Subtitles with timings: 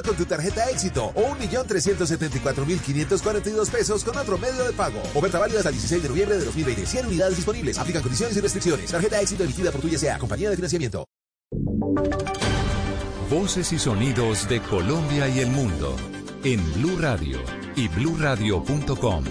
[0.00, 5.02] Con tu tarjeta éxito o 1.374.542 pesos con otro medio de pago.
[5.14, 6.86] Oferta válida hasta el 16 de noviembre de 2020.
[6.86, 7.76] 100 unidades disponibles.
[7.78, 8.90] Aplican condiciones y restricciones.
[8.90, 11.04] Tarjeta éxito emitida por tu SA, compañía de financiamiento.
[13.30, 15.94] Voces y sonidos de Colombia y el mundo
[16.44, 17.38] en Blue Radio
[17.76, 19.24] y bluradio.com,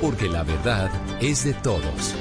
[0.00, 0.90] porque la verdad
[1.20, 2.14] es de todos.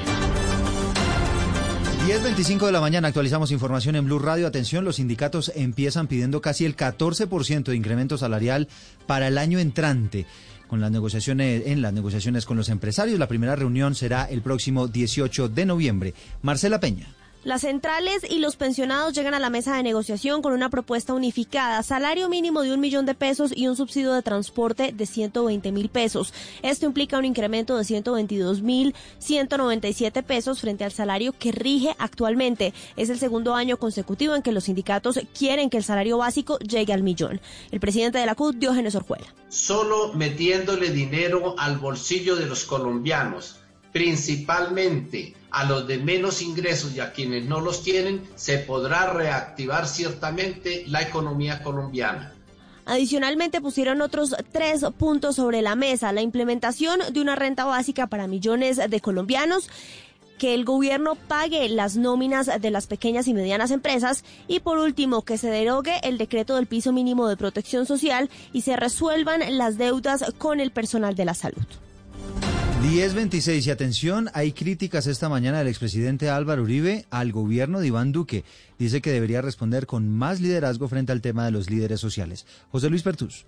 [2.05, 4.45] 10.25 de la mañana actualizamos información en Blue Radio.
[4.45, 8.67] Atención, los sindicatos empiezan pidiendo casi el 14% de incremento salarial
[9.07, 10.27] para el año entrante.
[10.67, 14.87] Con las negociaciones, en las negociaciones con los empresarios, la primera reunión será el próximo
[14.87, 16.13] 18 de noviembre.
[16.43, 17.07] Marcela Peña.
[17.45, 21.83] Las centrales y los pensionados llegan a la mesa de negociación con una propuesta unificada,
[21.83, 25.89] salario mínimo de un millón de pesos y un subsidio de transporte de 120 mil
[25.89, 26.33] pesos.
[26.63, 32.73] Esto implica un incremento de 122 mil 197 pesos frente al salario que rige actualmente.
[32.97, 36.93] Es el segundo año consecutivo en que los sindicatos quieren que el salario básico llegue
[36.93, 37.39] al millón.
[37.69, 39.27] El presidente de la CUT, Diógenes Orjuela.
[39.49, 43.57] Solo metiéndole dinero al bolsillo de los colombianos,
[43.91, 49.87] principalmente a los de menos ingresos y a quienes no los tienen, se podrá reactivar
[49.87, 52.33] ciertamente la economía colombiana.
[52.83, 56.11] Adicionalmente pusieron otros tres puntos sobre la mesa.
[56.11, 59.69] La implementación de una renta básica para millones de colombianos
[60.37, 65.21] que el gobierno pague las nóminas de las pequeñas y medianas empresas y por último
[65.21, 69.77] que se derogue el decreto del piso mínimo de protección social y se resuelvan las
[69.77, 71.65] deudas con el personal de la salud.
[72.85, 78.11] 1026 y atención, hay críticas esta mañana del expresidente Álvaro Uribe al gobierno de Iván
[78.11, 78.43] Duque.
[78.77, 82.45] Dice que debería responder con más liderazgo frente al tema de los líderes sociales.
[82.71, 83.45] José Luis Pertus.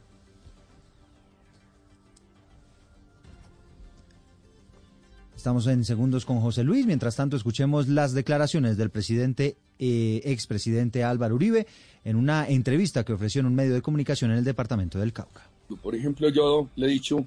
[5.36, 6.88] Estamos en segundos con José Luis.
[6.88, 11.68] Mientras tanto, escuchemos las declaraciones del presidente, eh, expresidente Álvaro Uribe,
[12.04, 15.48] en una entrevista que ofreció en un medio de comunicación en el departamento del Cauca.
[15.84, 17.26] Por ejemplo, yo le he dicho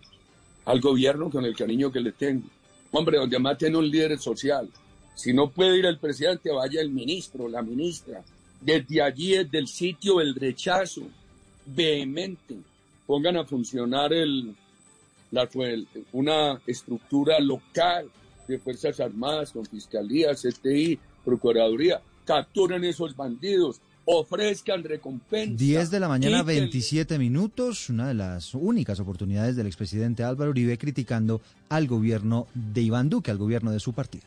[0.70, 2.46] al gobierno con el cariño que le tengo.
[2.92, 4.68] Hombre, donde maten un líder social.
[5.16, 8.22] Si no puede ir el presidente, vaya el ministro, la ministra.
[8.60, 11.02] Desde allí, desde el sitio, el rechazo
[11.66, 12.56] vehemente.
[13.06, 14.54] Pongan a funcionar el,
[15.32, 15.48] la,
[16.12, 18.08] una estructura local
[18.46, 22.00] de Fuerzas Armadas, con Fiscalía, CTI, Procuraduría.
[22.24, 25.56] Capturen esos bandidos, ofrezcan recompensa.
[25.56, 30.78] 10 de la mañana, 27 minutos, una de las únicas oportunidades del expresidente Álvaro Uribe
[30.78, 34.24] criticando al gobierno de Iván Duque, al gobierno de su partido.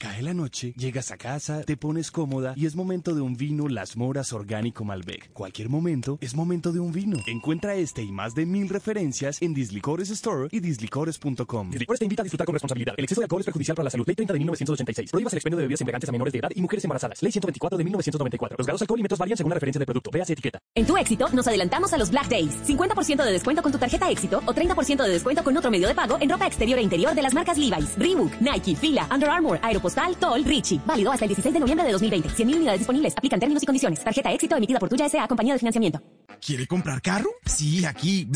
[0.00, 3.68] Cae la noche, llegas a casa, te pones cómoda y es momento de un vino
[3.68, 5.30] Las Moras Orgánico Malbec.
[5.34, 7.18] Cualquier momento es momento de un vino.
[7.26, 11.70] Encuentra este y más de mil referencias en Dislicores Store y dislicores.com.
[11.70, 12.94] Dislicores te invita a disfrutar con responsabilidad.
[12.96, 14.06] El exceso de alcohol es perjudicial para la salud.
[14.06, 15.10] Ley 30 de 1986.
[15.10, 17.22] Prohíbas el expendio de bebidas embriagantes a menores de edad y mujeres embarazadas.
[17.22, 18.56] Ley 124 de 1994.
[18.56, 20.10] Los grados alcoholímetros varían según la referencia del producto.
[20.10, 20.58] Veas etiqueta.
[20.74, 22.56] En tu éxito nos adelantamos a los Black Days.
[22.66, 25.94] 50% de descuento con tu tarjeta éxito o 30% de descuento con otro medio de
[25.94, 29.60] pago en ropa exterior e interior de las marcas Levi's, Reebok, Nike, Fila, Under Armour,
[29.90, 30.80] Aeropostal, Toll, Richie.
[30.86, 32.28] Válido hasta el 16 de noviembre de 2020.
[32.28, 33.14] 100.000 unidades disponibles.
[33.16, 34.04] Aplican términos y condiciones.
[34.04, 35.26] Tarjeta éxito emitida por Tuya S.A.
[35.26, 36.02] Compañía de Financiamiento.
[36.44, 37.28] ¿Quiere comprar carro?
[37.44, 38.26] Sí, aquí.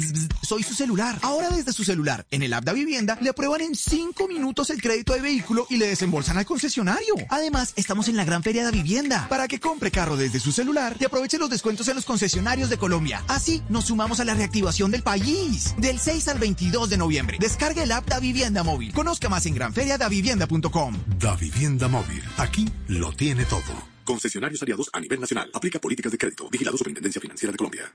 [0.42, 1.18] Soy su celular.
[1.22, 4.82] Ahora desde su celular, en el app de Vivienda, le aprueban en 5 minutos el
[4.82, 7.14] crédito de vehículo y le desembolsan al concesionario.
[7.30, 9.26] Además, estamos en la gran feria de Vivienda.
[9.28, 12.76] Para que compre carro desde su celular y aproveche los descuentos en los concesionarios de
[12.76, 13.22] Colombia.
[13.28, 15.74] Así, nos sumamos a la reactivación del país.
[15.78, 17.38] Del 6 al 22 de noviembre.
[17.40, 18.92] Descargue el app Da Vivienda Móvil.
[18.92, 20.94] Conozca más en granferiadavivienda.com.
[21.18, 22.22] Da Vivienda Móvil.
[22.38, 23.74] Aquí lo tiene todo.
[24.02, 25.50] Concesionarios aliados a nivel nacional.
[25.52, 26.48] Aplica políticas de crédito.
[26.48, 27.94] Vigilado Superintendencia Financiera de Colombia.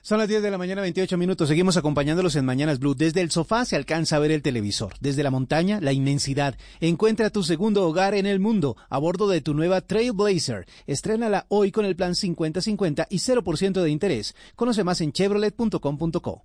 [0.00, 1.48] Son las 10 de la mañana, 28 minutos.
[1.48, 2.94] Seguimos acompañándolos en Mañanas Blue.
[2.94, 4.94] Desde el sofá se alcanza a ver el televisor.
[5.00, 6.56] Desde la montaña, la inmensidad.
[6.78, 10.66] Encuentra tu segundo hogar en el mundo a bordo de tu nueva Trailblazer.
[10.86, 14.36] Estrénala hoy con el plan 50-50 y 0% de interés.
[14.54, 16.44] Conoce más en chevrolet.com.co.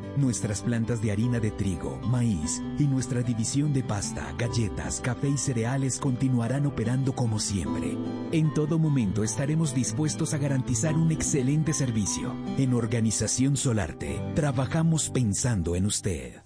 [0.17, 5.37] Nuestras plantas de harina de trigo, maíz y nuestra división de pasta, galletas, café y
[5.37, 7.97] cereales continuarán operando como siempre.
[8.31, 12.35] En todo momento estaremos dispuestos a garantizar un excelente servicio.
[12.57, 16.41] En Organización Solarte, trabajamos pensando en usted.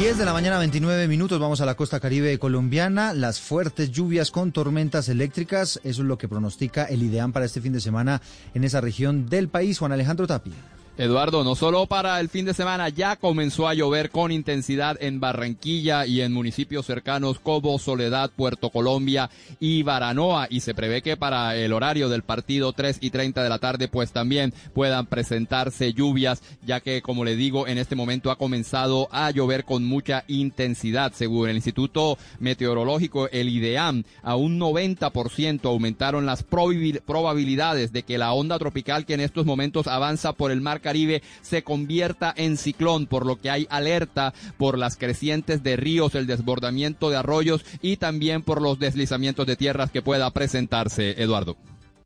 [0.00, 1.38] 10 de la mañana, 29 minutos.
[1.38, 3.12] Vamos a la costa caribe colombiana.
[3.12, 5.78] Las fuertes lluvias con tormentas eléctricas.
[5.84, 8.22] Eso es lo que pronostica el IDEAM para este fin de semana
[8.54, 9.78] en esa región del país.
[9.78, 10.54] Juan Alejandro Tapia.
[11.00, 15.18] Eduardo, no solo para el fin de semana, ya comenzó a llover con intensidad en
[15.18, 19.30] Barranquilla y en municipios cercanos como Soledad, Puerto Colombia
[19.60, 20.46] y Baranoa.
[20.50, 23.88] Y se prevé que para el horario del partido 3 y 30 de la tarde
[23.88, 29.08] pues también puedan presentarse lluvias ya que como le digo en este momento ha comenzado
[29.10, 31.14] a llover con mucha intensidad.
[31.14, 38.34] Según el Instituto Meteorológico el IDEAM a un 90% aumentaron las probabilidades de que la
[38.34, 43.06] onda tropical que en estos momentos avanza por el mar Caribe se convierta en ciclón,
[43.06, 47.96] por lo que hay alerta por las crecientes de ríos, el desbordamiento de arroyos y
[47.96, 51.56] también por los deslizamientos de tierras que pueda presentarse, Eduardo.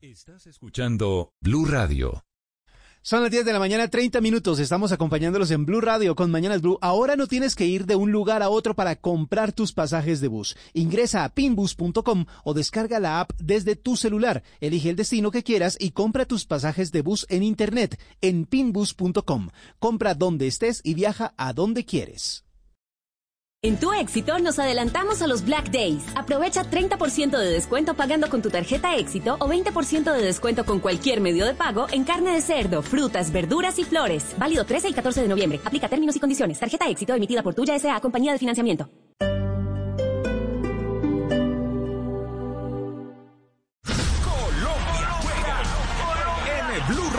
[0.03, 2.25] Estás escuchando Blue Radio.
[3.07, 4.59] Son las 10 de la mañana, 30 minutos.
[4.59, 6.79] Estamos acompañándolos en Blue Radio con Mañanas Blue.
[6.81, 10.29] Ahora no tienes que ir de un lugar a otro para comprar tus pasajes de
[10.29, 10.57] bus.
[10.73, 14.43] Ingresa a pinbus.com o descarga la app desde tu celular.
[14.59, 19.51] Elige el destino que quieras y compra tus pasajes de bus en internet en pinbus.com.
[19.79, 22.44] Compra donde estés y viaja a donde quieres.
[23.65, 26.05] En tu éxito nos adelantamos a los Black Days.
[26.15, 31.23] Aprovecha 30% de descuento pagando con tu tarjeta éxito o 20% de descuento con cualquier
[31.23, 34.35] medio de pago en carne de cerdo, frutas, verduras y flores.
[34.37, 35.61] Válido 13 y 14 de noviembre.
[35.65, 36.61] Aplica términos y condiciones.
[36.61, 37.99] Tarjeta éxito emitida por Tuya S.A.
[38.03, 38.87] Compañía de Financiamiento.
[44.23, 45.63] Colombia juega
[46.69, 47.11] en Blue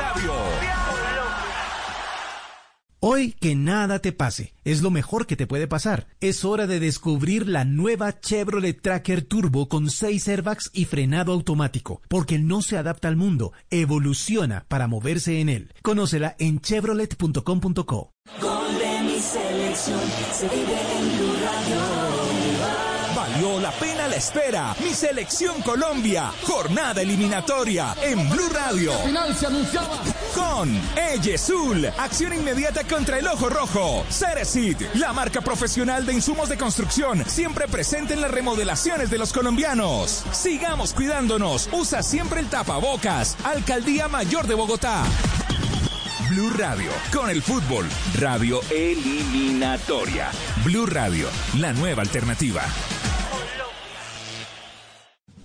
[3.08, 6.08] Hoy que nada te pase, es lo mejor que te puede pasar.
[6.22, 12.02] Es hora de descubrir la nueva Chevrolet Tracker Turbo con 6 airbags y frenado automático,
[12.10, 15.72] porque no se adapta al mundo, evoluciona para moverse en él.
[15.84, 18.12] Conócela en chevrolet.com.co.
[18.42, 20.02] Gol de mi selección
[20.34, 21.95] se vive en Blue Radio.
[23.46, 24.76] La pena la espera.
[24.84, 26.32] Mi selección Colombia.
[26.48, 28.92] Jornada eliminatoria en Blue Radio.
[29.06, 30.00] final se anunciaba.
[30.34, 31.86] Con Eyesul.
[31.86, 34.04] Acción inmediata contra el ojo rojo.
[34.10, 34.82] Ceresit.
[34.96, 37.24] La marca profesional de insumos de construcción.
[37.28, 40.24] Siempre presente en las remodelaciones de los colombianos.
[40.32, 41.70] Sigamos cuidándonos.
[41.72, 43.38] Usa siempre el tapabocas.
[43.44, 45.04] Alcaldía Mayor de Bogotá.
[46.30, 47.88] Blue Radio, con el fútbol,
[48.20, 50.32] radio eliminatoria.
[50.64, 51.28] Blue Radio,
[51.60, 52.64] la nueva alternativa.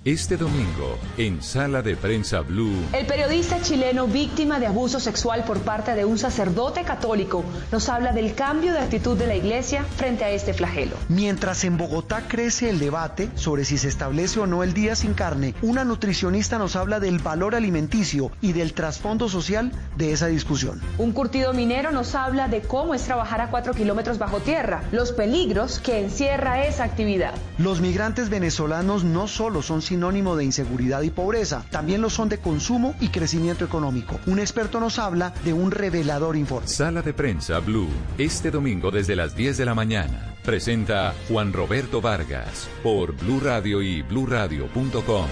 [0.06, 2.73] Este domingo, en Sala de Prensa Blue.
[2.94, 8.14] El periodista chileno víctima de abuso sexual por parte de un sacerdote católico nos habla
[8.14, 10.97] del cambio de actitud de la iglesia frente a este flagelo.
[11.11, 15.12] Mientras en Bogotá crece el debate sobre si se establece o no el día sin
[15.12, 20.81] carne, una nutricionista nos habla del valor alimenticio y del trasfondo social de esa discusión.
[20.97, 25.12] Un curtido minero nos habla de cómo es trabajar a cuatro kilómetros bajo tierra, los
[25.12, 27.35] peligros que encierra esa actividad.
[27.58, 32.39] Los migrantes venezolanos no solo son sinónimo de inseguridad y pobreza, también lo son de
[32.39, 34.21] consumo y crecimiento económico.
[34.27, 36.69] Un experto nos habla de un revelador informe.
[36.69, 40.37] Sala de Prensa Blue, este domingo desde las 10 de la mañana.
[40.45, 45.27] Presenta Juan Roberto Vargas por Blue Radio y bluradio.com.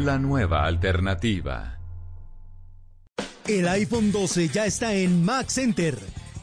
[0.00, 1.78] La nueva alternativa.
[3.46, 5.96] El iPhone 12 ya está en Mac Center.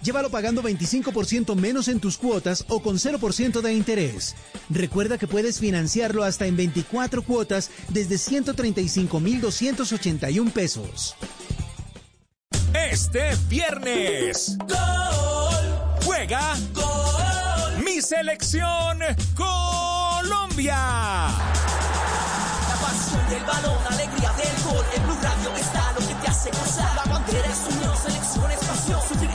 [0.05, 4.35] Llévalo pagando 25% menos en tus cuotas o con 0% de interés.
[4.69, 11.15] Recuerda que puedes financiarlo hasta en 24 cuotas desde 135,281 pesos.
[12.91, 14.55] Este viernes.
[14.59, 14.77] Gol.
[16.03, 16.55] Juega.
[16.75, 17.83] Gol.
[17.83, 18.99] Mi selección
[19.35, 20.77] Colombia.
[22.69, 24.85] La pasión del balón, alegría del gol.
[24.95, 26.95] En Blue Radio está lo que te hace gozar.
[26.95, 29.01] La bandera es unión, selección es pasión.
[29.07, 29.31] Sufrir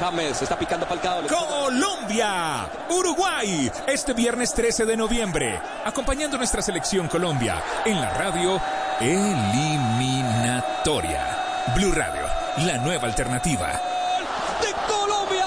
[0.00, 0.86] James, está picando
[1.28, 8.58] Colombia, Uruguay, este viernes 13 de noviembre, acompañando nuestra selección Colombia en la radio
[8.98, 11.36] eliminatoria.
[11.76, 12.22] Blue Radio,
[12.64, 13.78] la nueva alternativa.
[14.62, 15.44] ¡De Colombia!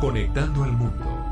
[0.00, 1.31] Conectando al mundo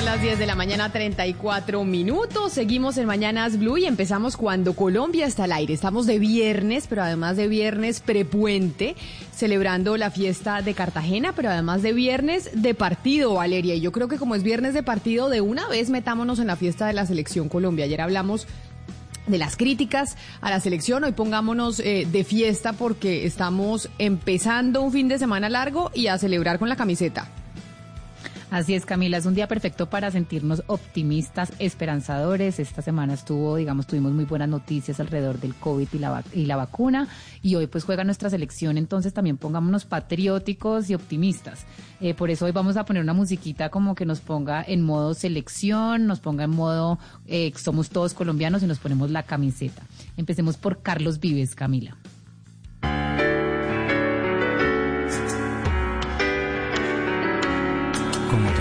[0.00, 2.54] Son las 10 de la mañana, 34 minutos.
[2.54, 5.74] Seguimos en Mañanas Blue y empezamos cuando Colombia está al aire.
[5.74, 8.96] Estamos de viernes, pero además de viernes prepuente,
[9.36, 13.74] celebrando la fiesta de Cartagena, pero además de viernes de partido, Valeria.
[13.74, 16.56] Y yo creo que como es viernes de partido, de una vez metámonos en la
[16.56, 17.84] fiesta de la Selección Colombia.
[17.84, 18.46] Ayer hablamos
[19.26, 21.04] de las críticas a la selección.
[21.04, 26.16] Hoy pongámonos eh, de fiesta porque estamos empezando un fin de semana largo y a
[26.16, 27.28] celebrar con la camiseta.
[28.50, 32.58] Así es, Camila, es un día perfecto para sentirnos optimistas, esperanzadores.
[32.58, 36.56] Esta semana estuvo, digamos, tuvimos muy buenas noticias alrededor del COVID y la, y la
[36.56, 37.06] vacuna
[37.42, 41.64] y hoy pues juega nuestra selección, entonces también pongámonos patrióticos y optimistas.
[42.00, 45.14] Eh, por eso hoy vamos a poner una musiquita como que nos ponga en modo
[45.14, 49.82] selección, nos ponga en modo eh, somos todos colombianos y nos ponemos la camiseta.
[50.16, 51.96] Empecemos por Carlos Vives, Camila.
[58.30, 58.59] Cómo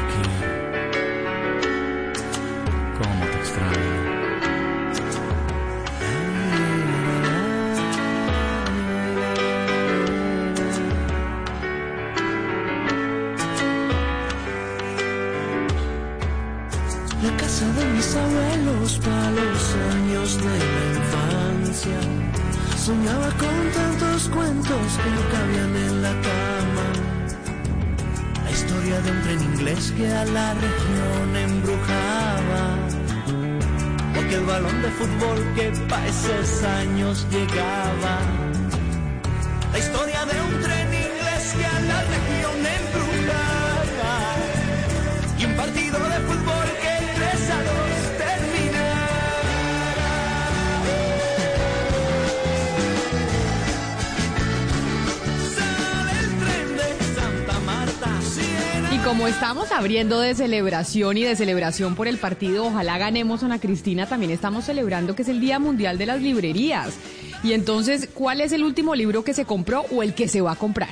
[59.79, 64.65] abriendo de celebración y de celebración por el partido, ojalá ganemos Ana Cristina, también estamos
[64.65, 66.95] celebrando que es el Día Mundial de las Librerías.
[67.43, 70.51] Y entonces, ¿cuál es el último libro que se compró o el que se va
[70.51, 70.89] a comprar?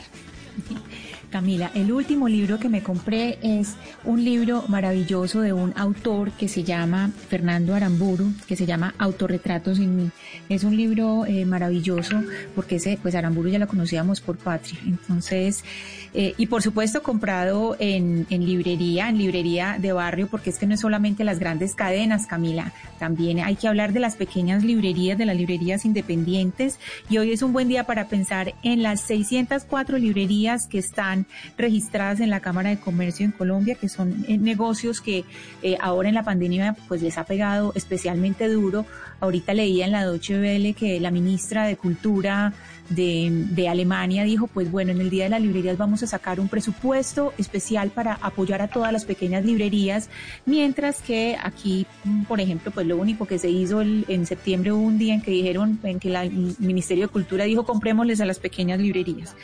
[1.38, 6.48] Camila, el último libro que me compré es un libro maravilloso de un autor que
[6.48, 10.12] se llama Fernando Aramburu, que se llama Autorretratos en mí.
[10.50, 12.24] Es un libro eh, maravilloso
[12.56, 14.80] porque ese, pues Aramburu ya lo conocíamos por Patria.
[14.84, 15.64] Entonces,
[16.16, 20.66] eh, y por supuesto comprado en, en librería, en librería de barrio, porque es que
[20.66, 25.20] no es solamente las grandes cadenas, Camila, también hay que hablar de las pequeñas librerías,
[25.20, 26.80] de las librerías independientes.
[27.12, 31.27] Y hoy es un buen día para pensar en las 604 librerías que están
[31.58, 35.26] registradas en la Cámara de Comercio en Colombia, que son eh, negocios que
[35.62, 38.86] eh, ahora en la pandemia pues les ha pegado especialmente duro.
[39.20, 42.54] Ahorita leía en la Deutsche Welle que la ministra de Cultura
[42.90, 46.48] de, Alemania dijo, pues bueno, en el Día de las Librerías vamos a sacar un
[46.48, 50.10] presupuesto especial para apoyar a todas las pequeñas librerías,
[50.46, 51.86] mientras que aquí,
[52.28, 55.22] por ejemplo, pues lo único que se hizo el, en septiembre hubo un día en
[55.22, 59.36] que dijeron, en que la, el Ministerio de Cultura dijo, comprémosles a las pequeñas librerías.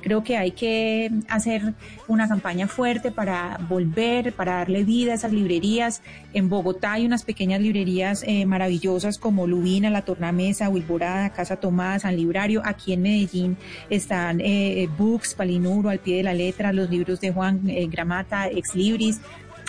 [0.00, 1.74] Creo que hay que hacer
[2.06, 6.02] una campaña fuerte para volver, para darle vida a esas librerías.
[6.32, 12.02] En Bogotá hay unas pequeñas librerías eh, maravillosas como Lubina, La Tornamesa, Wilborada, Casa Tomás,
[12.02, 12.62] San Librario.
[12.64, 13.56] Aquí en Medellín
[13.90, 18.48] están eh, Books, Palinuro, Al Pie de la Letra, los libros de Juan eh, Gramata,
[18.48, 19.20] Ex Libris,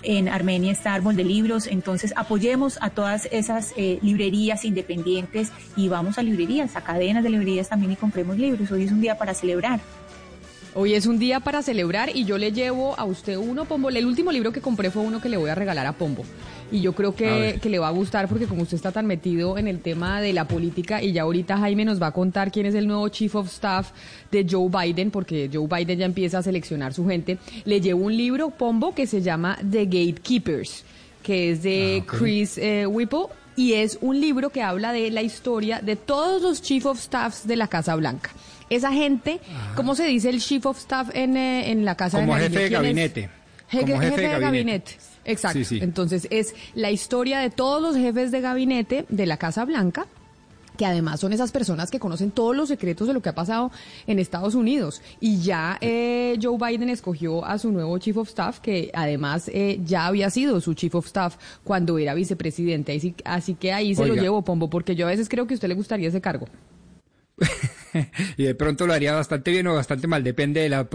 [0.04, 5.90] en Armenia está Árbol de Libros, entonces apoyemos a todas esas eh, librerías independientes y
[5.90, 8.72] vamos a librerías, a cadenas de librerías también y compremos libros.
[8.72, 9.80] Hoy es un día para celebrar.
[10.76, 13.90] Hoy es un día para celebrar y yo le llevo a usted uno, Pombo.
[13.90, 16.24] El último libro que compré fue uno que le voy a regalar a Pombo.
[16.72, 19.58] Y yo creo que, que, le va a gustar porque como usted está tan metido
[19.58, 22.68] en el tema de la política y ya ahorita Jaime nos va a contar quién
[22.68, 23.90] es el nuevo Chief of Staff
[24.32, 28.16] de Joe Biden, porque Joe Biden ya empieza a seleccionar su gente, le llevo un
[28.16, 30.84] libro, Pombo, que se llama The Gatekeepers,
[31.24, 32.20] que es de ah, okay.
[32.20, 36.62] Chris eh, Whipple y es un libro que habla de la historia de todos los
[36.62, 38.30] Chief of Staffs de la Casa Blanca
[38.70, 39.76] esa gente, Ajá.
[39.76, 42.60] ¿cómo se dice el chief of staff en, eh, en la casa Como de jefe
[42.60, 43.30] de gabinete.
[43.72, 44.40] Como jefe, jefe, de gabinete.
[44.40, 44.92] gabinete.
[45.26, 45.60] Exacto.
[45.60, 45.80] Sí, sí.
[45.82, 50.08] Entonces es la historia de todos los jefes de gabinete de la Casa Blanca
[50.80, 53.70] que además son esas personas que conocen todos los secretos de lo que ha pasado
[54.08, 55.02] en Estados Unidos.
[55.20, 59.82] Y ya eh, Joe Biden escogió a su nuevo Chief of Staff, que además eh,
[59.84, 61.36] ya había sido su Chief of Staff
[61.66, 62.96] cuando era vicepresidente.
[62.96, 65.56] Así, así que ahí se lo llevo, Pombo, porque yo a veces creo que a
[65.56, 66.48] usted le gustaría ese cargo.
[68.38, 70.88] y de pronto lo haría bastante bien o bastante mal, depende de la...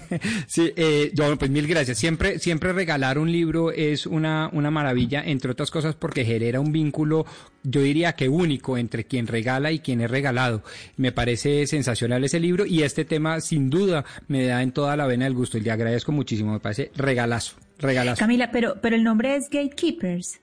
[0.46, 1.98] sí, eh, yo, pues mil gracias.
[1.98, 6.72] Siempre, siempre regalar un libro es una, una maravilla, entre otras cosas porque genera un
[6.72, 7.26] vínculo,
[7.62, 10.62] yo diría que único entre quien regala y quien es regalado.
[10.96, 15.06] Me parece sensacional ese libro y este tema sin duda me da en toda la
[15.06, 18.20] vena del gusto y le agradezco muchísimo, me parece regalazo, regalazo.
[18.20, 20.40] Camila, pero, pero el nombre es Gatekeepers.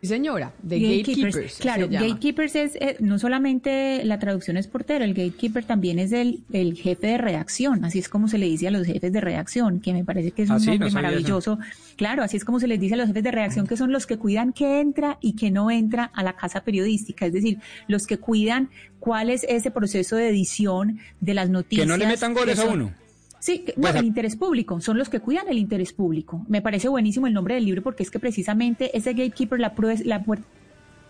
[0.00, 1.56] Sí, señora, de Gatekeepers.
[1.58, 2.06] Claro, se llama.
[2.06, 6.76] Gatekeepers es eh, no solamente la traducción es portero, el gatekeeper también es el, el
[6.76, 9.92] jefe de redacción, así es como se le dice a los jefes de redacción, que
[9.92, 10.94] me parece que es Ah, un no nombre eso.
[10.94, 11.58] maravilloso.
[11.96, 14.06] Claro, así es como se les dice a los jefes de redacción, que son los
[14.06, 18.06] que cuidan qué entra y qué no entra a la casa periodística, es decir, los
[18.06, 21.84] que cuidan cuál es ese proceso de edición de las noticias.
[21.86, 22.92] Que no le metan goles a uno.
[23.40, 26.44] Sí, que- no, a- el interés público, son los que cuidan el interés público.
[26.48, 29.72] Me parece buenísimo el nombre del libro porque es que precisamente ese gatekeeper, la,
[30.04, 30.44] la puerta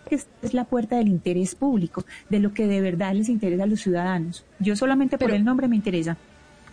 [0.09, 3.67] es, es la puerta del interés público, de lo que de verdad les interesa a
[3.67, 4.43] los ciudadanos.
[4.59, 6.17] Yo solamente por el nombre me interesa.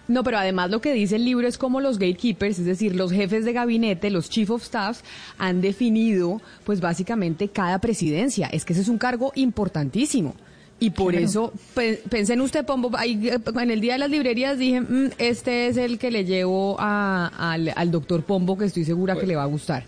[0.08, 3.10] No, pero además lo que dice el libro es cómo los gatekeepers, es decir, los
[3.10, 5.00] jefes de gabinete, los chief of staff,
[5.36, 8.46] han definido, pues básicamente cada presidencia.
[8.46, 10.34] Es que ese es un cargo importantísimo.
[10.78, 11.24] Y por Claro.
[11.26, 14.82] eso pe- pensé en usted, Pombo, ahí, eh, en el día de las librerías dije,
[14.82, 19.16] "Mm, este es el que le llevo a- al, al doctor Pombo, que estoy segura
[19.16, 19.84] que le va a gustar.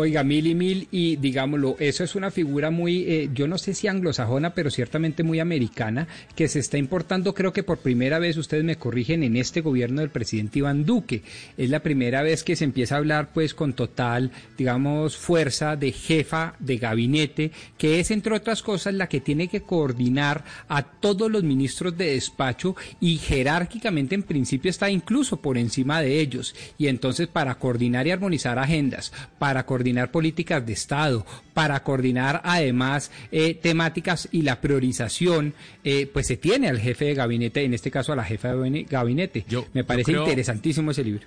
[0.00, 3.74] Oiga, mil y mil, y digámoslo, eso es una figura muy, eh, yo no sé
[3.74, 8.36] si anglosajona, pero ciertamente muy americana, que se está importando, creo que por primera vez,
[8.36, 11.24] ustedes me corrigen, en este gobierno del presidente Iván Duque.
[11.56, 15.90] Es la primera vez que se empieza a hablar, pues, con total, digamos, fuerza de
[15.90, 21.28] jefa de gabinete, que es, entre otras cosas, la que tiene que coordinar a todos
[21.28, 26.54] los ministros de despacho y jerárquicamente, en principio, está incluso por encima de ellos.
[26.78, 33.10] Y entonces, para coordinar y armonizar agendas, para coordinar políticas de Estado, para coordinar además
[33.32, 37.90] eh, temáticas y la priorización, eh, pues se tiene al jefe de gabinete, en este
[37.90, 39.44] caso a la jefa de gabine- gabinete.
[39.72, 41.26] Me parece creo- interesantísimo ese libro.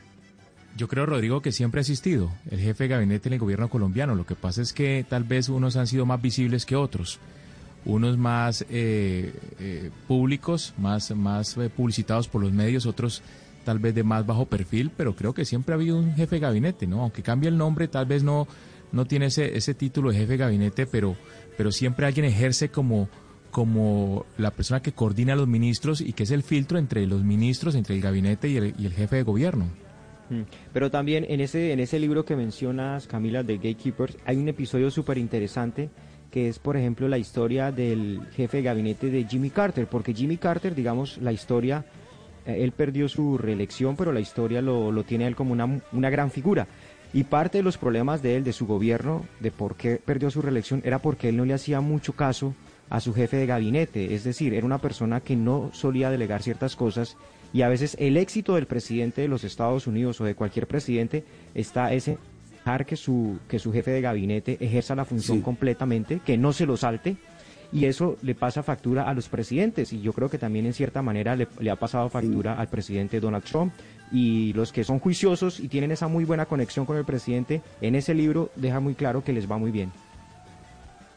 [0.77, 4.15] Yo creo, Rodrigo, que siempre ha existido el jefe de gabinete en el gobierno colombiano.
[4.15, 7.19] Lo que pasa es que tal vez unos han sido más visibles que otros.
[7.83, 13.21] Unos más eh, eh, públicos, más, más publicitados por los medios, otros
[13.63, 16.41] tal vez de más bajo perfil, pero creo que siempre ha habido un jefe de
[16.41, 17.01] gabinete, ¿no?
[17.01, 18.47] Aunque cambie el nombre, tal vez no,
[18.91, 21.15] no tiene ese, ese título de jefe de gabinete, pero,
[21.57, 23.09] pero siempre alguien ejerce como,
[23.51, 27.23] como la persona que coordina a los ministros y que es el filtro entre los
[27.23, 29.65] ministros, entre el gabinete y el, jefe de gobierno.
[30.29, 30.41] Mm.
[30.73, 34.89] Pero también en ese, en ese libro que mencionas, Camila, de Gatekeepers, hay un episodio
[34.89, 35.89] súper interesante
[36.31, 40.37] que es, por ejemplo, la historia del jefe de gabinete de Jimmy Carter, porque Jimmy
[40.37, 41.85] Carter, digamos, la historia,
[42.45, 46.31] él perdió su reelección, pero la historia lo, lo tiene él como una, una gran
[46.31, 46.67] figura.
[47.13, 50.41] Y parte de los problemas de él, de su gobierno, de por qué perdió su
[50.41, 52.53] reelección, era porque él no le hacía mucho caso
[52.89, 56.75] a su jefe de gabinete, es decir, era una persona que no solía delegar ciertas
[56.75, 57.15] cosas.
[57.53, 61.23] Y a veces el éxito del presidente de los Estados Unidos o de cualquier presidente
[61.53, 62.17] está ese
[62.51, 66.65] dejar que su, que su jefe de gabinete ejerza la función completamente, que no se
[66.65, 67.15] lo salte,
[67.71, 71.01] y eso le pasa factura a los presidentes, y yo creo que también en cierta
[71.01, 73.73] manera le, le ha pasado factura al presidente Donald Trump,
[74.11, 77.95] y los que son juiciosos y tienen esa muy buena conexión con el presidente, en
[77.95, 79.91] ese libro deja muy claro que les va muy bien.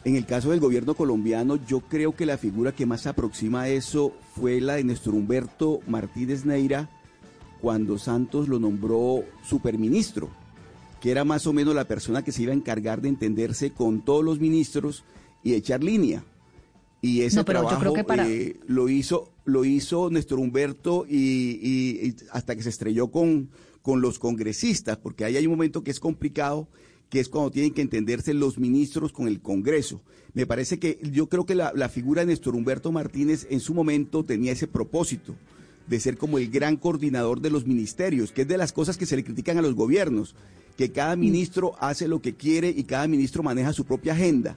[0.05, 3.63] En el caso del gobierno colombiano, yo creo que la figura que más se aproxima
[3.63, 6.91] a eso fue la de Néstor Humberto Martínez Neira
[7.61, 10.29] cuando Santos lo nombró superministro,
[11.01, 14.03] que era más o menos la persona que se iba a encargar de entenderse con
[14.03, 15.05] todos los ministros
[15.43, 16.23] y echar línea.
[17.07, 20.39] Y ese No, pero yo trabajo creo que para- eh, lo hizo lo hizo Néstor
[20.39, 21.19] Humberto y,
[21.61, 23.51] y- y hasta que se estrelló con,
[23.83, 26.67] con los congresistas, porque ahí hay un momento que es complicado,
[27.11, 30.01] que es cuando tienen que entenderse los ministros con el Congreso.
[30.33, 33.75] Me parece que yo creo que la, la figura de Néstor Humberto Martínez en su
[33.75, 35.35] momento tenía ese propósito
[35.87, 39.05] de ser como el gran coordinador de los ministerios, que es de las cosas que
[39.05, 40.35] se le critican a los gobiernos,
[40.79, 44.57] que cada ministro hace lo que quiere y cada ministro maneja su propia agenda.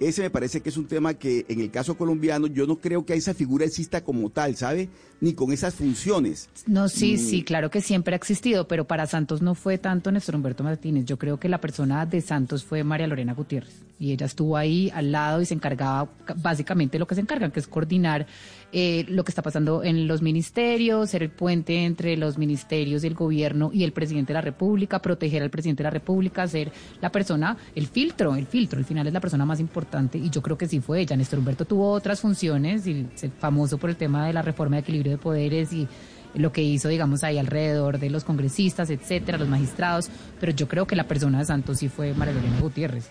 [0.00, 3.04] Ese me parece que es un tema que en el caso colombiano yo no creo
[3.04, 4.88] que esa figura exista como tal, ¿sabe?
[5.20, 6.48] Ni con esas funciones.
[6.66, 7.18] No, sí, Mm.
[7.18, 11.04] sí, claro que siempre ha existido, pero para Santos no fue tanto Néstor Humberto Martínez.
[11.04, 13.74] Yo creo que la persona de Santos fue María Lorena Gutiérrez.
[13.98, 17.20] Y ella estuvo ahí al lado y se encargaba ca- básicamente de lo que se
[17.20, 18.28] encargan, que es coordinar
[18.72, 23.14] eh, lo que está pasando en los ministerios, ser el puente entre los ministerios el
[23.14, 27.10] gobierno y el presidente de la República, proteger al presidente de la República, ser la
[27.10, 30.42] persona, el filtro, el filtro, al final es la persona más importante importante y yo
[30.42, 31.16] creo que sí fue ella.
[31.16, 34.80] Néstor Humberto tuvo otras funciones y es famoso por el tema de la reforma de
[34.80, 35.86] equilibrio de poderes y
[36.34, 40.86] lo que hizo, digamos, ahí alrededor de los congresistas, etcétera, los magistrados, pero yo creo
[40.86, 43.10] que la persona de Santos sí fue María Elena Gutiérrez.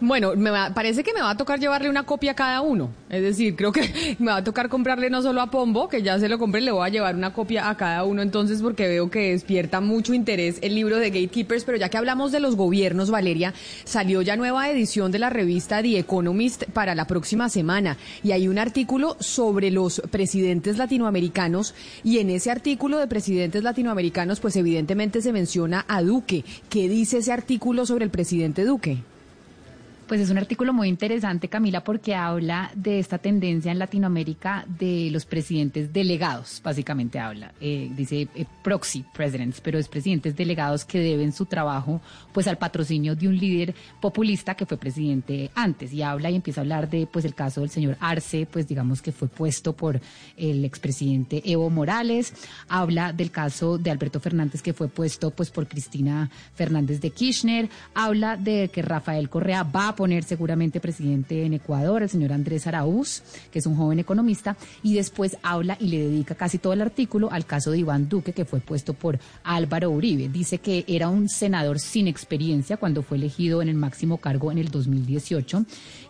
[0.00, 2.90] Bueno, me va- parece que me va a tocar llevarle una copia a cada uno.
[3.08, 6.18] Es decir, creo que me va a tocar comprarle no solo a Pombo, que ya
[6.18, 9.10] se lo compré, le voy a llevar una copia a cada uno entonces porque veo
[9.10, 11.64] que despierta mucho interés el libro de Gatekeepers.
[11.64, 15.82] Pero ya que hablamos de los gobiernos, Valeria, salió ya nueva edición de la revista
[15.82, 22.18] The Economist para la próxima semana y hay un artículo sobre los presidentes latinoamericanos y
[22.18, 26.44] en ese artículo de presidentes latinoamericanos pues evidentemente se menciona a Duque.
[26.68, 28.98] ¿Qué dice ese artículo sobre el presidente Duque?
[30.06, 35.08] Pues es un artículo muy interesante, Camila, porque habla de esta tendencia en Latinoamérica de
[35.10, 37.52] los presidentes delegados, básicamente habla.
[37.60, 42.00] Eh, dice eh, proxy presidents, pero es presidentes delegados que deben su trabajo
[42.32, 45.92] pues al patrocinio de un líder populista que fue presidente antes.
[45.92, 49.02] Y habla y empieza a hablar de pues el caso del señor Arce, pues digamos
[49.02, 50.00] que fue puesto por
[50.36, 52.32] el expresidente Evo Morales.
[52.68, 57.68] Habla del caso de Alberto Fernández que fue puesto pues por Cristina Fernández de Kirchner.
[57.92, 63.22] Habla de que Rafael Correa va poner seguramente presidente en Ecuador, el señor Andrés Araúz,
[63.50, 67.32] que es un joven economista, y después habla y le dedica casi todo el artículo
[67.32, 70.28] al caso de Iván Duque, que fue puesto por Álvaro Uribe.
[70.28, 74.58] Dice que era un senador sin experiencia cuando fue elegido en el máximo cargo en
[74.58, 75.64] el 2018,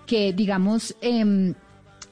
[0.07, 0.97] que digamos...
[1.01, 1.55] em,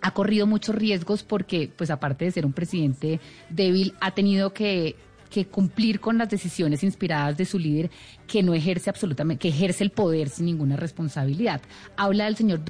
[0.01, 4.97] ha corrido muchos riesgos porque, pues aparte de ser un presidente débil, ha tenido que
[5.35, 7.91] que cumplir con las decisiones inspiradas de su líder
[8.29, 11.61] que no ejerce absolutamente, que ejerce el poder sin ninguna responsabilidad.
[11.97, 12.61] Habla del señor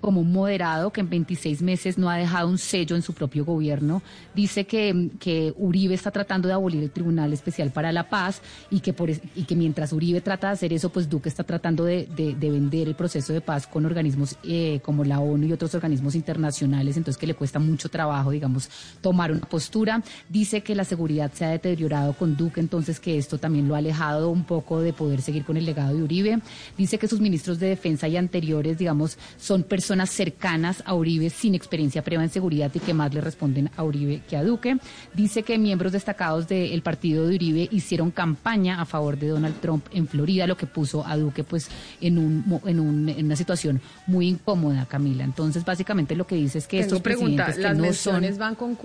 [0.00, 3.44] como un moderado que en 26 meses no ha dejado un sello en su propio
[3.44, 4.00] gobierno.
[4.34, 8.78] Dice que, que Uribe está tratando de abolir el Tribunal Especial para la Paz y
[8.78, 12.06] que, por, y que mientras Uribe trata de hacer eso, pues Duque está tratando de,
[12.14, 15.74] de- de vender el proceso de paz con organismos eh, como la ONU y otros
[15.74, 20.02] organismos internacionales, entonces que le cuesta mucho trabajo, digamos, tomar una postura.
[20.28, 23.78] Dice que la seguridad se ha deteriorado con Duque, entonces que esto también lo ha
[23.78, 26.38] alejado un poco de poder seguir con el legado de Uribe.
[26.76, 31.54] Dice que sus ministros de defensa y anteriores, digamos, son personas cercanas a Uribe sin
[31.54, 34.76] experiencia previa en seguridad y que más le responden a Uribe que a Duque.
[35.14, 39.86] Dice que miembros destacados del partido de Uribe hicieron campaña a favor de Donald Trump
[39.92, 41.68] en Florida, lo que puso a Duque pues
[42.00, 45.24] en, un, en, un- en una situación muy incómoda, Camila.
[45.24, 48.38] Entonces, básicamente lo que dice es que Tengo estos pregunta, presidentes que ¿las no son
[48.38, 48.76] van con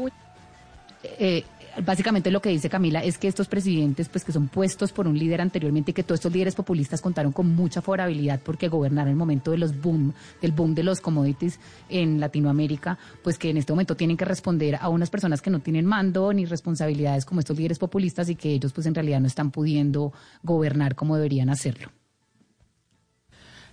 [1.19, 1.43] eh,
[1.85, 5.17] básicamente lo que dice Camila es que estos presidentes, pues que son puestos por un
[5.17, 9.15] líder anteriormente y que todos estos líderes populistas contaron con mucha favorabilidad porque gobernaron el
[9.15, 11.59] momento de los boom, del boom de los commodities
[11.89, 15.59] en Latinoamérica, pues que en este momento tienen que responder a unas personas que no
[15.59, 19.27] tienen mando ni responsabilidades como estos líderes populistas y que ellos pues en realidad no
[19.27, 21.89] están pudiendo gobernar como deberían hacerlo.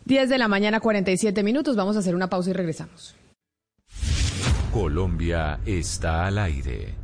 [0.04, 1.76] 10 de la mañana, 47 minutos.
[1.76, 3.14] Vamos a hacer una pausa y regresamos.
[4.72, 6.99] Colombia está al aire.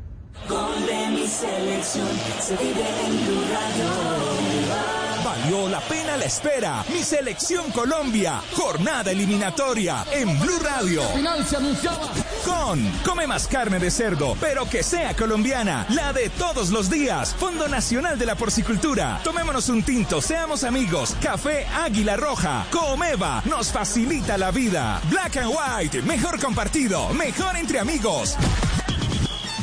[0.49, 2.07] Gol de mi selección
[2.39, 5.25] se vive en Blue Radio.
[5.25, 6.85] Valió la pena la espera.
[6.93, 8.41] Mi selección Colombia.
[8.55, 11.03] Jornada eliminatoria en Blue Radio.
[11.03, 12.13] Final se anunciaba.
[12.45, 15.85] Con Come más carne de cerdo, pero que sea colombiana.
[15.89, 17.35] La de todos los días.
[17.35, 19.19] Fondo Nacional de la Porcicultura.
[19.25, 21.17] Tomémonos un tinto, seamos amigos.
[21.21, 22.67] Café Águila Roja.
[22.71, 25.01] Comeva nos facilita la vida.
[25.11, 26.03] Black and White.
[26.03, 27.09] Mejor compartido.
[27.15, 28.37] Mejor entre amigos.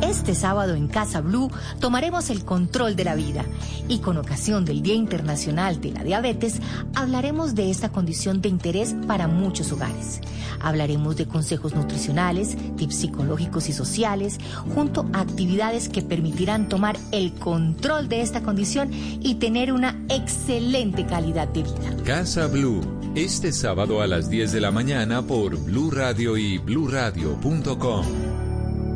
[0.09, 3.45] Este sábado en Casa Blue tomaremos el control de la vida
[3.87, 6.61] y con ocasión del Día Internacional de la Diabetes
[6.95, 10.19] hablaremos de esta condición de interés para muchos hogares.
[10.61, 14.39] Hablaremos de consejos nutricionales, tips psicológicos y sociales,
[14.73, 21.05] junto a actividades que permitirán tomar el control de esta condición y tener una excelente
[21.05, 22.03] calidad de vida.
[22.03, 22.81] Casa Blue,
[23.13, 28.48] este sábado a las 10 de la mañana por Blue Radio y bluradio.com.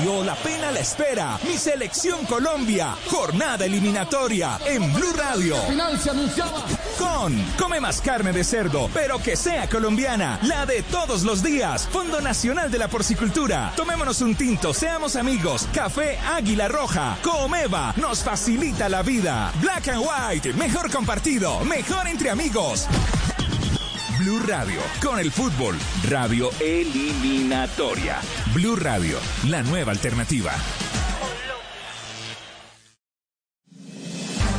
[0.00, 1.38] La pena la espera.
[1.46, 2.96] Mi selección Colombia.
[3.10, 5.56] Jornada eliminatoria en Blue Radio.
[5.68, 6.64] Final se anunciaba.
[6.98, 10.38] Con Come más carne de cerdo, pero que sea colombiana.
[10.42, 11.86] La de todos los días.
[11.92, 13.72] Fondo Nacional de la Porcicultura.
[13.76, 15.68] Tomémonos un tinto, seamos amigos.
[15.74, 17.18] Café Águila Roja.
[17.22, 19.52] Comeva nos facilita la vida.
[19.60, 20.54] Black and White.
[20.54, 21.60] Mejor compartido.
[21.60, 22.88] Mejor entre amigos.
[24.20, 28.18] Blue Radio, con el fútbol, radio eliminatoria.
[28.52, 29.16] Blue Radio,
[29.48, 30.52] la nueva alternativa.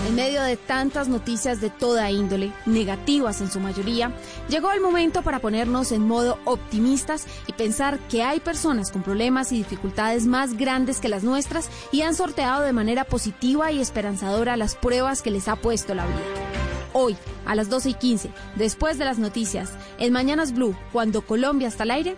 [0.07, 4.11] En medio de tantas noticias de toda índole, negativas en su mayoría,
[4.49, 9.51] llegó el momento para ponernos en modo optimistas y pensar que hay personas con problemas
[9.51, 14.57] y dificultades más grandes que las nuestras y han sorteado de manera positiva y esperanzadora
[14.57, 16.80] las pruebas que les ha puesto la vida.
[16.93, 21.67] Hoy, a las 12 y 15, después de las noticias, en Mañanas Blue, cuando Colombia
[21.67, 22.15] está al aire,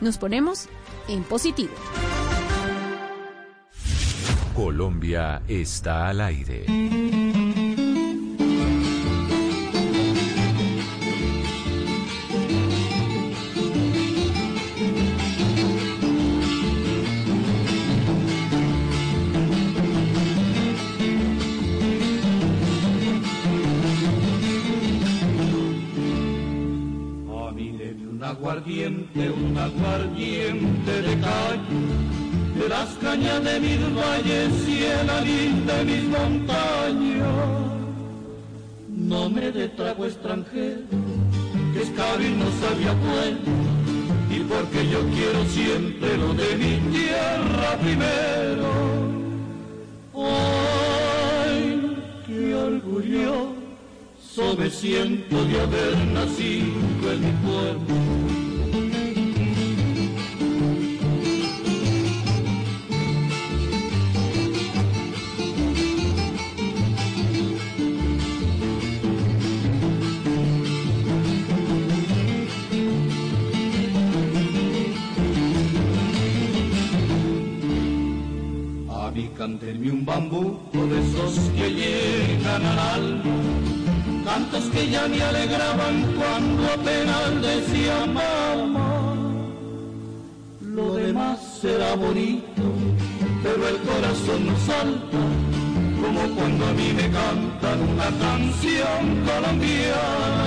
[0.00, 0.68] nos ponemos
[1.08, 1.74] en positivo.
[4.54, 6.64] Colombia está al aire.
[28.64, 35.84] Aguardiente, un aguardiente de calle, de las cañas de mis valles y el alín de
[35.84, 37.28] mis montañas.
[38.88, 40.80] No me dé trago extranjero,
[41.74, 43.52] que escabil no sabía bueno,
[44.30, 48.70] y porque yo quiero siempre lo de mi tierra primero.
[50.14, 51.96] Ay,
[52.26, 53.64] qué orgullo
[54.58, 58.43] me siento de haber nacido en mi pueblo.
[79.14, 83.74] Mí cántenme un bambuco de esos que llegan al alma
[84.24, 89.14] cantos que ya me alegraban cuando apenas decía mamá.
[90.60, 92.62] Lo demás será bonito,
[93.42, 95.22] pero el corazón no salta,
[96.00, 100.46] como cuando a mí me cantan una canción colombiana.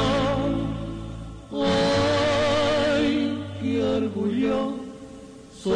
[2.93, 4.86] Ay, qué orgullo.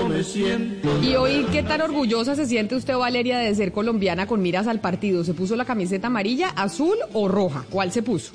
[0.07, 4.41] Me siento Y hoy, ¿qué tan orgullosa se siente usted, Valeria, de ser colombiana con
[4.41, 5.23] miras al partido?
[5.23, 7.65] ¿Se puso la camiseta amarilla, azul o roja?
[7.69, 8.31] ¿Cuál se puso?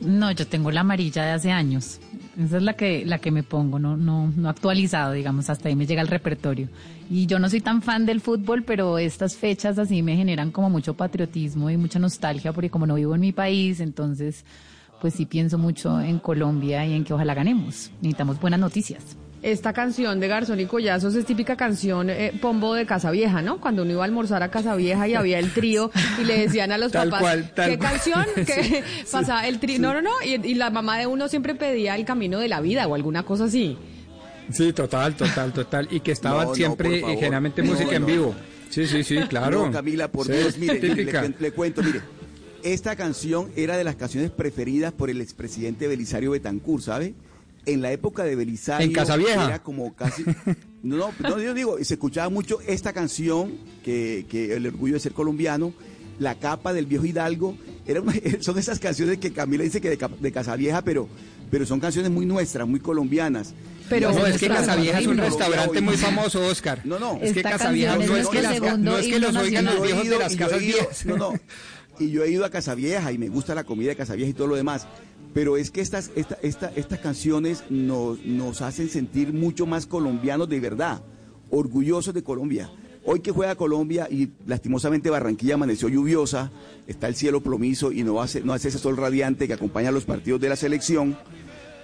[0.00, 2.00] No, yo tengo la amarilla de hace años.
[2.38, 5.74] Esa es la que, la que me pongo, no, no, no actualizado, digamos, hasta ahí
[5.74, 6.68] me llega el repertorio.
[7.10, 10.70] Y yo no soy tan fan del fútbol, pero estas fechas así me generan como
[10.70, 14.44] mucho patriotismo y mucha nostalgia, porque como no vivo en mi país, entonces,
[15.00, 17.90] pues sí pienso mucho en Colombia y en que ojalá ganemos.
[18.00, 19.16] Necesitamos buenas noticias.
[19.40, 23.60] Esta canción de Garzón y Collazos es típica canción eh, pombo de Casa Vieja, ¿no?
[23.60, 26.72] Cuando uno iba a almorzar a Casa Vieja y había el trío y le decían
[26.72, 27.90] a los Tal papás, cual, tal ¿qué cual.
[27.92, 28.26] canción?
[28.34, 28.74] Que Sí,
[29.12, 29.76] pasaba el trío.
[29.76, 29.82] sí.
[29.82, 30.10] No, no, no.
[30.24, 33.22] Y, y la mamá de uno siempre pedía el camino de la vida o alguna
[33.22, 33.78] cosa así.
[34.50, 35.86] Sí, total, total, total.
[35.90, 37.16] Y que estaba No, no, siempre, favor.
[37.16, 38.06] generalmente No, música en no.
[38.08, 38.34] vivo.
[38.70, 39.66] Sí, sí, sí, claro.
[39.66, 41.22] No, Camila, por Sí, Dios, mire, le, típica.
[41.22, 42.00] le- le cuento, mire.
[42.64, 47.14] Esta canción era de las canciones preferidas por el expresidente Belisario Betancourt, ¿sabe?
[47.72, 48.86] En la época de Belisario.
[48.86, 49.44] ¿En Casavieja?
[49.46, 50.24] Era como casi.
[50.82, 53.52] No, no, no, yo digo, se escuchaba mucho esta canción,
[53.84, 55.72] que, que el orgullo de ser colombiano,
[56.18, 57.56] la capa del viejo Hidalgo.
[57.86, 61.08] Era una- son esas canciones que Camila dice que de, de Casavieja, pero,
[61.50, 63.54] pero son canciones muy nuestras, muy colombianas.
[63.88, 66.82] Pero- no, es que Casavieja es un restaurante muy famoso, Oscar.
[66.84, 67.18] No, no.
[67.22, 70.18] Es que Casavieja no es que, las- no es que los oigan los viejos de
[70.18, 71.06] las casas ido- viejas.
[71.06, 71.32] No, no.
[72.00, 74.46] Y yo he ido a Casavieja y me gusta la comida de Casavieja y todo
[74.46, 74.86] lo demás.
[75.34, 80.48] Pero es que estas, esta, esta- estas canciones nos, nos hacen sentir mucho más colombianos
[80.48, 81.02] de verdad,
[81.50, 82.70] orgullosos de Colombia.
[83.04, 86.50] Hoy que juega Colombia y lastimosamente Barranquilla amaneció lluviosa,
[86.86, 90.04] está el cielo plomizo y no hace, no hace ese sol radiante que acompaña los
[90.04, 91.16] partidos de la selección.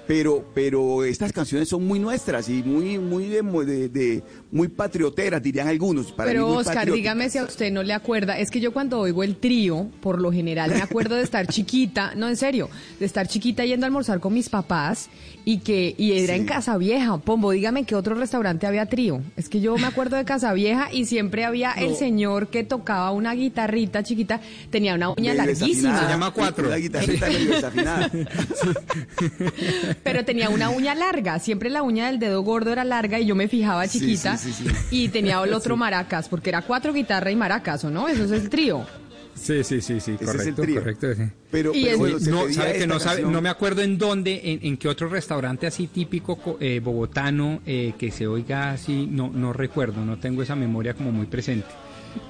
[0.06, 5.42] Pero pero estas canciones son muy nuestras y muy muy de, de- de- muy patrioteras
[5.42, 6.94] dirían algunos para Pero Oscar, patrióticas.
[6.94, 8.38] dígame si a usted no le acuerda.
[8.38, 12.14] Es que yo cuando oigo el trío, por lo general me acuerdo de estar chiquita,
[12.14, 12.68] no en serio,
[13.00, 15.08] de estar chiquita yendo a almorzar con mis papás
[15.44, 16.44] y que y era en.
[16.46, 17.18] Casa Vieja.
[17.18, 19.20] Pombo, dígame qué otro restaurante había trío.
[19.36, 23.10] Es que yo me acuerdo de Casa Vieja y siempre había el señor que tocaba
[23.10, 24.40] una guitarrita chiquita,
[24.70, 26.00] tenía una uña larguísima.
[26.00, 26.68] Se llama cuatro.
[26.68, 28.10] La guitarrita medio desafinada.
[30.02, 33.34] Pero tenía una uña larga, siempre la uña del dedo gordo era larga y yo
[33.34, 34.74] me fijaba chiquita sí, sí, sí.
[34.90, 38.08] y tenía el otro maracas, porque era cuatro guitarra y maracas, ¿o no?
[38.08, 38.86] Eso es el trío.
[39.34, 40.80] Sí, sí, sí, sí, Ese correcto, es el trío.
[40.80, 41.14] correcto.
[41.14, 41.22] sí.
[41.50, 44.60] Pero, Y pero bueno, no, sabe que no, sabe, no me acuerdo en dónde, en,
[44.62, 49.30] en qué otro restaurante así típico co- eh, bogotano eh, que se oiga así, no,
[49.34, 51.66] no recuerdo, no tengo esa memoria como muy presente.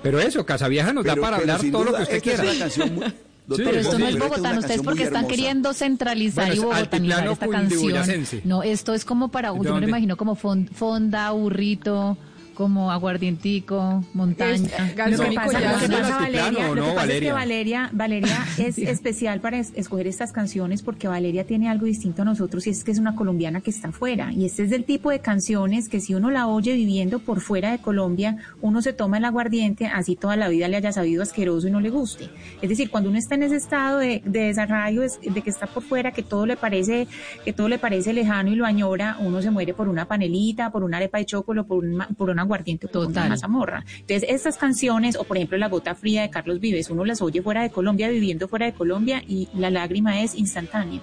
[0.03, 2.51] Pero eso, Casavieja nos da para hablar todo lo que usted esta es quiera.
[2.53, 3.05] una canción muy-
[3.47, 7.49] doctor Pero esto no es bogotano, ustedes porque están queriendo centralizar Bueno, y bogotanizar esta
[7.49, 8.05] canción.
[8.45, 12.17] No, esto es como para, yo me lo imagino como fon- fonda, burrito,
[12.55, 14.55] como aguardientico, montaña.
[14.55, 17.21] Es- Lo que pasa, lo que pasa, ¿No es Valeria, lo que no, pasa es
[17.21, 17.33] que Valeria?
[17.35, 22.25] Valeria, Valeria es especial para es- escoger estas canciones porque Valeria tiene algo distinto a
[22.25, 24.33] nosotros y es que es una colombiana que está afuera.
[24.33, 27.73] Y este es del tipo de canciones que si uno la oye viviendo por fuera
[27.73, 31.69] de Colombia, uno se toma el aguardiente, así toda la vida le haya sabido asqueroso
[31.69, 32.29] y no le guste.
[32.63, 35.67] Es decir, cuando uno está en ese estado de, de desarraigo, es- de que está
[35.67, 37.07] por fuera, que todo le parece,
[37.45, 40.83] que todo le parece lejano y lo añora, uno se muere por una panelita, por
[40.85, 41.85] una arepa de chocolate, por
[42.17, 43.11] por un aguardiente, Total.
[43.11, 43.85] una mazamorra.
[44.01, 47.43] Entonces, estas canciones, o por ejemplo La Gota Fría de Carlos Vives, uno las oye
[47.43, 51.01] fuera de Colombia, viviendo fuera de Colombia, y la lágrima es instantánea.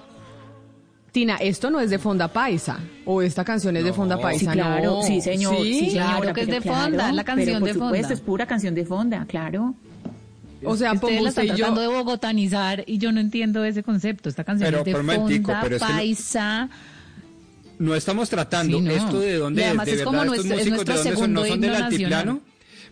[1.12, 4.52] Tina, esto no es de Fonda Paisa, o esta canción es de Fonda Sí, Paisa,
[4.52, 5.02] claro, no.
[5.02, 5.56] sí, señor.
[5.56, 5.90] ¿Sí?
[5.90, 8.14] Sí, Claro que es de fonda, claro, la canción pero por de supuesto, fonda.
[8.14, 9.74] es pura canción de fonda, claro.
[10.64, 11.66] O sea, Ustedes la usted están yo...
[11.66, 14.28] tratando de bogotanizar y yo no entiendo ese concepto.
[14.30, 16.68] Esta canción Pero, es de fonda, pero es que no- paisa.
[17.82, 18.90] No estamos tratando Sí, no.
[18.92, 20.92] esto de dónde Y es, además de es verdad, como estos nuestro- es músicos de
[20.92, 22.16] nuestro dónde son, no son del altiplano.
[22.34, 22.40] nacional.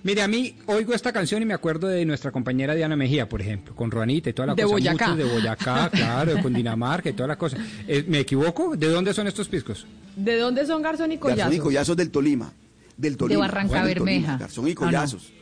[0.03, 3.40] Mire, a mí oigo esta canción y me acuerdo de nuestra compañera Diana Mejía, por
[3.42, 4.72] ejemplo, con Juanita y toda la De cosa.
[4.72, 5.09] Boyacá.
[5.11, 7.57] muchos de Boyacá, claro, de Cundinamarca y toda la cosa.
[7.87, 8.74] Eh, ¿Me equivoco?
[8.76, 9.87] ¿De dónde son estos piscos?
[10.16, 11.62] ¿De dónde son Garzón y Garzón y Collazo?
[11.62, 12.53] Collazos del Tolima.
[12.96, 13.40] Del Tolima.
[13.40, 14.38] Barranca del Tolima, Bermeja.
[14.38, 14.81] Garzón y Ah, no.
[14.81, 15.33] Collazos.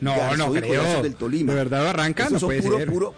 [0.00, 0.80] No, Garzón no y creo.
[0.82, 1.52] Collazos del Tolima.
[1.52, 2.22] ¿De verdad Barranca?
[2.24, 2.88] Esos No son puede puro, ser.
[2.90, 3.14] puro.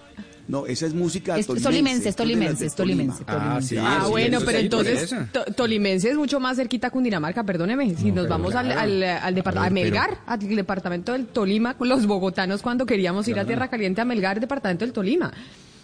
[0.51, 1.69] No, esa es música Es tolimense.
[1.71, 3.43] tolimense, es tolimense, es tolimense, Tolima.
[3.45, 3.69] tolimense.
[3.69, 7.95] sí, Ah, sí, bueno, pero entonces to- Tolimense es mucho más cerquita a Cundinamarca, perdóneme.
[7.97, 8.81] Si nos pero vamos al, claro.
[8.81, 13.39] al, al departamento, a Pero- Melgar, al departamento del Tolima, los bogotanos cuando queríamos ir
[13.39, 15.33] a Tierra Caliente a Melgar, departamento del Tolima.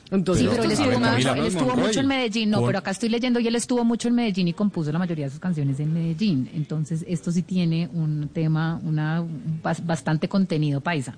[0.09, 1.87] Entonces, Sí, pero él estuvo, mucho, Camila, él estuvo Monroy.
[1.89, 4.53] mucho en Medellín, no, pero acá estoy leyendo y él estuvo mucho en Medellín y
[4.53, 6.49] compuso la mayoría de sus canciones en Medellín.
[6.55, 11.17] Entonces, esto sí tiene un tema, una un bas- bastante contenido paisa.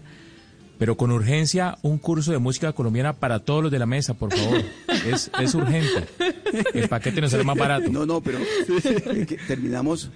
[0.78, 4.32] Pero con urgencia, un curso de música colombiana para todos los de la mesa, por
[4.34, 4.62] favor.
[5.08, 6.06] Es, es urgente.
[6.74, 7.88] El paquete nos sale más barato.
[7.90, 8.38] No, no, pero
[9.26, 10.10] que terminamos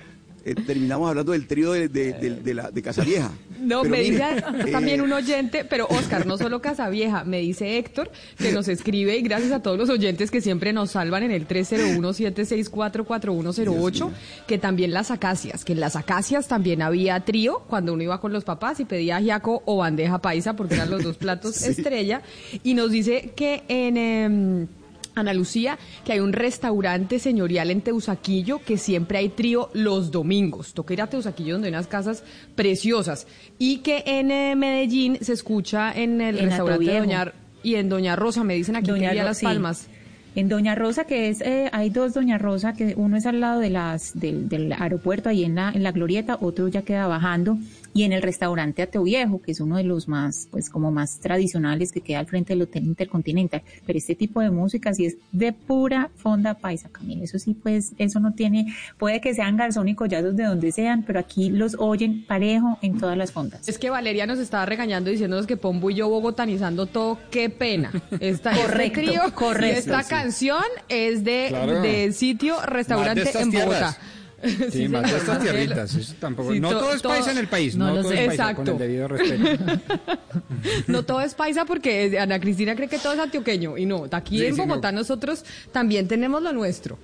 [0.44, 3.30] eh, terminamos hablando del trío de, de, de, de la, Casavieja.
[3.62, 4.24] No, Pero me mire, dice
[4.66, 9.16] eh, también un oyente, pero Oscar, no solo Casavieja, me dice Héctor, que nos escribe,
[9.16, 14.10] y gracias a todos los oyentes que siempre nos salvan en el 301-764-4108,
[14.48, 18.32] que también las acacias, que en las acacias también había trío, cuando uno iba con
[18.32, 21.70] los papás y pedía ajiaco o bandeja paisa, porque eran los dos platos Sí.
[21.70, 22.22] estrella,
[22.64, 23.96] y nos dice que en...
[23.96, 24.66] em,
[25.14, 30.72] Ana Lucía, que hay un restaurante señorial en Teusaquillo que siempre hay trío los domingos.
[30.74, 33.26] Toca ir a Teusaquillo donde hay unas casas preciosas.
[33.58, 36.98] Y que en eh, Medellín se escucha en el En restaurante de.
[37.00, 39.44] Doña y en Doña Rosa, me dicen aquí que Doña vía Ro- Las sí.
[39.46, 39.86] Palmas.
[40.34, 43.60] En Doña Rosa, que es, eh, hay dos Doña Rosa, que uno es al lado
[43.60, 47.58] de las, del, del aeropuerto, ahí en la, en la glorieta, otro ya queda bajando,
[47.94, 51.18] y en el restaurante Ateo Viejo, que es uno de los más, pues como más
[51.20, 53.62] tradicionales que queda al frente del Hotel Intercontinental.
[53.86, 57.24] Pero este tipo de música sí es de pura fonda paisa, Camila.
[57.24, 61.02] Eso sí, pues, eso no tiene, puede que sean garzón y collazos de donde sean,
[61.02, 63.68] pero aquí los oyen parejo en todas las fondas.
[63.68, 67.90] Es que Valeria nos estaba regañando diciéndonos que Pombo y yo bogotanizando todo, qué pena.
[68.20, 69.66] Esta, Correcto, este trío, correcto.
[69.76, 70.08] y esta Sí.
[70.08, 71.80] canción es de, Claro.
[71.82, 73.98] de sitio, restaurante estas en tierras.
[74.72, 75.94] Sí, más de estas tierritas.
[75.94, 76.52] eso tampoco.
[76.52, 77.76] Sí, no to- todo es todo- paisa en el país.
[77.76, 78.20] no No, lo todo sé.
[78.22, 79.64] es paisa, con el debido respeto.
[80.86, 84.38] No todo es paisa porque Ana Cristina cree que todo es antioqueño y no, aquí
[84.38, 84.66] Sí, en no.
[84.66, 86.98] Bogotá nosotros también tenemos lo nuestro.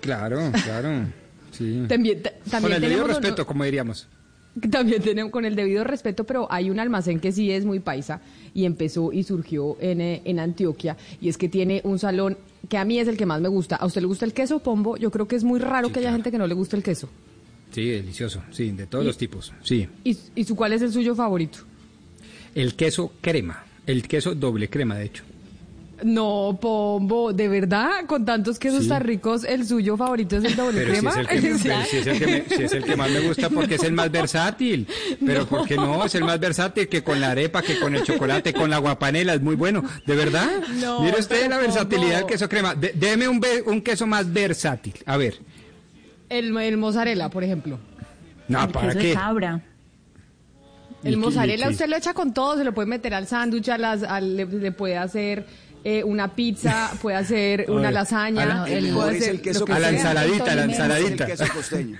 [0.00, 1.06] Claro, claro.
[1.50, 1.84] Sí.
[1.88, 4.08] También, ta- Con también el debido respeto, como diríamos.
[4.70, 8.20] También tenemos con el debido respeto, pero hay un almacén que sí es muy paisa
[8.54, 12.36] y empezó y surgió en, eh, en Antioquia y es que tiene un salón
[12.68, 13.76] que a mí es el que más me gusta.
[13.76, 14.96] ¿A usted le gusta el queso, Pombo?
[14.96, 16.16] Yo creo que es muy raro Sí, que haya claro.
[16.18, 17.08] gente que no le guste el queso.
[17.72, 18.42] Sí, delicioso.
[18.50, 19.52] Sí, de todos los tipos.
[19.62, 19.88] Sí.
[20.04, 21.58] ¿Y, y su cuál es el suyo favorito?
[22.54, 23.64] El queso crema.
[23.86, 25.24] El queso doble crema, de hecho.
[26.04, 30.80] No, Pombo, de verdad, con tantos quesos tan ricos, el suyo favorito es el doble
[30.82, 31.10] Pero si crema.
[31.10, 33.10] es, el que, me- pero si es el que me- si es el que más
[33.10, 34.86] me gusta porque es el más versátil.
[35.24, 35.46] Pero No.
[35.46, 36.04] ¿por qué no?
[36.04, 39.34] Es el más versátil que con la arepa, que con el chocolate, con la guapanela.
[39.34, 39.82] Es muy bueno.
[40.06, 40.48] ¿De verdad?
[40.80, 42.74] No, Mire usted pero la versatilidad del queso crema.
[42.74, 43.40] De- deme un,
[43.82, 44.94] queso más versátil.
[45.06, 45.38] A ver.
[46.28, 47.78] El, el mozzarella, por ejemplo.
[48.48, 49.08] No, el ¿para queso qué?
[49.08, 49.62] de cabra.
[51.04, 53.68] El ¿Y qué- mozzarella usted lo echa con todo, se lo puede meter al sándwich,
[53.68, 55.46] a las, al- le, le puede hacer
[55.84, 59.40] eh, una pizza, puede hacer una lasaña, a la- el puede mejor es hacer el
[59.42, 61.24] queso A la ensaladita, a la ensaladita.
[61.24, 61.98] El queso costeño.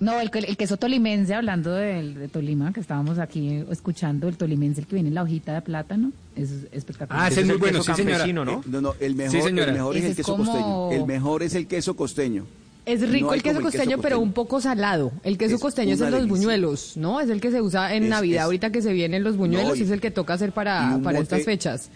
[0.00, 4.86] No, el, el queso tolimense, hablando de, Tolima, que estábamos aquí escuchando, el tolimense, el
[4.88, 7.22] que viene en la hojita de plátano, es espectacular.
[7.24, 8.16] Ah, ese es muy bueno, sí, señora.
[8.18, 8.58] campesino, ¿no?
[8.58, 10.90] Eh, no, no, el mejor, Sí, el mejor es el es queso como- costeño.
[10.92, 12.44] El mejor es el queso costeño.
[12.84, 15.12] Es rico el queso como el queso costeño, pero un poco salado.
[15.22, 17.20] El queso Es costeño es el de los buñuelos, ¿no?
[17.20, 19.70] Es el que se usa en Es- Navidad, es- ahorita que se vienen los buñuelos,
[19.70, 21.88] No, y- es el que toca hacer para, para mote- estas fechas.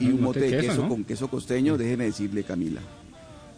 [0.00, 0.88] Y Un un mote mote de queso queso, ¿no?
[0.88, 2.80] con queso costeño, déjeme decirle, Camila.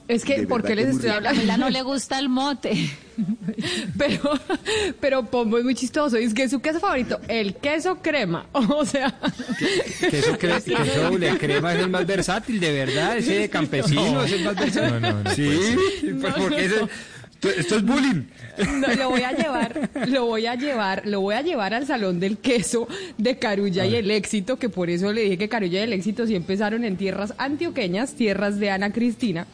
[0.09, 1.14] Es que, ¿por qué les estoy rico.
[1.16, 1.36] hablando?
[1.40, 2.90] Camila no le gusta el mote.
[3.99, 4.18] Pero,
[5.01, 6.16] pero Pombo es muy chistoso.
[6.16, 8.47] Es que su queso favorito, el queso crema.
[8.53, 9.14] O sea,
[10.11, 13.18] Queso, cre- queso doble crema es el más versátil, de verdad.
[13.18, 15.01] Ese de campesino es el más versátil.
[15.03, 16.88] No, no, no sí, pues, No, porque no, ese-.
[17.51, 18.22] Esto- es bullying.
[18.80, 22.20] no, lo voy a llevar, lo voy a llevar, lo voy a llevar al salón
[22.20, 22.86] del queso
[23.18, 26.26] de Carulla y el éxito, que por eso le dije que Carulla y el éxito
[26.26, 29.47] sí empezaron en tierras antioqueñas, tierras de Ana Cristina,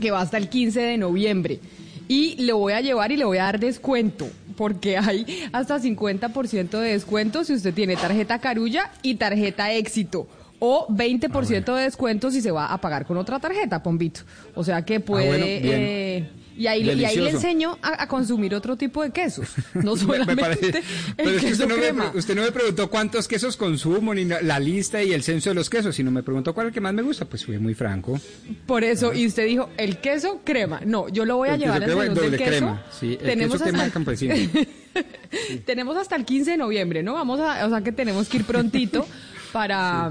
[0.00, 1.60] que va hasta el 15 de noviembre.
[2.08, 6.80] Y lo voy a llevar y le voy a dar descuento, porque hay hasta 50%
[6.80, 10.26] de descuento si usted tiene tarjeta Carulla y tarjeta éxito.
[10.62, 14.20] O 20% de descuento si se va a pagar con otra tarjeta, Pombito.
[14.54, 15.26] O sea que puede...
[15.28, 15.60] bueno, bien.
[15.64, 16.28] eh,
[16.60, 19.90] y ahí, y ahí le enseño a, a consumir otro tipo de quesos, no Me-
[19.94, 20.84] me solamente parece- el
[21.16, 24.42] pero es que usted no, me, usted no me preguntó cuántos quesos consumo, ni la,
[24.42, 26.80] la lista y el censo de los quesos, sino me preguntó cuál es el que
[26.80, 27.24] más me gusta.
[27.24, 28.20] Pues fui muy franco.
[28.66, 30.80] Por eso, y usted dijo, el queso crema.
[30.84, 32.50] No, yo lo voy a El llevar queso al crema, salón del doble queso.
[32.50, 32.84] crema.
[33.00, 34.34] Sí, el tenemos queso crema hasta, campesino.
[35.64, 37.14] tenemos hasta el 15 de noviembre, ¿no?
[37.14, 39.06] Vamos a, o sea que tenemos que ir prontito
[39.52, 40.10] para...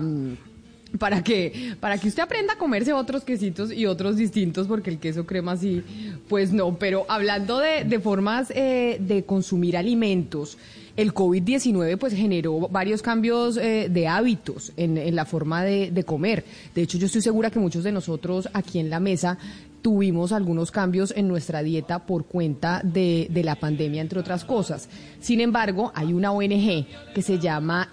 [0.97, 4.97] Para que, para que usted aprenda a comerse otros quesitos y otros distintos, porque el
[4.97, 5.83] queso crema sí,
[6.27, 6.77] pues no.
[6.79, 10.57] Pero hablando de, formas eh, de consumir alimentos,
[10.97, 16.43] el COVID-19 pues generó varios cambios eh, de hábitos en, la forma de comer.
[16.73, 19.37] De hecho, yo estoy segura que muchos de nosotros aquí en la mesa
[19.81, 24.89] tuvimos algunos cambios en nuestra dieta por cuenta de, de la pandemia, entre otras cosas.
[25.19, 27.89] Sin embargo, hay una ONG que se llama,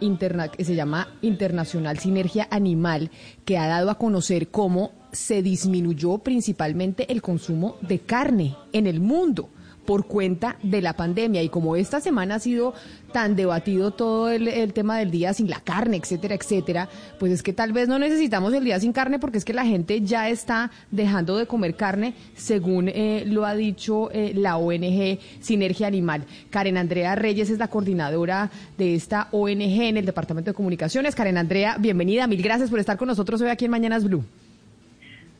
[0.56, 3.10] que se llama Internacional Sinergia Animal,
[3.44, 9.00] que ha dado a conocer cómo se disminuyó principalmente el consumo de carne en el
[9.00, 9.48] mundo
[9.86, 12.74] por cuenta de la pandemia y como esta semana ha sido
[13.12, 17.54] tan debatido todo el, tema del día sin la carne, etcétera, etcétera, pues es que
[17.54, 20.70] tal vez no necesitamos el día sin carne porque es que la gente ya está
[20.90, 26.24] dejando de comer carne, según eh, lo ha dicho eh, la ONG Sinergia Animal.
[26.50, 31.14] Karen Andrea Reyes es la coordinadora de esta ONG en el Departamento de Comunicaciones.
[31.14, 34.24] Karen Andrea, bienvenida, mil gracias por estar con nosotros hoy aquí en Mañanas Blue.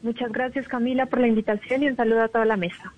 [0.03, 2.92] Muchas gracias Camila por la invitación y un saludo a toda la mesa.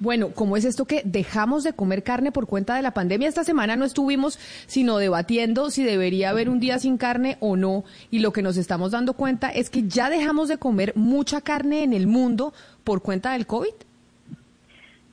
[0.00, 3.28] Bueno, ¿cómo es esto que dejamos de comer carne por cuenta de la pandemia?
[3.28, 7.82] Esta semana no estuvimos sino debatiendo si debería haber un día sin carne o no.
[8.10, 11.82] Y lo que nos estamos dando cuenta es que ya dejamos de comer mucha carne
[11.82, 12.52] en el mundo
[12.84, 13.74] por cuenta del COVID.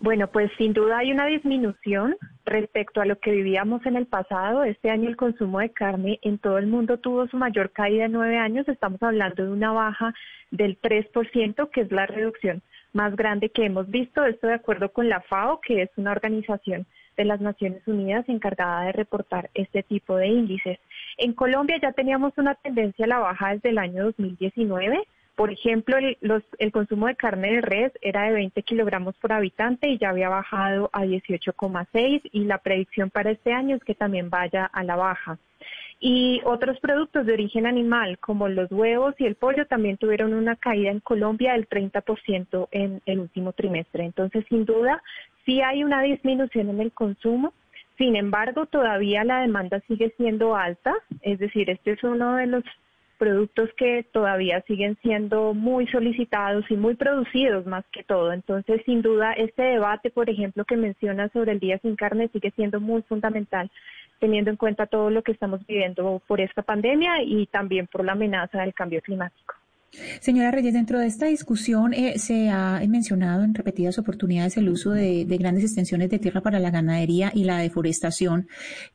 [0.01, 2.15] Bueno, pues sin duda hay una disminución
[2.45, 4.63] respecto a lo que vivíamos en el pasado.
[4.63, 8.11] Este año el consumo de carne en todo el mundo tuvo su mayor caída en
[8.11, 8.67] nueve años.
[8.67, 10.13] Estamos hablando de una baja
[10.51, 12.61] del 3%, que es la reducción
[12.95, 14.25] más grande que hemos visto.
[14.25, 16.85] Esto de acuerdo con la FAO, que es una organización
[17.17, 20.79] de las Naciones Unidas encargada de reportar este tipo de índices.
[21.17, 25.07] En Colombia ya teníamos una tendencia a la baja desde el año 2019.
[25.35, 29.31] Por ejemplo, el, los- el consumo de carne de res era de 20 kilogramos por
[29.33, 33.95] habitante y ya había bajado a 18,6 y la predicción para este año es que
[33.95, 35.37] también vaya a la baja.
[35.99, 40.55] Y otros productos de origen animal, como los huevos y el pollo, también tuvieron una
[40.55, 44.03] caída en Colombia del 30% en el último trimestre.
[44.03, 45.01] Entonces, sin duda,
[45.45, 47.53] sí hay una disminución en el consumo.
[47.97, 50.93] Sin embargo, todavía la demanda sigue siendo alta.
[51.21, 52.63] Es decir, este es uno de los
[53.17, 58.33] productos que todavía siguen siendo muy solicitados y muy producidos más que todo.
[58.33, 62.51] Entonces, sin duda, este debate, por ejemplo, que menciona sobre el día sin carne sigue
[62.51, 63.71] siendo muy fundamental,
[64.19, 68.13] teniendo en cuenta todo lo que estamos viviendo por esta pandemia y también por la
[68.13, 69.55] amenaza del cambio climático.
[70.19, 74.91] Señora Reyes, dentro de esta discusión eh, se ha mencionado en repetidas oportunidades el uso
[74.91, 78.47] de, grandes extensiones de tierra para la ganadería y la deforestación.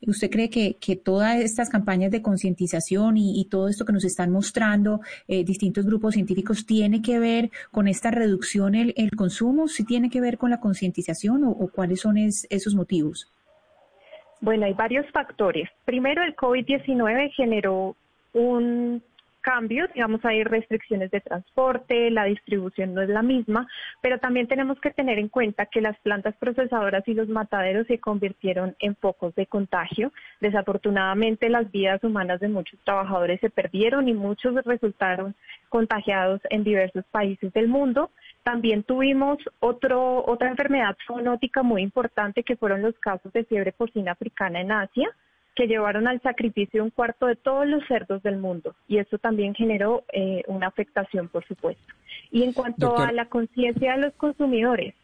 [0.06, 5.00] ¿Usted cree que, todas estas campañas de concientización y, todo esto que nos están mostrando
[5.26, 9.68] eh, distintos grupos científicos tiene que ver con esta reducción el, el consumo?
[9.68, 13.32] ¿Sí tiene que ver con la concientización o, cuáles son esos motivos?
[14.40, 15.68] Bueno, hay varios factores.
[15.84, 17.96] Primero, el COVID-19 generó
[18.32, 19.02] un
[19.40, 23.66] cambios, digamos, hay restricciones de transporte, la distribución no es la misma,
[24.00, 27.98] pero también tenemos que tener en cuenta que las plantas procesadoras y los mataderos se
[27.98, 30.12] convirtieron en focos de contagio.
[30.40, 35.34] Desafortunadamente, las vidas humanas de muchos trabajadores se perdieron y muchos resultaron
[35.68, 38.10] contagiados en diversos países del mundo.
[38.42, 44.12] También tuvimos otro, otra enfermedad zoonótica muy importante que fueron los casos de fiebre porcina
[44.12, 45.10] africana en Asia
[45.54, 49.54] que llevaron al sacrificio un cuarto de todos los cerdos del mundo y eso también
[49.54, 51.94] generó eh, una afectación, por supuesto.
[52.30, 54.94] Y en cuanto a la conciencia de los consumidores,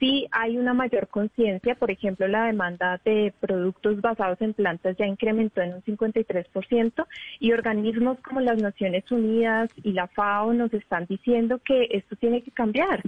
[0.00, 5.06] sí hay una mayor conciencia, por ejemplo, la demanda de productos basados en plantas ya
[5.06, 7.06] incrementó en un 53%
[7.38, 12.42] y organismos como las Naciones Unidas y la FAO nos están diciendo que esto tiene
[12.42, 13.02] que cambiar.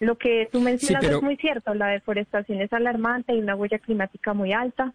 [0.00, 4.34] Lo que tú mencionas es muy cierto, la deforestación es alarmante, hay una huella climática
[4.34, 4.92] muy alta,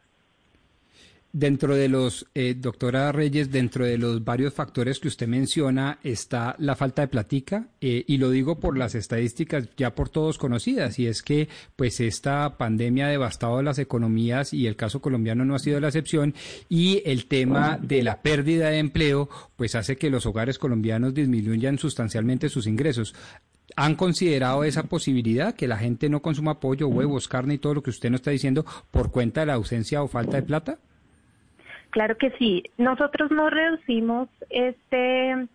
[1.31, 6.55] Dentro de los, eh, doctora Reyes, dentro de los varios factores que usted menciona está
[6.57, 10.97] la falta de platica eh, y lo digo por las estadísticas ya por todos conocidas
[10.97, 15.53] y es que pues esta pandemia ha devastado las economías y el caso colombiano no
[15.53, 16.33] ha sido la excepción
[16.67, 21.77] y el tema de la pérdida de empleo pues hace que los hogares colombianos disminuyan
[21.77, 23.13] sustancialmente sus ingresos.
[23.75, 27.83] ¿Han considerado esa posibilidad, que la gente no consuma pollo, huevos, carne y todo lo
[27.83, 30.79] que usted nos está diciendo por cuenta de la ausencia o falta de plata?
[31.89, 32.63] Claro que sí.
[32.77, 35.47] Nosotros no reducimos este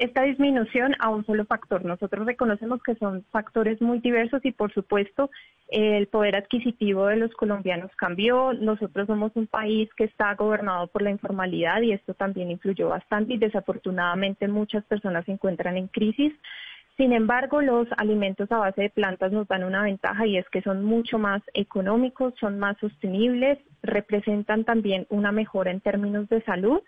[0.00, 1.84] esta disminución a un solo factor.
[1.84, 5.30] Nosotros reconocemos que son factores muy diversos y, por supuesto,
[5.68, 8.54] el poder adquisitivo de los colombianos cambió.
[8.54, 13.34] Nosotros somos un país que está gobernado por la informalidad y esto también influyó bastante
[13.34, 16.32] y desafortunadamente muchas personas se encuentran en crisis.
[17.00, 20.60] Sin embargo, los alimentos a base de plantas nos dan una ventaja y es que
[20.60, 26.82] son mucho más económicos, son más sostenibles, representan también una mejora en términos de salud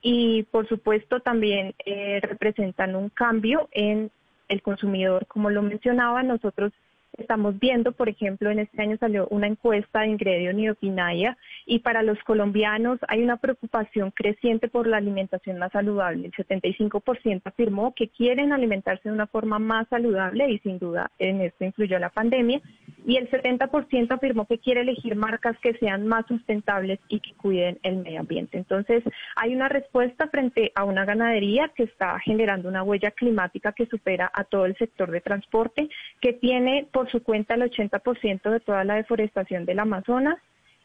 [0.00, 4.10] y, por supuesto, también eh, representan un cambio en
[4.48, 5.26] el consumidor.
[5.26, 6.72] Como lo mencionaba, nosotros
[7.18, 11.80] Estamos viendo, por ejemplo, en este año salió una encuesta de Ingredio y Opinaya y
[11.80, 16.26] para los colombianos hay una preocupación creciente por la alimentación más saludable.
[16.28, 21.40] El 75% afirmó que quieren alimentarse de una forma más saludable y sin duda en
[21.40, 22.62] esto influyó la pandemia
[23.04, 27.78] y el 70% afirmó que quiere elegir marcas que sean más sustentables y que cuiden
[27.82, 28.58] el medio ambiente.
[28.58, 29.02] Entonces,
[29.34, 34.30] hay una respuesta frente a una ganadería que está generando una huella climática que supera
[34.32, 35.88] a todo el sector de transporte,
[36.20, 40.38] que tiene por su cuenta el 80% de toda la deforestación del Amazonas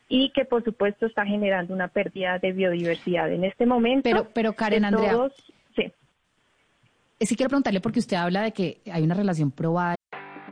[0.07, 4.03] y que por supuesto está generando una pérdida de biodiversidad en este momento.
[4.03, 5.17] Pero, pero Karen Andrea,
[5.75, 5.91] sí.
[7.19, 9.95] Eh, sí quiero preguntarle porque usted habla de que hay una relación probada.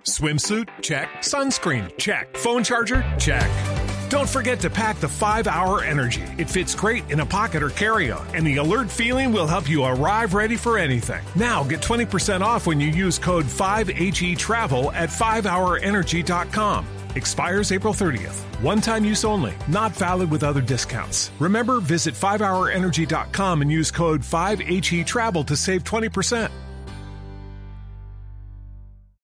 [0.03, 1.07] Swimsuit, check.
[1.21, 2.35] Sunscreen, check.
[2.37, 3.80] Phone charger, check.
[4.11, 6.23] Don't forget to pack the 5 Hour Energy.
[6.37, 9.69] It fits great in a pocket or carry on, and the alert feeling will help
[9.69, 11.23] you arrive ready for anything.
[11.35, 16.85] Now get 20% off when you use code 5HE Travel at 5hourenergy.com.
[17.15, 18.35] Expires April 30th.
[18.61, 21.31] One time use only, not valid with other discounts.
[21.39, 26.49] Remember, visit 5hourenergy.com and use code 5HE Travel to save 20%.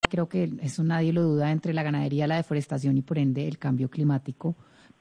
[0.09, 3.57] Creo que eso nadie lo duda entre la ganadería, la deforestación y por ende el
[3.57, 4.55] cambio climático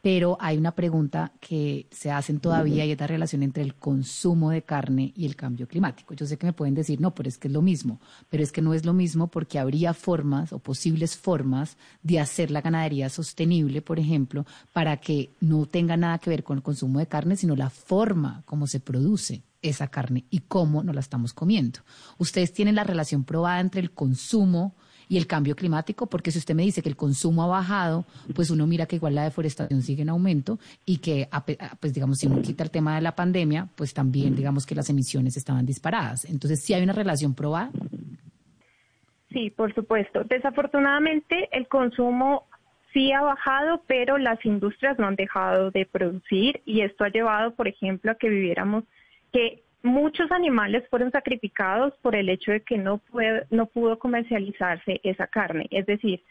[0.07, 4.51] pero hay una pregunta que se hacen todavía y es la relación entre el consumo
[4.51, 6.15] de carne y el cambio climático.
[6.15, 8.53] Yo sé que me pueden decir, no, pero es que es lo mismo, pero es
[8.53, 13.09] que no es lo mismo porque habría formas o posibles formas de hacer la ganadería
[13.09, 17.35] sostenible, por ejemplo, para que no tenga nada que ver con el consumo de carne,
[17.35, 21.81] sino la forma como se produce esa carne y cómo nos la estamos comiendo.
[22.19, 24.77] Ustedes tienen la relación probada entre el consumo
[25.09, 28.05] y el cambio climático, porque si usted me dice que el consumo ha bajado,
[28.35, 31.29] pues uno mira que igual la deforestación sigue en aumento y que,
[31.81, 34.91] pues digamos, si uno quita el tema de la pandemia, pues también digamos que las
[34.91, 36.25] emisiones estaban disparadas.
[36.25, 37.71] Entonces, ¿sí hay una relación probada?
[39.33, 40.25] Sí, por supuesto.
[40.25, 42.47] Desafortunadamente, el consumo
[42.93, 47.55] sí ha bajado, pero las industrias no han dejado de producir y esto ha llevado,
[47.55, 48.85] por ejemplo, a que viviéramos
[49.33, 53.01] que muchos animales fueron sacrificados por el hecho de que no,
[53.51, 55.67] no pudo comercializarse esa carne.
[55.71, 56.23] Es decir,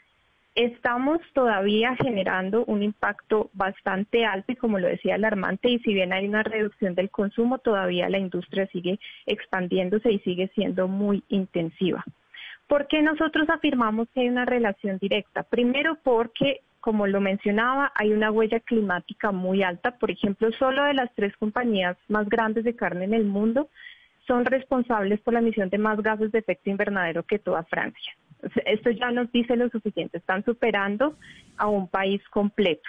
[0.56, 6.14] estamos todavía generando un impacto bastante alto y como lo decía alarmante y si bien
[6.14, 12.04] hay una reducción del consumo, todavía la industria sigue expandiéndose y sigue siendo muy intensiva.
[12.68, 15.44] ¿Por qué nosotros afirmamos que hay una relación directa?
[15.44, 19.98] Primero porque, como lo mencionaba, hay una huella climática muy alta.
[19.98, 23.70] Por ejemplo, solo de las tres compañías más grandes de carne en el mundo
[24.28, 28.14] son responsables por la emisión de más gases de efecto invernadero que toda Francia.
[28.68, 31.18] Esto ya nos dice lo suficiente, están superando
[31.58, 32.88] a un país completo.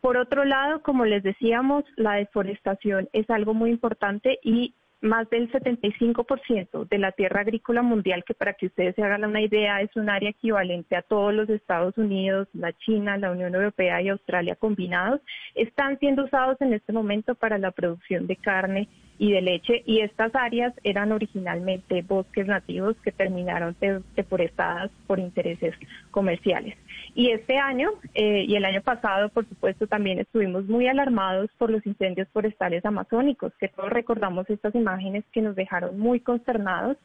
[0.00, 4.74] Por otro lado, como les decíamos, la deforestación es algo muy importante y
[5.04, 9.42] más del 75% de la tierra agrícola mundial, que para que ustedes se hagan una
[9.42, 14.00] idea es un área equivalente a todos los Estados Unidos, la China, la Unión Europea
[14.00, 15.20] y Australia combinados,
[15.54, 18.88] están siendo usados en este momento para la producción de carne
[19.18, 23.76] y de leche y estas áreas eran originalmente bosques nativos que terminaron
[24.16, 25.74] deforestadas por intereses
[26.10, 26.76] comerciales.
[27.14, 31.70] Y este año eh, y el año pasado, por supuesto, también estuvimos muy alarmados por
[31.70, 36.96] los incendios forestales amazónicos, que todos recordamos estas imágenes que nos dejaron muy consternados.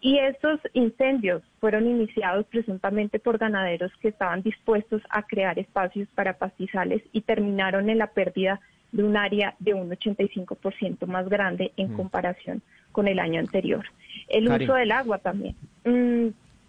[0.00, 6.38] Y estos incendios fueron iniciados presuntamente por ganaderos que estaban dispuestos a crear espacios para
[6.38, 11.92] pastizales y terminaron en la pérdida de un área de un 85% más grande en
[11.92, 11.96] mm.
[11.96, 12.62] comparación
[12.92, 13.84] con el año anterior.
[14.28, 15.56] El uso del agua también.
[15.84, 16.28] Mm,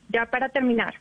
[0.09, 0.95] ya para terminar,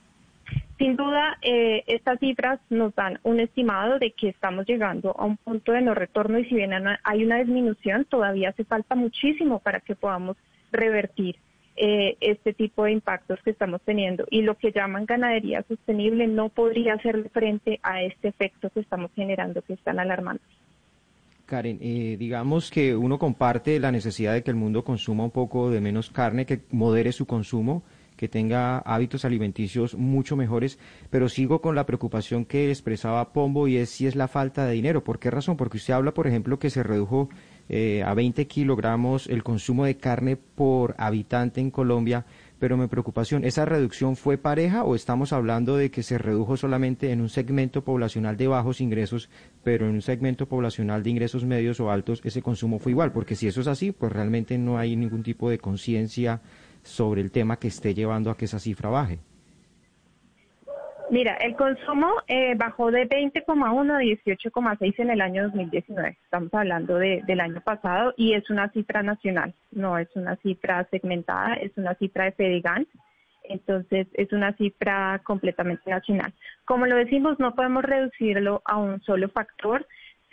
[0.78, 5.36] sin duda, eh, estas cifras nos dan un estimado de que estamos llegando a un
[5.36, 9.80] punto de no retorno y si bien hay una disminución, todavía hace falta muchísimo para
[9.80, 10.36] que podamos
[10.70, 11.36] revertir
[11.74, 14.24] eh, este tipo de impactos que estamos teniendo.
[14.30, 19.10] Y lo que llaman ganadería sostenible no podría hacer frente a este efecto que estamos
[19.16, 20.42] generando que están alarmando.
[21.48, 25.70] Karen, eh, digamos que uno comparte la necesidad de que el mundo consuma un poco
[25.70, 27.82] de menos carne, que modere su consumo
[28.18, 30.78] que tenga hábitos alimenticios mucho mejores,
[31.08, 34.74] pero sigo con la preocupación que expresaba Pombo y es si es la falta de
[34.74, 35.04] dinero.
[35.04, 35.56] ¿Por qué razón?
[35.56, 37.30] Porque usted habla, por ejemplo, que se redujo
[37.68, 42.26] eh, a 20 kilogramos el consumo de carne por habitante en Colombia,
[42.58, 47.12] pero mi preocupación, ¿esa reducción fue pareja o estamos hablando de que se redujo solamente
[47.12, 49.30] en un segmento poblacional de bajos ingresos,
[49.62, 53.12] pero en un segmento poblacional de ingresos medios o altos ese consumo fue igual?
[53.12, 56.40] Porque si eso es así, pues realmente no hay ningún tipo de conciencia
[56.82, 59.20] sobre el tema que esté llevando a que esa cifra baje?
[61.10, 66.18] Mira, el consumo eh, bajó de 20,1 a 18,6 en el año 2019.
[66.22, 71.54] Estamos hablando del año pasado y es una cifra nacional, no es una cifra segmentada,
[71.54, 72.86] es una cifra de Fedigan.
[73.44, 76.34] Entonces es una cifra completamente nacional.
[76.66, 79.86] Como lo decimos, no podemos reducirlo a un solo factor,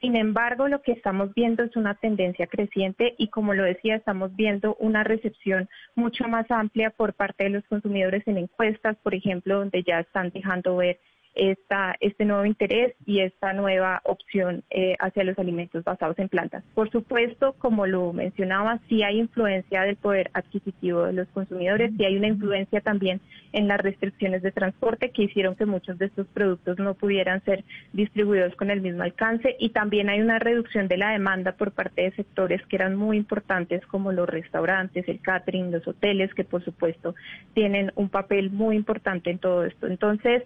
[0.05, 4.35] sin embargo, lo que estamos viendo es una tendencia creciente y como lo decía, estamos
[4.35, 9.57] viendo una recepción mucho más amplia por parte de los consumidores en encuestas, por ejemplo,
[9.57, 10.99] donde ya están dejando ver
[11.35, 16.63] esta, este nuevo interés y esta nueva opción eh, hacia los alimentos basados en plantas.
[16.73, 22.05] Por supuesto, como lo mencionaba, sí hay influencia del poder adquisitivo de los consumidores, sí
[22.05, 23.21] hay una influencia también
[23.51, 27.63] en las restricciones de transporte que hicieron que muchos de estos productos no pudieran ser
[27.93, 32.03] distribuidos con el mismo alcance y también hay una reducción de la demanda por parte
[32.03, 36.63] de sectores que eran muy importantes como los restaurantes, el catering, los hoteles, que por
[36.63, 37.15] supuesto
[37.53, 39.87] tienen un papel muy importante en todo esto.
[39.87, 40.43] Entonces,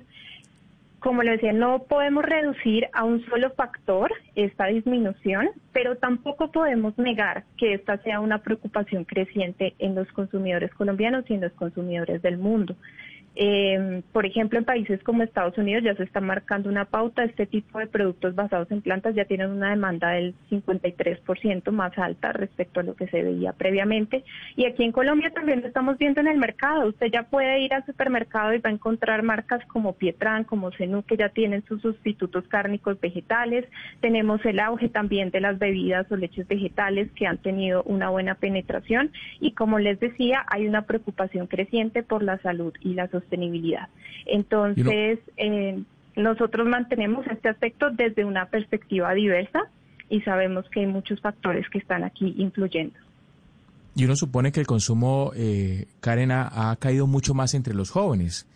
[1.00, 6.98] como le decía, no podemos reducir a un solo factor esta disminución, pero tampoco podemos
[6.98, 12.22] negar que esta sea una preocupación creciente en los consumidores colombianos y en los consumidores
[12.22, 12.76] del mundo.
[13.36, 17.24] Eh, por ejemplo, en países como Estados Unidos ya se está marcando una pauta.
[17.24, 22.34] Este tipo de productos basados en plantas ya tienen una demanda del 53% más alta
[22.34, 24.24] respecto a lo que se veía previamente.
[24.56, 26.90] Y aquí en Colombia también lo estamos viendo en el mercado.
[26.90, 31.04] Usted ya puede ir al supermercado y va a encontrar marcas como Pietran, como Zenú,
[31.04, 33.66] que ya tienen sus sustitutos cárnicos vegetales.
[34.02, 38.36] Tenemos el auge también de las bebidas o leches vegetales que han tenido una buena
[38.36, 39.12] penetración.
[39.40, 43.88] Y como les decía, hay una preocupación creciente por la salud y la sostenibilidad sostenibilidad.
[44.26, 45.82] Entonces, eh,
[46.16, 49.62] nosotros mantenemos este aspecto desde una perspectiva diversa
[50.10, 52.96] y sabemos que hay muchos factores que están aquí influyendo.
[53.96, 58.48] Y uno supone que el consumo, eh, Karen, ha, caído mucho más entre los jóvenes.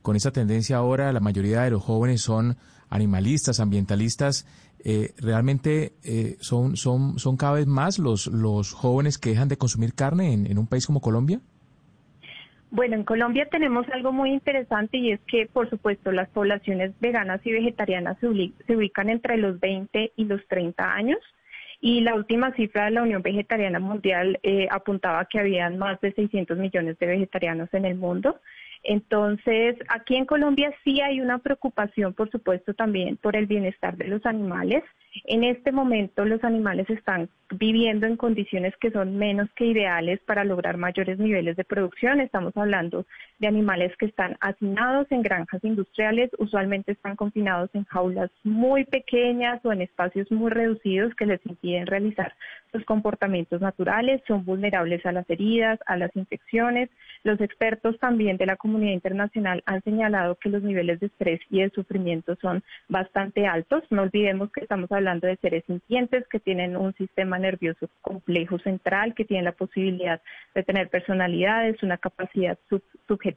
[0.00, 2.56] Con esa tendencia ahora, la mayoría de los jóvenes son
[2.88, 4.46] animalistas, ambientalistas.
[4.84, 9.56] Eh, ¿Realmente eh, son, son, son cada vez más los, los jóvenes que dejan de
[9.56, 11.40] consumir carne en un país como Colombia?
[12.74, 17.42] Bueno, en Colombia tenemos algo muy interesante y es que, por supuesto, las poblaciones veganas
[17.44, 21.18] y vegetarianas se, ubican entre los 20 y los 30 años.
[21.82, 26.14] Y la última cifra de la Unión Vegetariana Mundial eh, apuntaba que habían más de
[26.14, 28.40] 600 millones de vegetarianos en el mundo.
[28.84, 34.08] Entonces, aquí en Colombia sí hay una preocupación, por supuesto, también por el bienestar de
[34.08, 34.82] los animales.
[35.24, 40.44] En este momento los animales están viviendo en condiciones que son menos que ideales para
[40.44, 42.20] lograr mayores niveles de producción.
[42.20, 43.06] Estamos hablando
[43.42, 49.60] de animales que están hacinados en granjas industriales, usualmente están confinados en jaulas muy pequeñas
[49.64, 52.32] o en espacios muy reducidos que les impiden realizar
[52.70, 56.88] sus comportamientos naturales, son vulnerables a las heridas, a las infecciones.
[57.24, 61.60] Los expertos también de la comunidad internacional han señalado que los niveles de estrés y
[61.60, 63.82] de sufrimiento son bastante altos.
[63.90, 69.14] No olvidemos que estamos hablando de seres sintientes que tienen un sistema nervioso complejo central,
[69.14, 70.22] que tienen la posibilidad
[70.54, 72.56] de tener personalidades, una capacidad
[73.08, 73.31] subjetiva.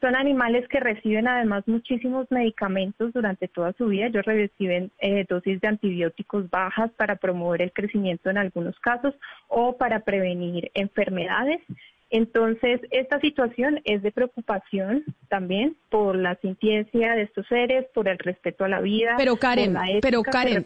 [0.00, 4.06] Son animales que reciben además muchísimos medicamentos durante toda su vida.
[4.06, 9.14] Ellos reciben eh, dosis de antibióticos bajas para promover el crecimiento en algunos casos
[9.48, 11.60] o para prevenir enfermedades.
[12.08, 18.18] Entonces, esta situación es de preocupación también por la sintiencia de estos seres, por el
[18.18, 19.14] respeto a la vida.
[19.16, 20.64] Pero Karen, pero Karen,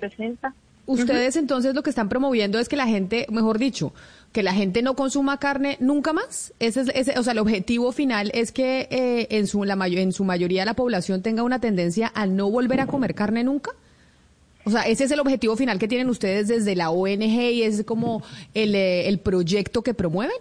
[0.87, 3.93] ustedes entonces lo que están promoviendo es que la gente, mejor dicho,
[4.33, 6.53] que la gente no consuma carne nunca más.
[6.59, 10.13] Ese es, ese, o sea, el objetivo final es que eh, en su la en
[10.13, 13.71] su mayoría la población tenga una tendencia a no volver a comer carne nunca.
[14.65, 17.85] O sea, ese es el objetivo final que tienen ustedes desde la ONG y es
[17.85, 18.23] como
[18.55, 20.37] el, eh, el proyecto que promueven.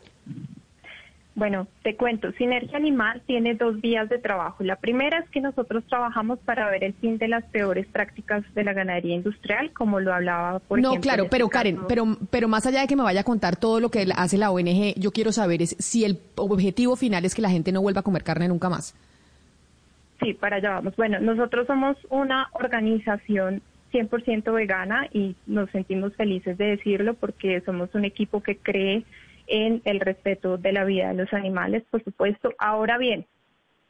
[1.35, 4.63] Bueno, te cuento, Sinergia Animal tiene dos vías de trabajo.
[4.63, 8.63] La primera es que nosotros trabajamos para ver el fin de las peores prácticas de
[8.63, 11.11] la ganadería industrial, como lo hablaba por no, ejemplo.
[11.11, 13.79] No, claro, pero Karen, pero, pero más allá de que me vaya a contar todo
[13.79, 17.41] lo que hace la ONG, yo quiero saber es si el objetivo final es que
[17.41, 18.95] la gente no vuelva a comer carne nunca más.
[20.21, 20.95] Sí, para allá vamos.
[20.95, 27.93] Bueno, nosotros somos una organización 100% vegana y nos sentimos felices de decirlo porque somos
[27.93, 29.03] un equipo que cree
[29.53, 32.51] en el respeto de la vida de los animales, por supuesto.
[32.57, 33.27] Ahora bien,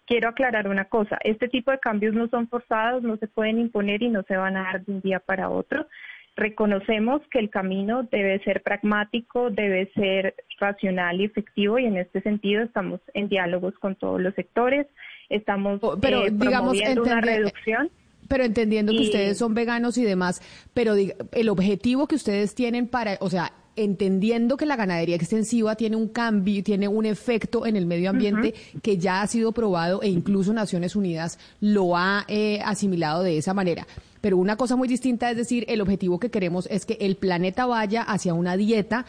[0.05, 4.03] quiero aclarar una cosa, este tipo de cambios no son forzados, no se pueden imponer
[4.03, 5.87] y no se van a dar de un día para otro.
[6.35, 12.21] Reconocemos que el camino debe ser pragmático, debe ser racional y efectivo y en este
[12.21, 14.85] sentido estamos en diálogos con todos los sectores,
[15.29, 17.89] estamos pero, eh, digamos, promoviendo una reducción
[18.27, 20.41] pero entendiendo que ustedes son veganos y demás,
[20.73, 25.95] pero el objetivo que ustedes tienen para, o sea, entendiendo que la ganadería extensiva tiene
[25.95, 30.09] un cambio, tiene un efecto en el medio ambiente que ya ha sido probado e
[30.09, 33.87] incluso Naciones Unidas lo ha eh, asimilado de esa manera.
[34.21, 37.65] Pero una cosa muy distinta es decir, el objetivo que queremos es que el planeta
[37.65, 39.05] vaya hacia una dieta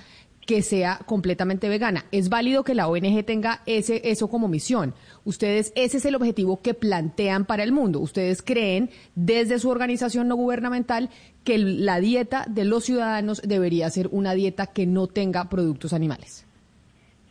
[0.47, 2.05] que sea completamente vegana.
[2.13, 4.95] Es válido que la ONG tenga ese, eso como misión.
[5.25, 8.01] Ustedes, ese es el objetivo que plantean para el mundo.
[8.01, 11.11] Ustedes creen desde su organización no gubernamental
[11.45, 16.47] que la dieta de los ciudadanos debería ser una dieta que no tenga productos animales.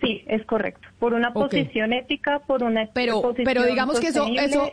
[0.03, 0.85] Sí, es correcto.
[0.99, 4.69] Por una posición ética, por una pero posición pero digamos que eso eso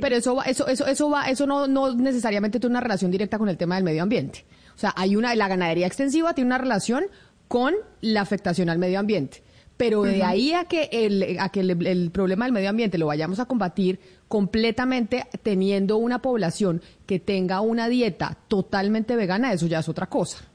[0.00, 3.48] pero eso eso eso eso va eso no no necesariamente tiene una relación directa con
[3.48, 4.44] el tema del medio ambiente.
[4.74, 7.04] O sea, hay una la ganadería extensiva tiene una relación
[7.52, 9.42] con la afectación al medio ambiente.
[9.76, 13.40] Pero de ahí a que, el, a que el, problema del medio ambiente lo vayamos
[13.40, 19.88] a combatir completamente teniendo una población que tenga una dieta totalmente vegana, eso ya es
[19.90, 20.48] otra cosa.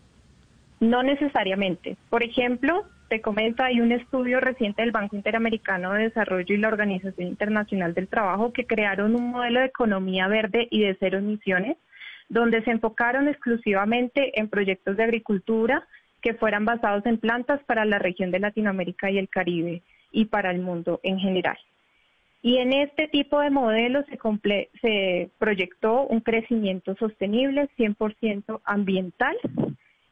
[0.79, 1.97] No necesariamente.
[2.09, 6.69] Por ejemplo, te comento, hay un estudio reciente del Banco Interamericano de Desarrollo y la
[6.69, 11.77] Organización Internacional del Trabajo que crearon un modelo de economía verde y de cero emisiones,
[12.27, 15.85] donde se enfocaron exclusivamente en proyectos de agricultura,
[16.22, 20.51] que fueran basados en plantas para la región de Latinoamérica y el Caribe y para
[20.51, 21.57] el mundo en general.
[22.41, 24.05] Y en este tipo de modelos
[24.82, 29.36] se, proyectó un crecimiento sostenible 100% ambiental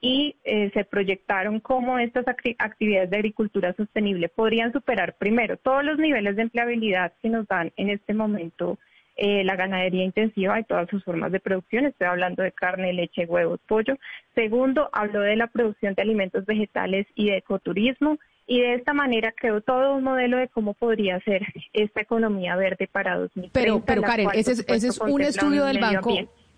[0.01, 5.97] y eh, se proyectaron cómo estas actividades de agricultura sostenible podrían superar primero todos los
[5.97, 8.77] niveles de empleabilidad que nos dan en este momento
[9.15, 11.85] eh, la ganadería intensiva y todas sus formas de producción.
[11.85, 13.95] Estoy hablando de carne, leche, huevos, pollo.
[14.33, 18.17] Segundo, hablo de la producción de alimentos vegetales y de ecoturismo.
[18.47, 21.41] Y de esta manera creo todo un modelo de cómo podría ser
[21.73, 23.59] esta economía verde para 2030.
[23.59, 26.11] Pero, pero Karen, ese es, ese es un estudio del banco.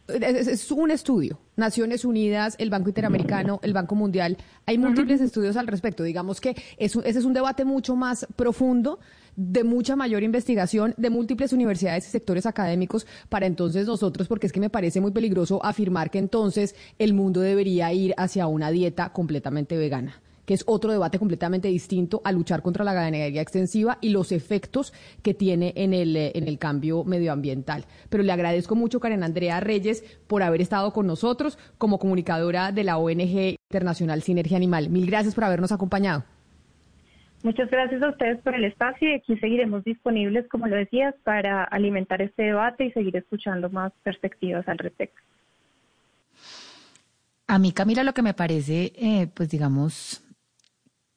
[0.08, 1.39] Es, un estudio.
[1.55, 4.38] Naciones Unidas, el Banco Interamericano, el Banco Mundial.
[4.66, 6.03] Hay múltiples estudios al respecto.
[6.03, 8.99] Digamos que ese es un debate mucho más profundo
[9.36, 14.53] de mucha mayor investigación de múltiples universidades y sectores académicos para entonces nosotros, porque es
[14.53, 19.12] que me parece muy peligroso afirmar que entonces el mundo debería ir hacia una dieta
[19.14, 24.10] completamente vegana que es otro debate completamente distinto a luchar contra la ganadería extensiva y
[24.10, 27.84] los efectos que tiene en el, en el cambio medioambiental.
[28.10, 32.86] Pero le agradezco mucho, Karen Andrea Reyes, por haber estado con nosotros como comunicadora de
[32.86, 34.89] la ONG Internacional Sinergia Animal.
[34.89, 36.24] Mil gracias por habernos acompañado.
[37.43, 41.66] Muchas gracias a ustedes por el espacio y aquí seguiremos disponibles, como lo decías, para
[41.66, 45.22] alimentar este debate y seguir escuchando más perspectivas al respecto.
[47.48, 50.26] A mí, Camila, lo que me parece, eh, pues digamos,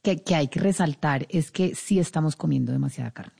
[0.03, 3.39] que, que hay que resaltar es que sí estamos comiendo demasiada carne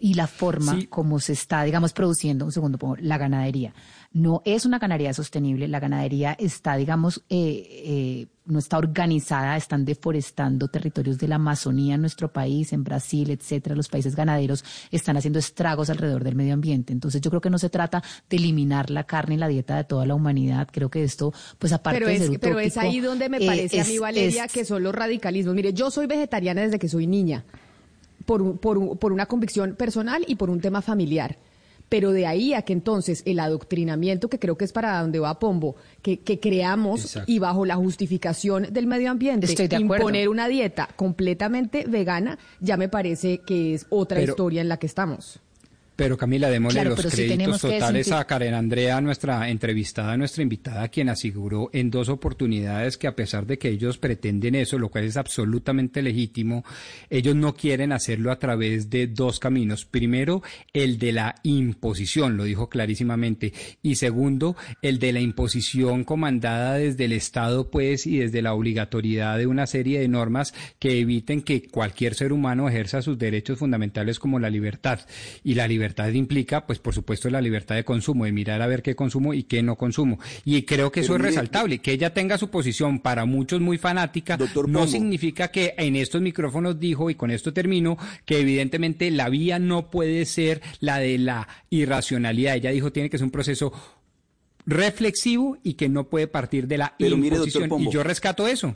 [0.00, 3.72] y la forma como se está, digamos, produciendo, un segundo, la ganadería.
[4.12, 9.84] No es una ganadería sostenible, la ganadería está, digamos, eh, eh, no está organizada, están
[9.84, 13.74] deforestando territorios de la Amazonía en nuestro país, en Brasil, etcétera.
[13.74, 16.92] Los países ganaderos están haciendo estragos alrededor del medio ambiente.
[16.92, 19.84] Entonces, yo creo que no se trata de eliminar la carne y la dieta de
[19.84, 20.68] toda la humanidad.
[20.70, 23.80] Creo que esto, pues aparte pero de ser Pero es ahí donde me eh, parece
[23.80, 25.54] a mí, Valeria, es- que son los radicalismos.
[25.54, 27.44] Mire, yo soy vegetariana desde que soy niña,
[28.26, 31.38] por, un- por, un- por una convicción personal y por un tema familiar.
[31.88, 35.38] Pero de ahí a que entonces el adoctrinamiento, que creo que es para donde va
[35.38, 37.30] Pombo, que, que creamos Exacto.
[37.30, 40.02] y bajo la justificación del medio ambiente, Estoy de acuerdo.
[40.04, 44.78] imponer una dieta completamente vegana, ya me parece que es otra Pero- historia en la
[44.78, 45.40] que estamos.
[45.96, 51.08] Pero Camila, démosle Claro, los créditos totales a Karen Andrea, nuestra entrevistada, nuestra invitada, quien
[51.08, 55.16] aseguró en dos oportunidades que a pesar de que ellos pretenden eso, lo cual es
[55.16, 56.64] absolutamente legítimo,
[57.10, 59.84] ellos no quieren hacerlo a través de dos caminos.
[59.84, 60.42] Primero,
[60.72, 67.04] el de la imposición, lo dijo clarísimamente, y segundo, el de la imposición comandada desde
[67.04, 71.68] el Estado, pues, y desde la obligatoriedad de una serie de normas que eviten que
[71.68, 74.98] cualquier ser humano ejerza sus derechos fundamentales como la libertad.
[75.44, 78.82] Y la libertad implica, pues, por supuesto, la libertad de consumo, de mirar a ver
[78.82, 80.18] qué consumo y qué no consumo.
[80.44, 81.78] Y creo que eso es resaltable.
[81.78, 84.86] Que ella tenga su posición para muchos muy fanática, no Pombo.
[84.86, 89.90] significa que en estos micrófonos dijo, y con esto termino, que evidentemente la vía no
[89.90, 92.56] puede ser la de la irracionalidad.
[92.56, 93.72] Ella dijo, tiene que ser un proceso
[94.66, 97.68] reflexivo y que no puede partir de la Pero mire, doctor imposición.
[97.68, 97.90] Pombo.
[97.90, 98.74] y yo rescato eso.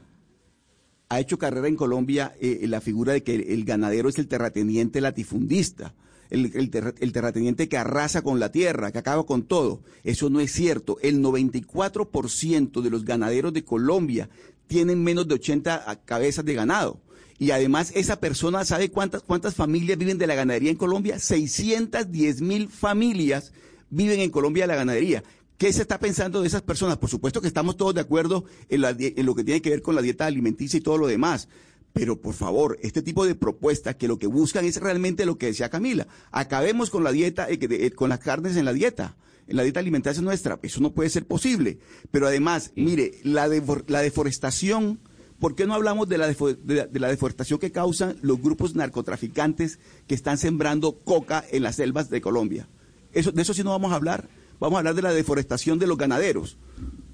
[1.08, 4.28] ha hecho carrera en Colombia eh, la figura de que el, el ganadero es el
[4.28, 5.94] terrateniente latifundista,
[6.30, 9.80] el, el el terrateniente que arrasa con la tierra, que acaba con todo.
[10.04, 10.98] Eso no es cierto.
[11.02, 14.28] El 94% de los ganaderos de Colombia
[14.66, 17.00] tienen menos de 80 cabezas de ganado.
[17.38, 21.18] Y además esa persona sabe cuántas, cuántas familias viven de la ganadería en Colombia.
[21.18, 23.52] 610 mil familias
[23.90, 25.22] viven en Colombia de la ganadería.
[25.56, 26.98] ¿Qué se está pensando de esas personas?
[26.98, 29.82] Por supuesto que estamos todos de acuerdo en, la en lo que tiene que ver
[29.82, 31.48] con la dieta alimenticia y todo lo demás.
[31.92, 35.46] Pero por favor, este tipo de propuestas que lo que buscan es realmente lo que
[35.46, 36.06] decía Camila.
[36.30, 39.16] Acabemos con la dieta, eh, eh, con las carnes en la dieta,
[39.48, 40.58] en la dieta alimentaria nuestra.
[40.62, 41.78] Eso no puede ser posible.
[42.10, 45.00] Pero además, mire, la, defor- la deforestación,
[45.40, 48.40] ¿por qué no hablamos de la, defo- de la- de la deforestación que causan los
[48.40, 52.68] grupos narcotraficantes que están sembrando coca en las selvas de Colombia?
[53.12, 54.28] Eso, de eso sí no vamos a hablar.
[54.60, 56.58] Vamos a hablar de la deforestación de los ganaderos,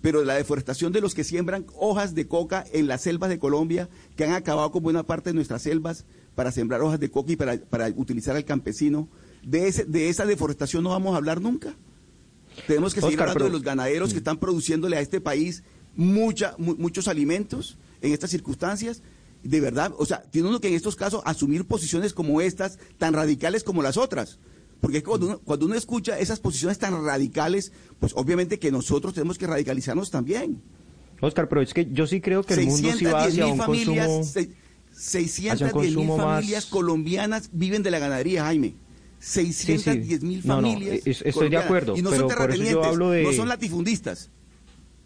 [0.04, 3.88] pero la deforestación de los que siembran hojas de coca en las selvas de Colombia,
[4.16, 7.36] que han acabado con buena parte de nuestras selvas para sembrar hojas de coca y
[7.36, 9.08] para, para utilizar al campesino.
[9.42, 11.74] De, ese, de esa deforestación no vamos a hablar nunca.
[12.66, 15.62] Tenemos que seguir hablando pero- de los ganaderos que están produciéndole a este país
[15.96, 19.00] mucha, mu- muchos alimentos en estas circunstancias.
[19.42, 23.14] De verdad, o sea, tiene uno que en estos casos asumir posiciones como estas, tan
[23.14, 24.38] radicales como las otras.
[24.84, 29.38] Porque cuando uno, cuando uno escucha esas posiciones tan radicales, pues obviamente que nosotros tenemos
[29.38, 30.60] que radicalizarnos también.
[31.22, 33.52] Oscar, pero es que yo sí creo que el mundo sí va 610 hacia mil
[33.52, 34.24] un familias, consumo...
[34.24, 34.50] se-
[34.92, 38.74] 610 hacia un mil más- familias colombianas viven de la ganadería, Jaime.
[39.20, 41.00] 610 mil No, no, familias.
[41.06, 43.32] es- estoy de acuerdo, Y no pero son por eso yo terratenientes, hablo de- no
[43.32, 44.30] son latifundistas.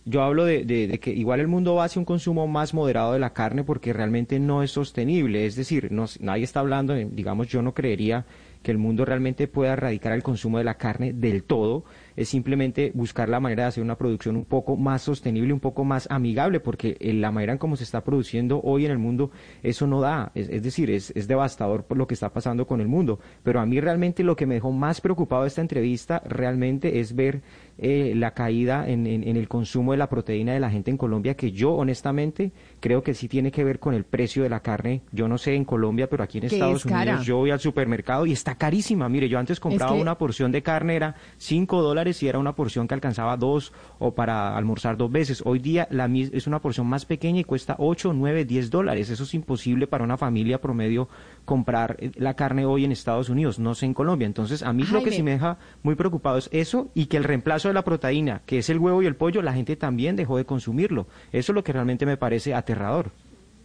[0.06, 3.12] Yo hablo de, de- de que igual el mundo va hacia un consumo más moderado
[3.12, 5.46] de la carne porque realmente no es sostenible.
[5.46, 8.26] Es decir, no- nadie está hablando, digamos, yo no creería
[8.68, 11.84] que el mundo realmente pueda erradicar el consumo de la carne del todo.
[12.16, 15.84] Es simplemente buscar la manera de hacer una producción un poco más sostenible, un poco
[15.84, 19.30] más amigable, porque la manera en cómo se está produciendo hoy en el mundo,
[19.62, 20.32] eso no da.
[20.34, 23.20] Es, es decir, es, es devastador por lo que está pasando con el mundo.
[23.42, 27.14] Pero a mí realmente lo que me dejó más preocupado de esta entrevista realmente es
[27.14, 27.40] ver
[27.78, 30.98] eh, la caída en, en- en el consumo de la proteína de la gente en
[30.98, 34.60] Colombia, que yo honestamente creo que sí tiene que ver con el precio de la
[34.60, 35.02] carne.
[35.12, 37.12] Yo no sé en Colombia, pero aquí en Estados es cara.
[37.12, 39.08] Unidos yo voy al supermercado y está carísima.
[39.08, 42.54] Mire, yo antes compraba que- una porción de carne, era 5 dólares y era una
[42.54, 45.42] porción que alcanzaba dos o para almorzar dos veces.
[45.44, 49.10] Hoy día la, es una porción más pequeña y cuesta 8, 9, 10 dólares.
[49.10, 51.08] Eso es imposible para una familia promedio
[51.48, 54.26] comprar eh, la carne hoy en Estados Unidos, no sé en Colombia.
[54.26, 57.24] Entonces, a mí lo que sí me deja muy preocupado es eso y que el
[57.24, 60.36] reemplazo de la proteína, que es el huevo y el pollo, la gente también dejó
[60.36, 61.08] de consumirlo.
[61.32, 63.12] Eso es lo que realmente me parece aterrador.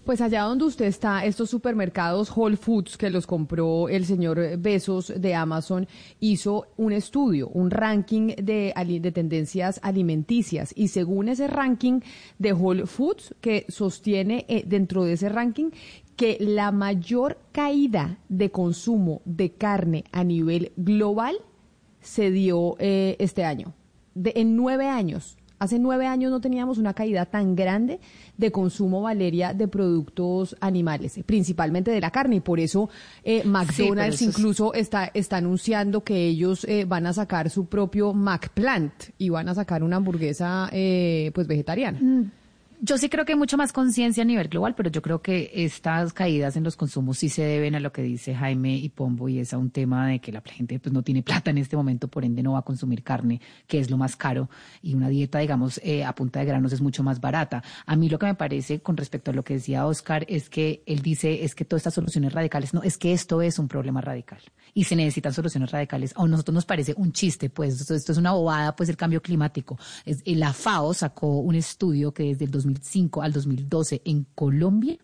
[0.05, 5.13] Pues allá donde usted está, estos supermercados Whole Foods que los compró el señor Besos
[5.15, 5.87] de Amazon,
[6.19, 10.73] hizo un estudio, un ranking de, de tendencias alimenticias.
[10.75, 12.01] Y según ese ranking
[12.37, 15.69] de Whole Foods, que sostiene eh, dentro de ese ranking
[16.15, 21.35] que la mayor caída de consumo de carne a nivel global
[22.01, 23.73] se dio eh, este año.
[24.13, 28.01] De, en nueve años Hace nueve años no teníamos una caída tan grande
[28.37, 32.35] de consumo, Valeria, de productos animales, principalmente de la carne.
[32.35, 32.89] Y por eso
[33.23, 38.91] eh, McDonald's incluso está, está anunciando que ellos eh, van a sacar su propio McPlant
[39.17, 41.97] y van a sacar una hamburguesa eh, pues vegetariana.
[41.97, 42.31] Mm,
[42.85, 45.49] yo sí creo que hay mucha más conciencia a nivel global, pero yo creo que
[45.53, 49.29] estas caídas en los consumos sí se deben a lo que dice Jaime y Pombo
[49.29, 51.77] y es a un tema de que la gente pues no tiene plata en este
[51.77, 54.49] momento, por ende no va a consumir carne, que es lo más caro,
[54.81, 57.63] y una dieta, digamos, eh, a punta de granos es mucho más barata.
[57.85, 60.83] A mí lo que me parece con respecto a lo que decía Oscar es que
[60.85, 64.01] él dice es que todas estas soluciones radicales, no, es que esto es un problema
[64.01, 64.41] radical
[64.73, 66.13] y se necesitan soluciones radicales.
[66.17, 69.79] A nosotros nos parece un chiste, pues esto, es una bobada, pues el cambio climático.
[70.05, 74.97] Es, la FAO sacó un estudio que desde el 2000 2005 al 2012 en Colombia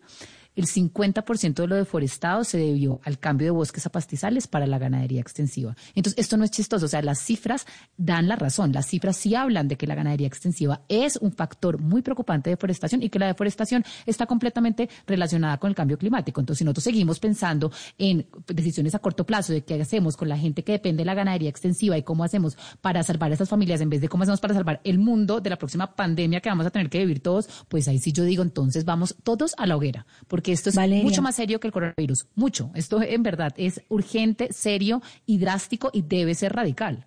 [0.56, 4.78] el 50% de lo deforestado se debió al cambio de bosques a pastizales para la
[4.78, 5.76] ganadería extensiva.
[5.94, 9.34] Entonces, esto no es chistoso, o sea, las cifras dan la razón, las cifras sí
[9.34, 13.18] hablan de que la ganadería extensiva es un factor muy preocupante de deforestación y que
[13.18, 16.40] la deforestación está completamente relacionada con el cambio climático.
[16.40, 20.36] Entonces, si nosotros seguimos pensando en decisiones a corto plazo de qué hacemos con la
[20.36, 23.80] gente que depende de la ganadería extensiva y cómo hacemos para salvar a esas familias
[23.80, 26.66] en vez de cómo hacemos para salvar el mundo de la próxima pandemia que vamos
[26.66, 29.76] a tener que vivir todos, pues ahí sí yo digo, entonces vamos todos a la
[29.76, 30.06] hoguera,
[30.46, 32.70] esto es mucho más serio que el coronavirus, mucho.
[32.74, 37.06] Esto en verdad es urgente, serio y drástico y debe ser radical.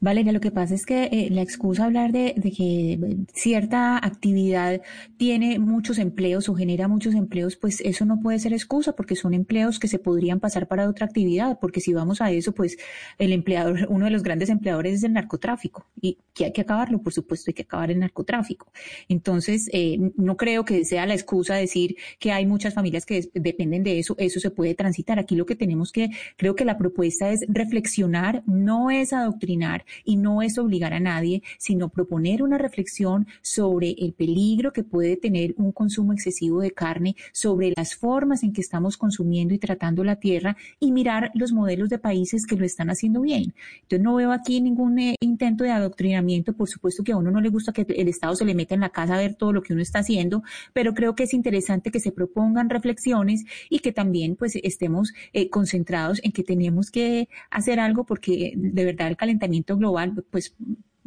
[0.00, 2.98] Valeria, lo que pasa es que eh, la excusa hablar de, que
[3.34, 4.80] cierta actividad
[5.16, 9.34] tiene muchos empleos o genera muchos empleos, pues eso no puede ser excusa porque son
[9.34, 12.76] empleos que se podrían pasar para otra actividad, porque si vamos a eso, pues
[13.18, 17.02] el empleador, uno de los grandes empleadores es el narcotráfico y que hay que acabarlo,
[17.02, 18.72] por supuesto, hay que acabar el narcotráfico.
[19.08, 23.82] Entonces, eh, no creo que sea la excusa decir que hay muchas familias que dependen
[23.82, 25.18] de eso, eso se puede transitar.
[25.18, 30.16] Aquí lo que tenemos que, creo que la propuesta es reflexionar, no es adoctrinar y
[30.16, 35.54] no es obligar a nadie, sino proponer una reflexión sobre el peligro que puede tener
[35.56, 40.16] un consumo excesivo de carne, sobre las formas en que estamos consumiendo y tratando la
[40.16, 43.54] tierra y mirar los modelos de países que lo están haciendo bien.
[43.82, 47.40] Entonces no veo aquí ningún eh, intento de adoctrinamiento, por supuesto que a uno no
[47.40, 49.62] le gusta que el Estado se le meta en la casa a ver todo lo
[49.62, 53.92] que uno está haciendo, pero creo que es interesante que se propongan reflexiones y que
[53.92, 59.16] también pues estemos eh, concentrados en que tenemos que hacer algo porque de verdad el
[59.16, 60.54] calentamiento global, pues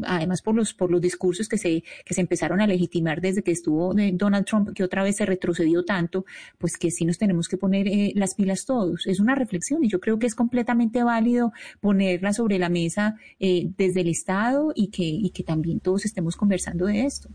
[0.03, 3.51] además por los por los discursos que se que se empezaron a legitimar desde que
[3.51, 6.25] estuvo eh, Donald Trump que otra vez se retrocedió tanto
[6.57, 9.07] pues que sí nos tenemos que poner eh, las pilas todos.
[9.07, 13.69] Es una reflexión y yo creo que es completamente válido ponerla sobre la mesa eh,
[13.77, 17.29] desde el Estado y que y que también todos estemos conversando de esto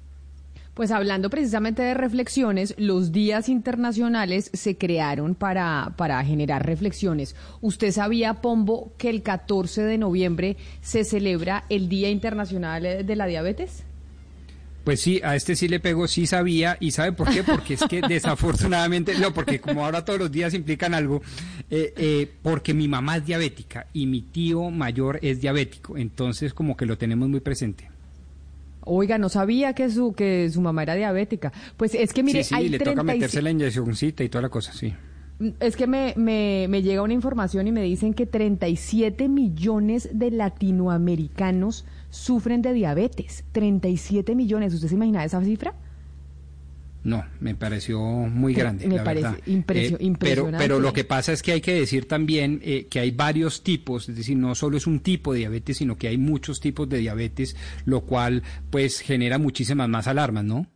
[0.80, 7.36] pues hablando precisamente de reflexiones, los días internacionales se crearon para, para generar reflexiones.
[7.60, 13.26] ¿Usted sabía, Pombo, que el 14 de noviembre se celebra el Día Internacional de la
[13.26, 13.84] Diabetes?
[14.82, 17.44] Pues sí, a este sí le pego, sí sabía, y ¿sabe por qué?
[17.44, 21.20] Porque es que desafortunadamente, no, porque como ahora todos los días implican algo,
[21.70, 26.74] eh, eh, porque mi mamá es diabética y mi tío mayor es diabético, entonces como
[26.74, 27.99] que lo tenemos muy presente.
[28.93, 31.53] Oiga, no sabía que su que su mamá era diabética.
[31.76, 34.72] Pues es que mire, sí, sí, le toca meterse la inyeccióncita y toda la cosa,
[34.72, 34.93] sí.
[35.38, 40.11] Mm, es que me, me, me llega una información y me dicen que 37 millones
[40.12, 43.45] de latinoamericanos sufren de diabetes.
[43.53, 44.74] 37 millones.
[44.74, 45.74] ¿Usted se imagina esa cifra?
[47.03, 48.86] No, me pareció muy grande.
[48.86, 50.18] Me parece eh, impresionante.
[50.18, 53.62] Pero, pero lo que pasa es que hay que decir también eh, que hay varios
[53.62, 56.88] tipos, es decir, no solo es un tipo de diabetes, sino que hay muchos tipos
[56.88, 60.66] de diabetes, lo cual pues genera muchísimas más alarmas, ¿no?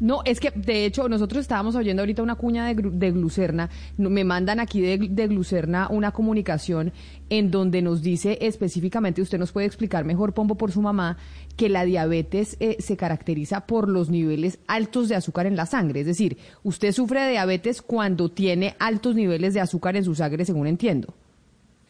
[0.00, 4.24] No, es que de hecho nosotros estábamos oyendo ahorita una cuña de, de glucerna, me
[4.24, 6.92] mandan aquí de, de, glucerna una comunicación
[7.30, 11.16] en donde nos dice específicamente, usted nos puede explicar mejor, Pombo, por su mamá,
[11.56, 16.00] que la diabetes eh, se caracteriza por los niveles altos de azúcar en la sangre.
[16.00, 20.44] Es decir, usted sufre de diabetes cuando tiene altos niveles de azúcar en su sangre,
[20.44, 21.14] según entiendo.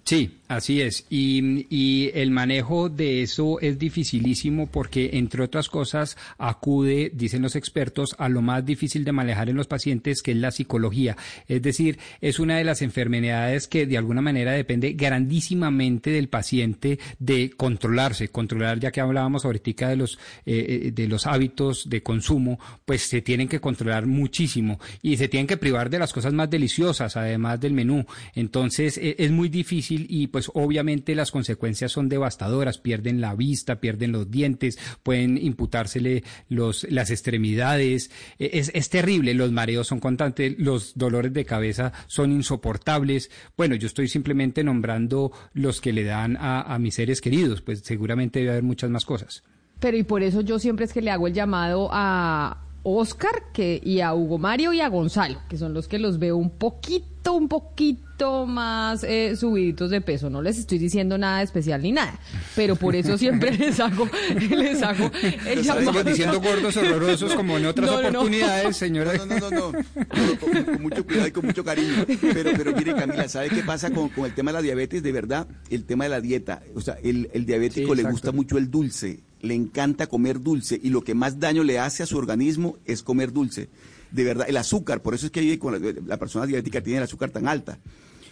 [0.05, 6.19] Sí, Así es, y, y, el manejo de eso es dificilísimo porque, entre otras cosas,
[6.37, 10.37] acude, dicen los expertos, a lo más difícil de manejar en los pacientes, que es
[10.37, 11.17] la psicología.
[11.49, 16.99] Es decir, es una de las enfermedades que de alguna manera depende grandísimamente del paciente
[17.19, 22.61] de controlarse, controlar, ya que hablábamos ahorita de los, eh, de los hábitos de consumo,
[22.85, 26.51] pues se tienen que controlar muchísimo y se tienen que privar de las cosas más
[26.51, 28.05] deliciosas, además del menú.
[28.35, 33.77] Entonces, e, es muy difícil y pues obviamente las consecuencias son devastadoras, pierden la vista,
[33.77, 38.11] pierden los dientes, pueden imputársele las extremidades,
[38.41, 43.31] e, es, es terrible, los mareos son constantes, los dolores de cabeza son insoportables.
[43.57, 47.83] Bueno, yo estoy simplemente nombrando los que le dan a, a mis seres queridos, pues
[47.85, 49.45] seguramente debe haber muchas más cosas.
[49.79, 53.81] Pero y por eso yo siempre es que le hago el llamado a Oscar que,
[53.83, 57.33] y a Hugo Mario y a Gonzalo, que son los que los veo un poquito,
[57.33, 60.29] un poquito más eh, subiditos de peso.
[60.31, 62.19] No les estoy diciendo nada especial ni nada,
[62.55, 64.07] pero por eso siempre les hago,
[64.51, 65.11] les hago
[65.49, 66.05] el llamado.
[66.05, 68.19] diciendo gordos horrorosos como en otras No, no, no.
[68.21, 69.15] oportunidades, señora.
[69.17, 69.73] No, no, no, no.
[69.73, 72.05] No, con, con mucho cuidado y con mucho cariño.
[72.35, 75.03] Pero, pero mire, Camila, ¿sabe qué pasa con, con el tema de la diabetes?
[75.03, 76.63] De verdad, el tema de la dieta.
[76.75, 80.81] O sea, el, el diabético Sí, le gusta mucho el dulce, le encanta comer dulce
[80.83, 83.69] y lo que más daño le hace a su organismo es comer dulce.
[84.11, 87.05] De verdad, el azúcar, por eso es que con la, la persona diabética tiene el
[87.05, 87.79] azúcar tan alta.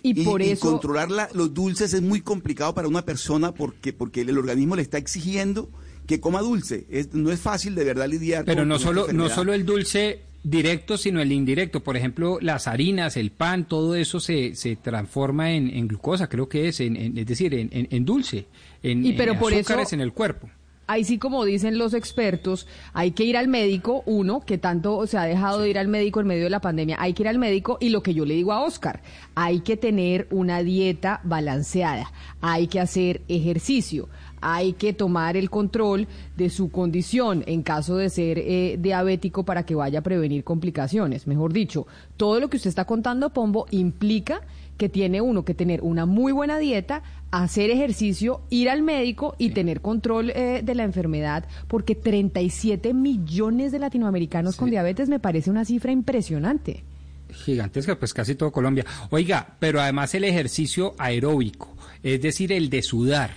[0.03, 4.23] Y por eso- controlar la- los dulces es muy complicado para una persona porque, porque
[4.23, 5.71] el organismo le está exigiendo
[6.07, 6.87] que coma dulce.
[6.91, 9.53] Es- no es fácil de verdad lidiar Pero con- no con esta solo, no solo
[9.55, 11.85] el dulce directo, sino el indirecto.
[11.85, 16.49] Por ejemplo, las harinas, el pan, todo eso se, se transforma en, en glucosa, creo
[16.49, 18.47] que es, en, en- es decir, en, en- en dulce,
[18.83, 20.49] en, Y pero en por eso- azúcares en el cuerpo.
[20.87, 25.17] Ahí sí, como dicen los expertos, hay que ir al médico, uno, que tanto se
[25.17, 27.39] ha dejado de ir al médico en medio de la pandemia, hay que ir al
[27.39, 29.01] médico y lo que yo le digo a Oscar,
[29.37, 34.09] hay que tener una dieta balanceada, hay que hacer ejercicio,
[34.41, 39.65] hay que tomar el control de su condición en caso de ser eh, diabético para
[39.65, 41.29] que vaya a prevenir complicaciones.
[41.29, 44.43] Mejor dicho, todo lo que usted está contando, Pombo, implica
[44.77, 49.51] que tiene uno que tener una muy buena dieta, hacer ejercicio, ir al médico y
[49.51, 55.51] tener control eh, de la enfermedad, porque 37 millones de latinoamericanos con diabetes me parece
[55.51, 56.85] una cifra impresionante.
[57.33, 58.85] Gigantesca, pues casi todo Colombia.
[59.11, 63.31] Oiga, pero además el ejercicio aeróbico, es decir, el de sudar,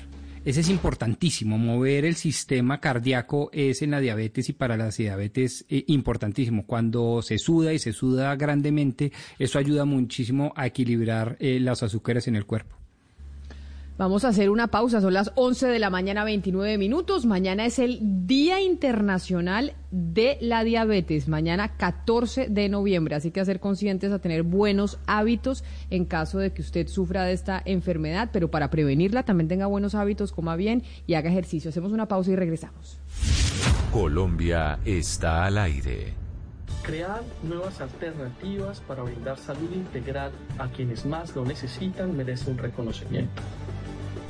[0.46, 1.58] ese es importantísimo.
[1.58, 6.68] Mover el sistema cardíaco es en la diabetes y para la diabetes eh, importantísimo.
[6.68, 12.28] Cuando se suda y se suda grandemente, eso ayuda muchísimo a equilibrar eh, las azúcares
[12.28, 12.85] en el cuerpo.
[13.98, 17.26] Vamos a hacer una pausa, son las 11 de la mañana 29 minutos.
[17.26, 23.46] Mañana es el Día Internacional de la Diabetes, mañana 14 de noviembre, así que a
[23.46, 28.32] ser conscientes a tener buenos hábitos en caso de que usted sufra de esta enfermedad,
[28.34, 31.70] pero para prevenirla también tenga buenos hábitos, coma bien y haga ejercicio.
[31.70, 33.00] Hacemos una pausa y regresamos.
[33.94, 36.14] Colombia está al aire.
[36.84, 43.42] Crear nuevas alternativas para brindar salud integral a quienes más lo necesitan merece un reconocimiento.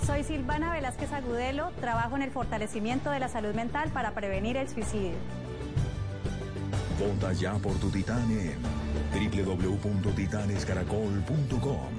[0.05, 4.69] Soy Silvana Velázquez Agudelo, trabajo en el fortalecimiento de la salud mental para prevenir el
[4.69, 5.15] suicidio.
[6.99, 8.59] Vota ya por tu titán en
[9.11, 11.89] www.titanescaracol.com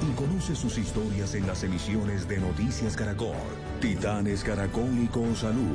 [0.00, 3.34] y conoce sus historias en las emisiones de Noticias Caracol.
[3.80, 5.74] Titanes Caracólico Salud.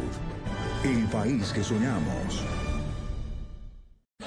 [0.83, 2.41] El país que soñamos.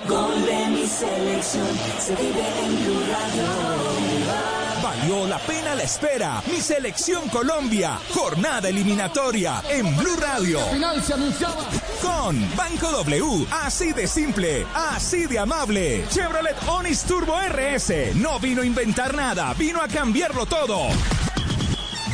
[0.06, 1.66] Gol de mi selección
[1.98, 4.67] se vive en Blue Radio.
[4.88, 6.42] Valió la pena la espera.
[6.50, 7.98] Mi selección Colombia.
[8.08, 10.60] Jornada eliminatoria en Blue Radio.
[10.60, 11.66] Final se anunciaba.
[12.00, 13.46] Con Banco W.
[13.50, 14.66] Así de simple.
[14.74, 16.06] Así de amable.
[16.08, 18.14] Chevrolet Onis Turbo RS.
[18.14, 19.52] No vino a inventar nada.
[19.52, 20.88] Vino a cambiarlo todo.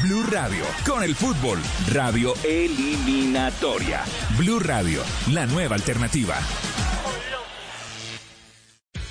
[0.03, 0.65] Blue Radio.
[0.85, 1.61] Con el fútbol.
[1.93, 4.03] Radio eliminatoria.
[4.37, 5.01] Blue Radio.
[5.29, 6.35] La nueva alternativa.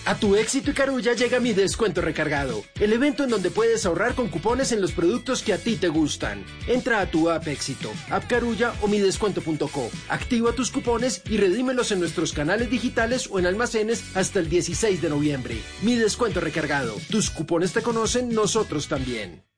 [0.05, 4.15] A tu éxito y carulla llega mi descuento recargado, el evento en donde puedes ahorrar
[4.15, 6.43] con cupones en los productos que a ti te gustan.
[6.67, 9.89] Entra a tu app éxito, app carulla o midescuento.co.
[10.09, 15.01] Activa tus cupones y redímelos en nuestros canales digitales o en almacenes hasta el 16
[15.01, 15.61] de noviembre.
[15.81, 16.95] Mi descuento recargado.
[17.09, 19.52] Tus cupones te conocen, nosotros también.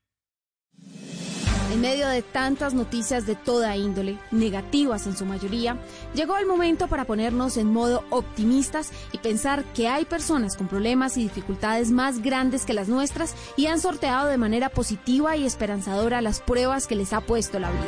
[1.75, 5.77] En medio de tantas noticias de toda índole, negativas en su mayoría,
[6.13, 11.17] llegó el momento para ponernos en modo optimistas y pensar que hay personas con problemas
[11.17, 16.21] y dificultades más grandes que las nuestras y han sorteado de manera positiva y esperanzadora
[16.21, 17.83] las pruebas que les ha puesto la vida.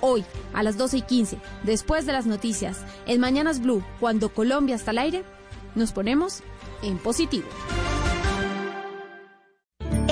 [0.00, 4.76] Hoy, a las 12 y 15, después de las noticias, en Mañanas Blue, cuando Colombia
[4.76, 5.24] está al aire,
[5.74, 6.44] nos ponemos
[6.82, 7.48] en positivo.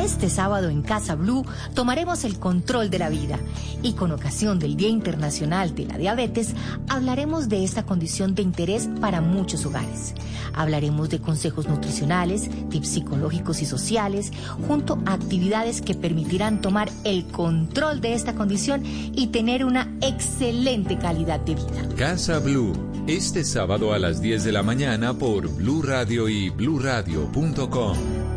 [0.06, 1.44] Este sábado en Casa Blue
[1.74, 3.40] tomaremos el control de la vida
[3.82, 6.54] y con ocasión del Día Internacional de la Diabetes
[6.88, 10.14] hablaremos de esta condición de interés para muchos hogares.
[10.54, 14.30] Hablaremos de consejos nutricionales, tips psicológicos y sociales,
[14.68, 20.98] junto a actividades que permitirán tomar el control de esta condición y tener una excelente
[20.98, 21.88] calidad de vida.
[21.96, 22.74] Casa Blue,
[23.08, 28.35] este sábado a las 10 de la mañana por Blue Radio y bluradio.com.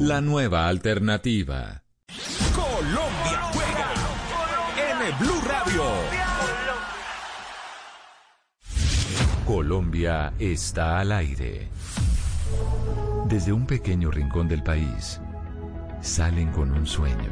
[0.00, 1.82] La nueva alternativa.
[2.54, 3.92] Colombia juega
[4.76, 5.84] en Blue Radio.
[9.46, 11.68] Colombia está al aire.
[13.28, 15.20] Desde un pequeño rincón del país,
[16.00, 17.30] salen con un sueño.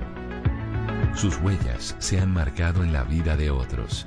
[1.15, 4.07] Sus huellas se han marcado en la vida de otros.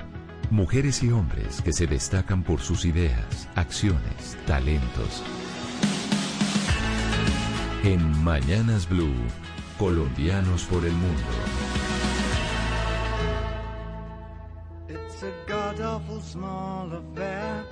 [0.50, 5.22] Mujeres y hombres que se destacan por sus ideas, acciones, talentos.
[7.84, 9.12] En Mañanas Blue,
[9.78, 11.34] colombianos por el mundo.
[14.88, 17.66] It's a god awful small affair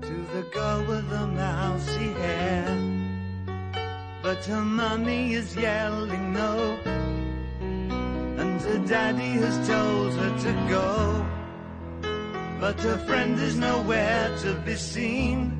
[0.00, 2.66] to the girl with the mousy hair.
[4.20, 6.76] But her mommy is yelling no,
[8.40, 11.24] and her daddy has told her to go.
[12.58, 15.59] But her friend is nowhere to be seen.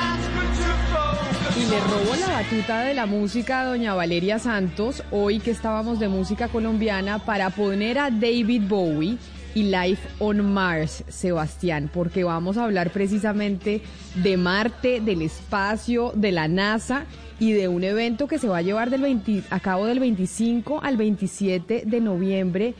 [1.61, 5.99] Y le robo la batuta de la música a doña Valeria Santos, hoy que estábamos
[5.99, 9.19] de música colombiana, para poner a David Bowie
[9.53, 13.83] y Life on Mars, Sebastián, porque vamos a hablar precisamente
[14.15, 17.05] de Marte, del espacio, de la NASA
[17.39, 20.81] y de un evento que se va a llevar del 20 a cabo del 25
[20.81, 22.73] al 27 de noviembre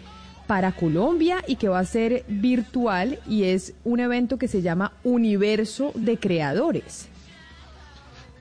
[0.48, 4.94] para Colombia y que va a ser virtual y es un evento que se llama
[5.04, 7.11] Universo de Creadores.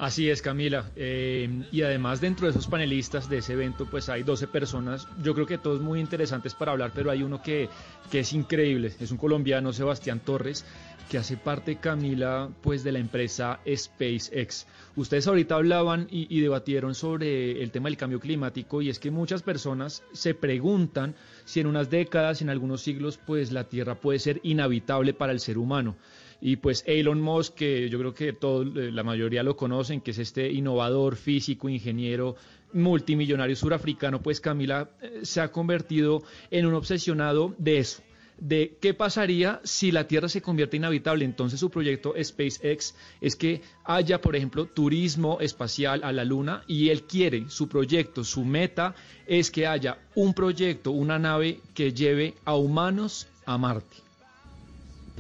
[0.01, 0.91] Así es, Camila.
[0.97, 5.07] Eh, y además dentro de esos panelistas de ese evento, pues hay 12 personas.
[5.23, 7.69] Yo creo que todos muy interesantes para hablar, pero hay uno que,
[8.11, 8.95] que es increíble.
[8.99, 10.65] Es un colombiano, Sebastián Torres,
[11.11, 14.67] que hace parte, Camila, pues de la empresa SpaceX.
[14.97, 19.11] Ustedes ahorita hablaban y, y debatieron sobre el tema del cambio climático y es que
[19.11, 21.15] muchas personas se preguntan
[21.45, 25.41] si en unas décadas, en algunos siglos, pues la Tierra puede ser inhabitable para el
[25.41, 25.97] ser humano.
[26.41, 30.13] Y pues Elon Musk, que yo creo que todos, eh, la mayoría lo conocen, que
[30.13, 32.37] es este innovador, físico, ingeniero,
[32.73, 38.03] multimillonario surafricano, pues Camila eh, se ha convertido en un obsesionado de eso,
[38.39, 41.25] de qué pasaría si la Tierra se convierte inhabitable.
[41.25, 46.89] Entonces su proyecto SpaceX es que haya, por ejemplo, turismo espacial a la Luna y
[46.89, 48.95] él quiere, su proyecto, su meta
[49.27, 54.10] es que haya un proyecto, una nave que lleve a humanos a Marte.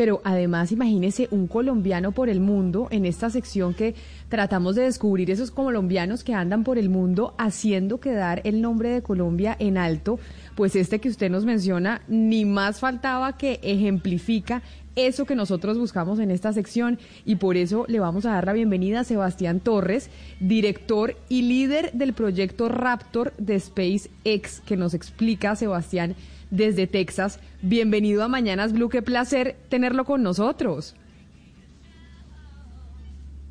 [0.00, 3.94] Pero además, imagínese un colombiano por el mundo en esta sección que
[4.30, 9.02] tratamos de descubrir esos colombianos que andan por el mundo haciendo quedar el nombre de
[9.02, 10.18] Colombia en alto.
[10.54, 14.62] Pues este que usted nos menciona, ni más faltaba que ejemplifica
[14.96, 18.54] eso que nosotros buscamos en esta sección y por eso le vamos a dar la
[18.54, 20.08] bienvenida a Sebastián Torres,
[20.40, 26.16] director y líder del proyecto Raptor de SpaceX, que nos explica, Sebastián,
[26.50, 27.38] desde Texas.
[27.62, 30.94] Bienvenido a Mañanas Blue, qué placer tenerlo con nosotros.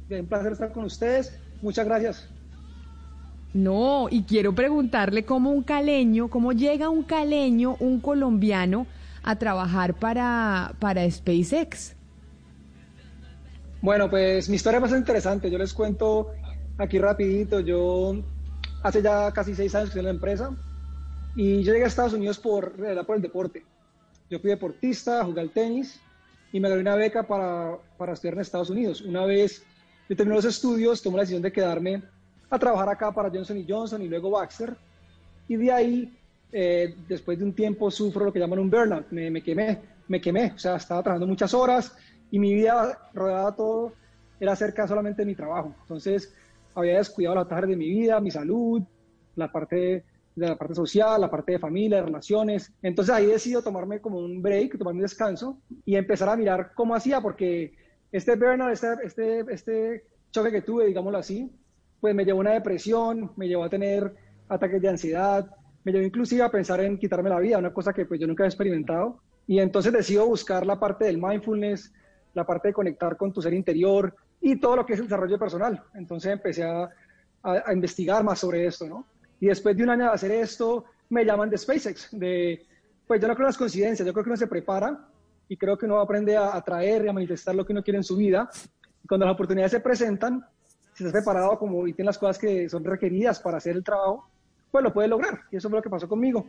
[0.08, 1.38] Bien, un placer estar con ustedes.
[1.62, 2.28] Muchas gracias.
[3.54, 8.86] No, y quiero preguntarle cómo un caleño, cómo llega un caleño, un colombiano,
[9.24, 11.96] a trabajar para, para SpaceX.
[13.82, 15.52] Bueno, pues mi historia es bastante interesante.
[15.52, 16.32] Yo les cuento
[16.78, 17.60] aquí rapidito.
[17.60, 18.16] Yo
[18.84, 20.52] hace ya casi seis años que estoy en la empresa
[21.36, 22.74] y yo llegué a Estados Unidos por,
[23.06, 23.64] por el deporte.
[24.30, 26.00] Yo fui deportista, jugué al tenis
[26.52, 29.02] y me gané una beca para, para estudiar en Estados Unidos.
[29.02, 29.64] Una vez
[30.08, 32.02] yo terminé los estudios, tomé la decisión de quedarme
[32.50, 34.76] a trabajar acá para Johnson Johnson y luego Baxter.
[35.48, 36.18] Y de ahí,
[36.52, 39.08] eh, después de un tiempo, sufro lo que llaman un burnout.
[39.12, 40.54] Me, me, quemé, me quemé.
[40.56, 41.96] O sea, estaba trabajando muchas horas
[42.32, 43.94] y mi vida rodeada todo
[44.40, 45.76] era cerca solamente de mi trabajo.
[45.82, 46.34] Entonces,
[46.74, 48.82] había descuidado la tarde de mi vida, mi salud,
[49.36, 50.04] la parte
[50.40, 52.74] de la parte social, la parte de familia, de relaciones.
[52.82, 56.96] Entonces ahí decido tomarme como un break, tomarme un descanso y empezar a mirar cómo
[56.96, 57.74] hacía, porque
[58.12, 61.52] este burnout, este, este, este choque que tuve, digámoslo así,
[62.00, 64.14] pues me llevó a una depresión, me llevó a tener
[64.48, 65.50] ataques de ansiedad,
[65.84, 68.44] me llevó inclusive a pensar en quitarme la vida, una cosa que pues yo nunca
[68.44, 69.22] había experimentado.
[69.48, 71.92] Y entonces decido buscar la parte del mindfulness,
[72.34, 75.40] la parte de conectar con tu ser interior y todo lo que es el desarrollo
[75.40, 75.84] personal.
[75.96, 76.90] Entonces empecé a,
[77.44, 79.06] a, investigar más sobre esto, ¿no?
[79.40, 82.66] Y después de un año de hacer esto, me llaman de SpaceX, de,
[83.08, 85.08] pues yo no creo en las coincidencias, yo creo que uno se prepara
[85.48, 88.04] y creo que uno aprende a atraer y a manifestar lo que uno quiere en
[88.04, 88.50] su vida.
[89.04, 90.46] Y cuando las oportunidades se presentan,
[90.94, 94.30] si estás preparado como y tienes las cosas que son requeridas para hacer el trabajo,
[94.70, 95.42] pues lo puedes lograr.
[95.52, 96.48] Y eso fue lo que pasó conmigo.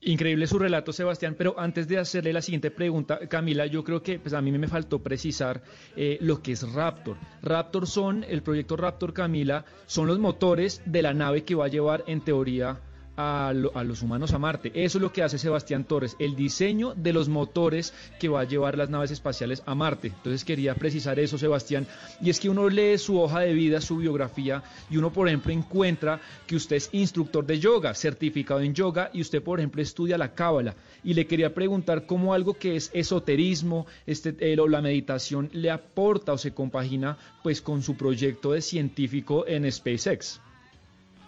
[0.00, 4.20] Increíble su relato, Sebastián, pero antes de hacerle la siguiente pregunta, Camila, yo creo que
[4.20, 5.60] pues, a mí me faltó precisar
[5.96, 7.16] eh, lo que es Raptor.
[7.42, 11.68] Raptor son, el proyecto Raptor, Camila, son los motores de la nave que va a
[11.68, 12.80] llevar en teoría
[13.18, 14.70] a, los humanos a Marte.
[14.74, 18.44] Eso es lo que hace Sebastián Torres, el diseño de los motores que va a
[18.44, 20.08] llevar las naves espaciales a Marte.
[20.08, 21.86] Entonces quería precisar eso, Sebastián.
[22.20, 25.52] Y es que uno lee su hoja de vida, su biografía, y uno, por ejemplo,
[25.52, 30.16] encuentra que usted es instructor de yoga, certificado en yoga, y usted, por ejemplo, estudia
[30.16, 30.76] la cábala.
[31.02, 36.32] Y le quería preguntar cómo algo que es esoterismo, este, eh, la meditación, le aporta
[36.32, 40.40] o se compagina pues con su proyecto de científico en SpaceX.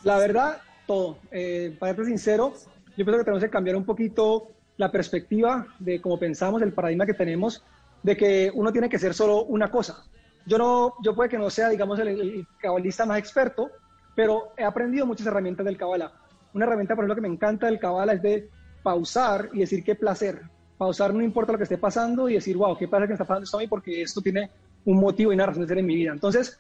[0.05, 1.19] La verdad, todo.
[1.31, 2.53] Eh, para ser sincero,
[2.97, 7.07] yo pienso que tenemos que cambiar un poquito la perspectiva de cómo pensamos, el paradigma
[7.07, 7.63] que tenemos,
[8.03, 10.03] de que uno tiene que ser solo una cosa.
[10.47, 13.71] Yo no, yo puede que no sea, digamos, el, cabalista más experto,
[14.17, 16.13] pero he aprendido muchas herramientas del cabala.
[16.55, 18.49] Una herramienta, por ejemplo, que me encanta del cabala es de
[18.83, 20.43] pausar y decir qué placer.
[20.77, 23.45] Pausar no importa lo que esté pasando y decir, wow, qué pasa que está pasando
[23.45, 24.51] esto a mí porque esto tiene
[24.87, 26.11] un motivo y una razón de ser en mi vida.
[26.11, 26.59] Entonces,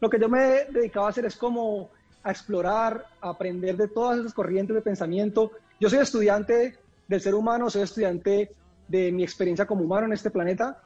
[0.00, 1.90] lo que yo me he dedicado a hacer es como
[2.22, 5.52] a explorar, a aprender de todas esas corrientes de pensamiento.
[5.80, 6.78] Yo soy estudiante
[7.08, 8.54] del ser humano, soy estudiante
[8.88, 10.80] de mi experiencia como humano en este planeta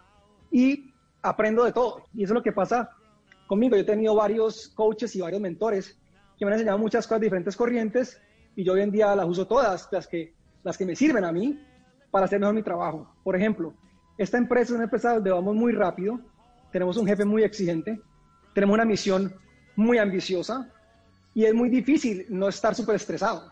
[0.50, 0.92] y
[1.22, 2.04] aprendo de todo.
[2.14, 2.90] Y eso es lo que pasa
[3.46, 3.76] conmigo.
[3.76, 5.98] Yo he tenido varios coaches y varios mentores
[6.38, 8.20] que me han enseñado muchas cosas, diferentes corrientes,
[8.54, 11.32] y yo hoy en día las uso todas, las que, las que me sirven a
[11.32, 11.60] mí
[12.10, 13.14] para hacer mejor mi trabajo.
[13.22, 13.74] Por ejemplo,
[14.18, 16.20] esta empresa es una empresa donde vamos muy rápido,
[16.72, 18.00] tenemos un jefe muy exigente,
[18.54, 19.34] tenemos una misión
[19.76, 20.70] muy ambiciosa,
[21.36, 23.50] y es muy difícil no estar súper estresado.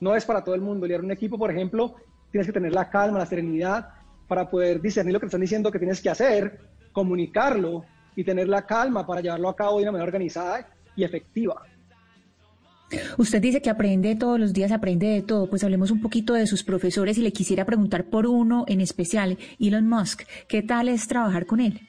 [0.00, 0.84] No es para todo el mundo.
[0.84, 1.94] Liderar un equipo, por ejemplo,
[2.32, 3.88] tienes que tener la calma, la serenidad
[4.26, 6.58] para poder discernir lo que te están diciendo que tienes que hacer,
[6.90, 7.84] comunicarlo
[8.16, 11.62] y tener la calma para llevarlo a cabo de una manera organizada y efectiva.
[13.16, 15.48] Usted dice que aprende todos los días, aprende de todo.
[15.48, 19.38] Pues hablemos un poquito de sus profesores y le quisiera preguntar por uno en especial,
[19.60, 20.24] Elon Musk.
[20.48, 21.80] ¿Qué tal es trabajar con él?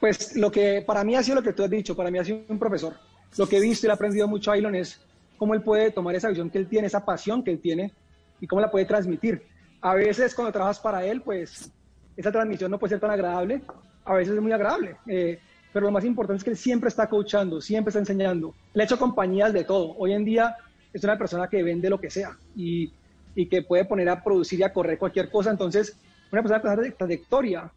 [0.00, 2.24] Pues lo que para mí ha sido lo que tú has dicho, para mí ha
[2.24, 5.00] sido un profesor lo que he visto y he aprendido mucho a Elon es
[5.36, 7.92] cómo él puede tomar esa visión que él tiene, esa pasión que él tiene
[8.40, 9.42] y cómo la puede transmitir.
[9.80, 11.70] A veces cuando trabajas para él, pues
[12.16, 13.62] esa transmisión no puede ser tan agradable,
[14.04, 15.38] a veces es muy agradable, eh,
[15.72, 18.54] pero lo más importante es que él siempre está coachando, siempre está enseñando.
[18.72, 19.94] Le ha hecho compañías de todo.
[19.98, 20.56] Hoy en día
[20.92, 22.92] es una persona que vende lo que sea y,
[23.34, 25.50] y que puede poner a producir y a correr cualquier cosa.
[25.50, 25.96] Entonces,
[26.32, 27.70] una persona de trayectoria,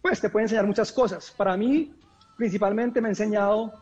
[0.00, 1.32] pues te puede enseñar muchas cosas.
[1.36, 1.92] Para mí,
[2.36, 3.72] principalmente me ha enseñado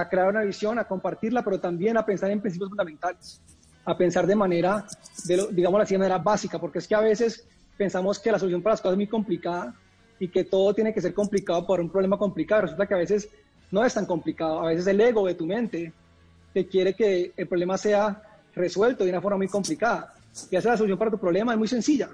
[0.00, 3.40] a crear una visión, a compartirla, pero también a pensar en principios fundamentales,
[3.84, 4.86] a pensar de manera,
[5.24, 7.46] de digamos así, de manera básica, porque es que a veces
[7.76, 9.74] pensamos que la solución para las cosas es muy complicada
[10.18, 12.62] y que todo tiene que ser complicado por un problema complicado.
[12.62, 13.28] Resulta que a veces
[13.70, 15.92] no es tan complicado, a veces el ego de tu mente
[16.52, 18.22] te quiere que el problema sea
[18.54, 20.14] resuelto de una forma muy complicada.
[20.50, 22.08] Y hacer la solución para tu problema es muy sencilla,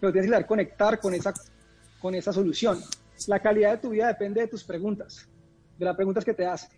[0.00, 1.32] pero tienes que saber conectar con esa,
[2.00, 2.80] con esa solución.
[3.26, 5.26] La calidad de tu vida depende de tus preguntas,
[5.78, 6.70] de las preguntas que te haces.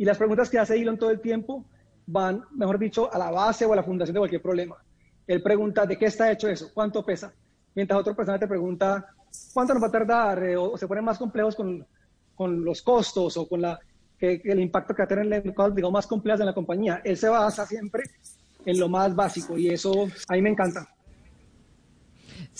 [0.00, 1.66] Y las preguntas que hace Elon todo el tiempo
[2.06, 4.78] van, mejor dicho, a la base o a la fundación de cualquier problema.
[5.26, 6.70] Él pregunta, ¿de qué está hecho eso?
[6.72, 7.30] ¿Cuánto pesa?
[7.74, 9.08] Mientras otra persona te pregunta,
[9.52, 10.42] ¿cuánto nos va a tardar?
[10.42, 11.86] Eh, o, se ponen más complejos con,
[12.34, 13.78] con los costos o con la,
[14.18, 17.02] que, el impacto que va a tener en cosas, digamos, más complejas en la compañía.
[17.04, 18.04] Él se basa siempre
[18.64, 20.88] en lo más básico y eso a mí me encanta.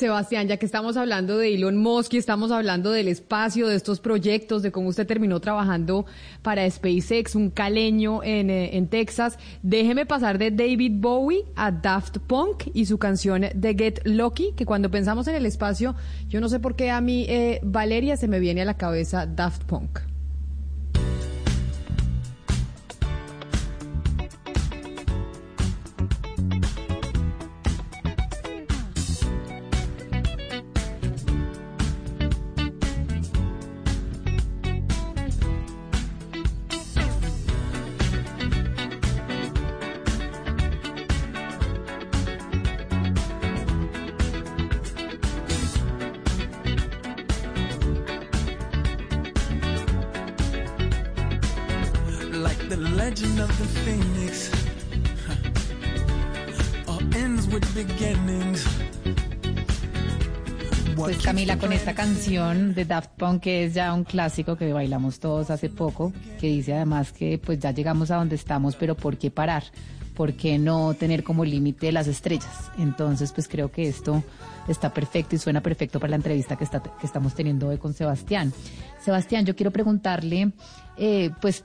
[0.00, 4.00] Sebastián, ya que estamos hablando de Elon Musk y estamos hablando del espacio, de estos
[4.00, 6.06] proyectos, de cómo usted terminó trabajando
[6.40, 12.68] para SpaceX, un caleño en, eh, Texas, déjeme pasar de David Bowie a Daft Punk
[12.72, 15.94] y su canción de Get Lucky, que cuando pensamos en el espacio,
[16.28, 19.26] yo no sé por qué a mí, eh, Valeria, se me viene a la cabeza
[19.26, 20.09] Daft Punk.
[61.80, 66.12] Esta canción de Daft Punk, que es ya un clásico que bailamos todos hace poco,
[66.38, 69.64] que dice además que pues ya llegamos a donde estamos, pero ¿por qué parar?
[70.14, 72.70] ¿Por qué no tener como límite las estrellas?
[72.78, 74.22] Entonces, pues creo que esto
[74.68, 77.94] está perfecto y suena perfecto para la entrevista que, está, que estamos teniendo hoy con
[77.94, 78.52] Sebastián.
[79.02, 80.52] Sebastián, yo quiero preguntarle,
[80.98, 81.64] eh, pues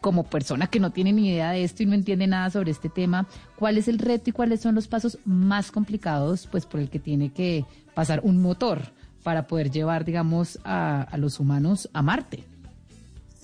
[0.00, 2.88] como persona que no tiene ni idea de esto y no entiende nada sobre este
[2.88, 3.26] tema,
[3.56, 7.00] ¿cuál es el reto y cuáles son los pasos más complicados pues por el que
[7.00, 7.64] tiene que
[7.94, 8.94] pasar un motor
[9.26, 12.44] para poder llevar, digamos, a, los humanos a Marte?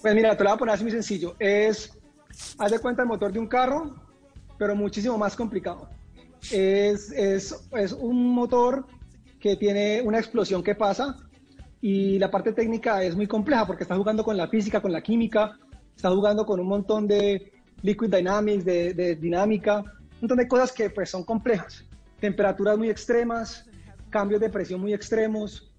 [0.00, 1.34] Pues mira, te lo voy a poner así muy sencillo.
[1.40, 1.92] Es,
[2.56, 3.96] haz de cuenta el motor de un carro,
[4.56, 5.88] pero muchísimo más complicado.
[6.52, 8.86] Es, es, es un motor
[9.40, 11.16] que tiene una explosión que pasa
[11.80, 15.02] y la parte técnica es muy compleja porque está jugando con la física, con la
[15.02, 15.58] química,
[15.96, 17.50] está jugando con un montón de
[17.82, 21.84] liquid dynamics, de, dinámica, un montón de cosas que pues son complejas.
[22.20, 23.68] Temperaturas muy extremas,
[24.10, 25.71] cambios de presión muy extremos,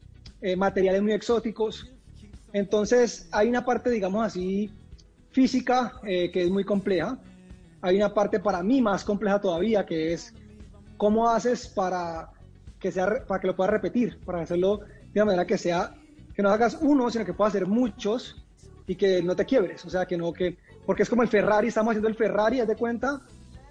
[0.44, 1.90] eh, materiales muy exóticos.
[2.52, 4.70] Entonces hay una parte, digamos así,
[5.32, 7.18] física eh, que es muy compleja.
[7.82, 10.34] Hay una parte para mí más compleja todavía que es
[10.98, 12.30] cómo haces para
[12.78, 14.82] que, sea, para que lo puedas repetir, para hacerlo
[15.14, 15.96] de una manera que sea,
[16.36, 18.44] que no hagas uno, sino que puedas hacer muchos
[18.86, 21.70] y que no te quiebres, o sea, que no, que, porque es como el Ferrari,
[21.70, 23.22] estamos haciendo el Ferrari, haz de cuenta,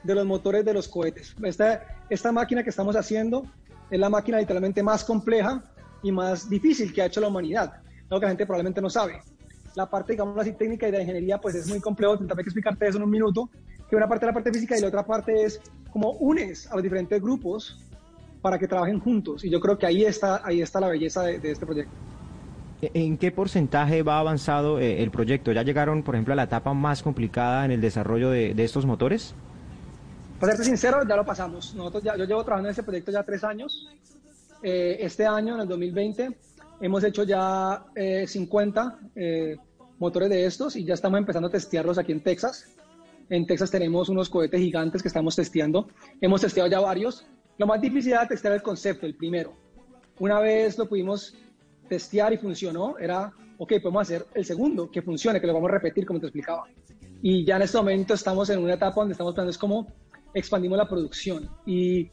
[0.03, 1.37] de los motores de los cohetes.
[1.43, 3.45] Esta, esta máquina que estamos haciendo
[3.91, 5.63] es la máquina literalmente más compleja
[6.03, 7.75] y más difícil que ha hecho la humanidad,
[8.11, 9.21] lo que la gente probablemente no sabe.
[9.75, 12.99] La parte, digamos así, técnica y de ingeniería, pues es muy complejo, intentaré explicarte eso
[12.99, 13.49] en un minuto,
[13.89, 15.61] que una parte es la parte física y la otra parte es
[15.91, 17.79] cómo unes a los diferentes grupos
[18.41, 19.45] para que trabajen juntos.
[19.45, 21.95] Y yo creo que ahí está, ahí está la belleza de este proyecto.
[22.83, 25.53] ¿En qué porcentaje va avanzado eh, el proyecto?
[25.53, 29.37] ¿Ya llegaron, por ejemplo, a la etapa más complicada en el desarrollo de, estos motores?
[30.41, 31.77] Para serte sincero, ya lo pasamos.
[31.77, 33.89] Nosotros ya, yo llevo trabajando en este proyecto ya tres años.
[34.63, 36.37] Eh, este año, en el 2020,
[36.81, 37.85] hemos hecho ya
[38.27, 39.57] 50 eh,
[39.99, 42.69] motores de estos y ya estamos empezando a testearlos aquí en Texas.
[43.29, 45.89] En Texas tenemos unos cohetes gigantes que estamos testeando.
[46.21, 47.25] Hemos testeado ya varios.
[47.59, 49.53] Lo más difícil era testear el concepto, el primero.
[50.19, 51.35] Una vez lo pudimos
[51.89, 55.75] testear y funcionó, era, ok, podemos hacer el segundo, que funcione, que lo vamos a
[55.75, 56.65] repetir como te explicaba.
[57.21, 59.87] Y ya en este momento estamos en una etapa donde estamos pensando es cómo
[60.35, 61.49] expandimos la producción.
[61.67, 62.11] Y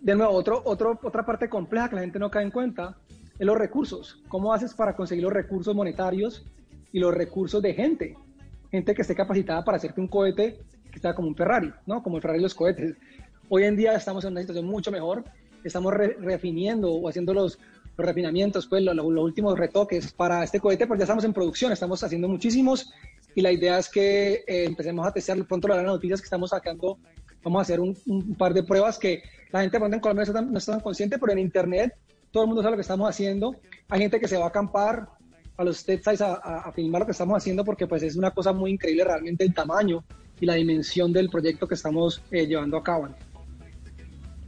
[0.00, 2.96] de nuevo, otro, otro, otra parte compleja que la gente no cae en cuenta
[3.38, 4.22] es los recursos.
[4.28, 6.46] ¿Cómo haces para conseguir los recursos monetarios
[6.92, 8.16] y los recursos de gente?
[8.70, 10.58] Gente que esté capacitada para hacerte un cohete
[10.90, 12.02] que sea como un Ferrari, ¿no?
[12.02, 12.96] Como el Ferrari de los cohetes.
[13.48, 15.24] Hoy en día estamos en una situación mucho mejor.
[15.64, 17.58] Estamos refiniendo o haciendo los,
[17.98, 22.02] los refinamientos, pues los, últimos retoques para este cohete, pues ya estamos en producción, estamos
[22.04, 22.92] haciendo muchísimos
[23.34, 26.98] y la idea es que eh, empecemos a testear, pronto las noticias que estamos sacando,
[27.42, 27.96] vamos a hacer un,
[28.38, 31.32] par de pruebas que la gente en Colombia no está, no está tan consciente, pero
[31.32, 31.94] en internet
[32.30, 33.56] todo el mundo sabe lo que estamos haciendo,
[33.88, 35.08] hay gente que se va a acampar
[35.56, 38.52] a los TED a, a, filmar lo que estamos haciendo porque pues es una cosa
[38.52, 40.04] muy increíble realmente el tamaño
[40.40, 43.08] y la dimensión del proyecto que estamos eh, llevando a cabo.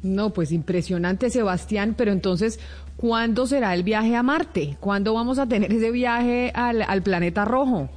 [0.03, 2.59] No, pues impresionante, Sebastián, pero entonces,
[2.97, 4.77] ¿cuándo será el viaje a Marte?
[4.81, 7.91] ¿Cuándo vamos a tener ese viaje al, planeta rojo?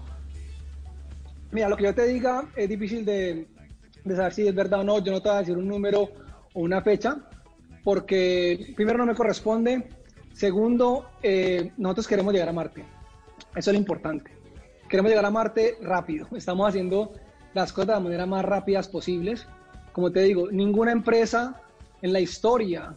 [1.51, 3.47] Mira, lo que yo te diga es difícil de,
[4.07, 4.99] saber si es verdad o no.
[4.99, 6.09] Yo no te voy a decir un número
[6.53, 7.17] o una fecha,
[7.83, 9.89] porque primero no me corresponde.
[10.33, 12.83] Segundo, eh, nosotros queremos llegar a Marte.
[13.55, 14.31] Eso es lo importante.
[14.89, 16.27] Queremos llegar a Marte rápido.
[16.35, 17.13] Estamos haciendo
[17.53, 19.47] las cosas de la manera más rápidas posibles.
[19.91, 21.61] Como te digo, ninguna empresa
[22.01, 22.95] en la historia,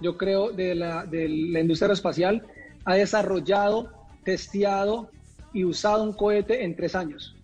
[0.00, 2.46] yo creo, de la, de la industria aeroespacial
[2.84, 3.90] ha desarrollado,
[4.24, 5.10] testeado
[5.52, 7.34] y usado un cohete en tres años.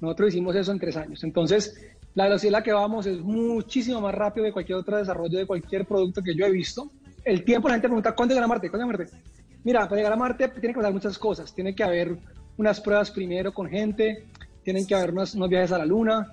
[0.00, 1.24] Nosotros hicimos eso en tres años.
[1.24, 1.85] Entonces,
[2.16, 5.46] la velocidad a la que vamos es muchísimo más rápido de cualquier otro desarrollo de
[5.46, 6.90] cualquier producto que yo he visto.
[7.22, 8.70] El tiempo, la gente pregunta, ¿cuándo llegar a Marte?
[8.70, 9.18] ¿Cuándo llegar a Marte?
[9.62, 11.54] Mira, para llegar a Marte tiene que pasar muchas cosas.
[11.54, 12.16] Tiene que haber
[12.56, 14.24] unas pruebas primero con gente,
[14.64, 16.32] tienen que haber unos, unos viajes a la Luna.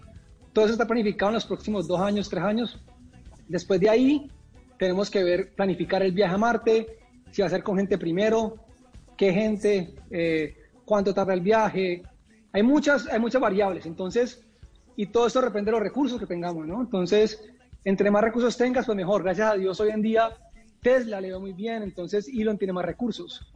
[0.53, 2.79] Todo eso está planificado en los próximos dos años, tres años.
[3.49, 4.31] Después de ahí,
[4.79, 6.97] tenemos que ver, planificar el viaje a Marte,
[7.31, 8.55] si va a ser con gente primero,
[9.17, 10.55] qué gente, eh,
[10.85, 12.03] cuánto tarda el viaje.
[12.53, 14.45] Hay muchas, hay muchas variables, entonces,
[14.95, 16.81] y todo esto depende de los recursos que tengamos, ¿no?
[16.81, 17.43] Entonces,
[17.83, 19.23] entre más recursos tengas, pues mejor.
[19.23, 20.29] Gracias a Dios, hoy en día
[20.81, 23.52] Tesla le va muy bien, entonces Elon tiene más recursos.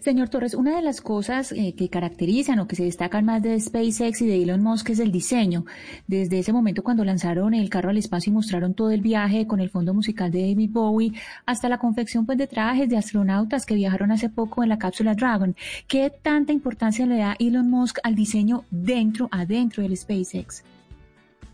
[0.00, 3.58] Señor Torres, una de las cosas eh, que caracterizan o que se destacan más de
[3.58, 5.64] SpaceX y de Elon Musk es el diseño.
[6.06, 9.60] Desde ese momento cuando lanzaron el carro al espacio y mostraron todo el viaje con
[9.60, 11.12] el fondo musical de David Bowie,
[11.46, 15.14] hasta la confección pues, de trajes de astronautas que viajaron hace poco en la cápsula
[15.14, 15.56] Dragon.
[15.88, 20.62] ¿Qué tanta importancia le da Elon Musk al diseño dentro, adentro del SpaceX?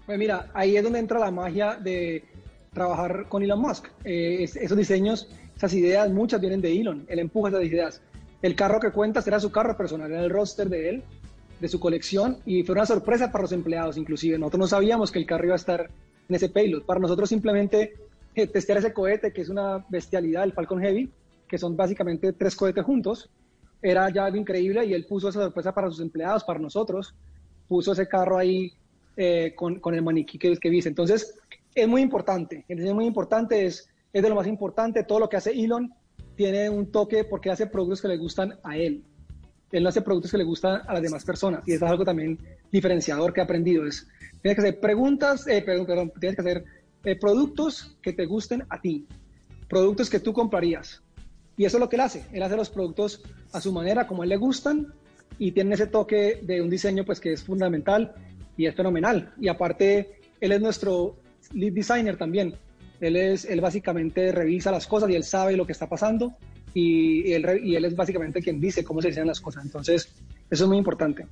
[0.07, 2.25] Pues mira, ahí es donde entra la magia de,
[2.73, 3.89] trabajar con Elon Musk.
[4.05, 7.05] Eh, esos diseños, esas ideas, muchas vienen de Elon.
[7.09, 8.03] Él empuja esas ideas.
[8.41, 11.03] El carro que cuentas era su carro personal, era el roster de él,
[11.61, 14.39] de su colección, y fue una sorpresa para los empleados, inclusive.
[14.39, 15.91] Nosotros no sabíamos que el carro iba a estar
[16.29, 16.83] en ese payload.
[16.83, 17.95] Para nosotros simplemente
[18.35, 21.11] eh, testear ese cohete, que es una bestialidad, el Falcon Heavy,
[21.49, 23.29] que son básicamente tres cohetes juntos,
[23.83, 27.15] era ya algo increíble y él puso esa sorpresa para sus empleados, para nosotros,
[27.67, 28.73] puso ese carro ahí
[29.17, 30.89] eh, con, el maniquí que, que viste.
[30.89, 31.35] Entonces,
[31.75, 35.37] es muy importante, es muy importante, es, es de lo más importante, todo lo que
[35.37, 35.93] hace Elon
[36.39, 39.03] tiene un toque porque hace productos que le gustan a él.
[39.73, 42.05] Él no hace productos que le gustan a las demás personas y eso es algo
[42.05, 42.39] también
[42.71, 43.85] diferenciador que he aprendido.
[43.85, 44.07] Es,
[44.41, 46.65] tienes que hacer preguntas, eh, perdón, perdón, tienes que hacer
[47.05, 49.05] eh, productos que te gusten a ti,
[49.69, 51.03] productos que tú comprarías.
[51.57, 52.25] Y eso es lo que él hace.
[52.33, 53.21] Él hace los productos
[53.53, 54.95] a su manera, como a él le gustan,
[55.41, 58.15] y tiene ese toque de un diseño pues que es fundamental
[58.57, 59.35] y es fenomenal.
[59.41, 61.17] Y aparte, él es nuestro
[61.53, 62.55] lead designer también.
[63.01, 66.37] Él, es, él básicamente revisa las cosas y él sabe lo que está pasando
[66.75, 69.65] y, él, y él es básicamente quien dice cómo se diseñan las cosas.
[69.65, 70.13] Entonces,
[70.51, 71.27] eso es muy importante.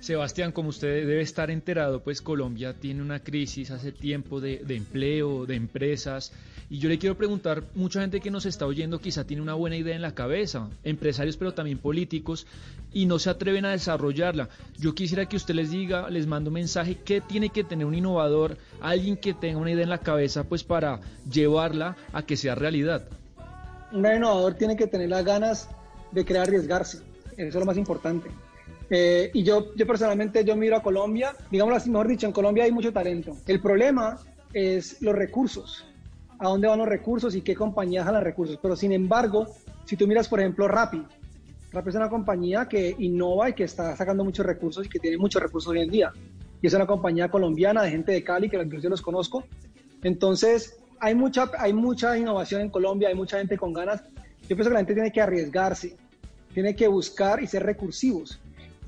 [0.00, 5.44] Sebastián, como usted debe estar enterado, pues Colombia tiene una crisis hace tiempo de, empleo,
[5.44, 6.32] de empresas.
[6.70, 9.76] Y yo le quiero preguntar, mucha gente que nos está oyendo quizá tiene una buena
[9.76, 12.46] idea en la cabeza, empresarios pero también políticos,
[12.92, 14.48] y no se atreven a desarrollarla.
[14.78, 17.94] Yo quisiera que usted les diga, les mando un mensaje, ¿qué tiene que tener un
[17.94, 22.54] innovador, alguien que tenga una idea en la cabeza, pues para llevarla a que sea
[22.54, 23.08] realidad?
[23.90, 25.68] Un innovador tiene que tener las ganas
[26.12, 26.98] de crear arriesgarse,
[27.36, 28.30] eso es lo más importante
[28.90, 32.64] eh, y yo, yo personalmente, yo miro a Colombia, digámoslo así, mejor dicho, en Colombia
[32.64, 33.36] hay mucho talento.
[33.46, 34.18] El problema
[34.54, 35.84] es los recursos,
[36.38, 38.58] a dónde van los recursos y qué compañías jalan recursos.
[38.62, 39.46] Pero sin embargo,
[39.84, 41.04] si tú miras, por ejemplo, Rappi,
[41.72, 45.18] Rappi es una compañía que innova y que está sacando muchos recursos y que tiene
[45.18, 46.12] muchos recursos hoy en día.
[46.62, 49.44] Y es una compañía colombiana de gente de Cali, que yo los conozco.
[50.02, 54.02] Entonces, hay mucha, hay mucha innovación en Colombia, hay mucha gente con ganas.
[54.48, 55.94] Yo pienso que la gente tiene que arriesgarse,
[56.54, 58.40] tiene que buscar y ser recursivos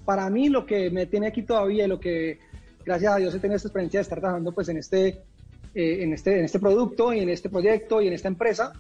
[0.04, 2.38] para mí lo que me tiene aquí todavía y lo que,
[2.84, 5.22] gracias a Dios, he tenido esta experiencia de estar trabajando pues en este,
[5.74, 8.72] eh, en este, en este producto y en este proyecto y en esta empresa,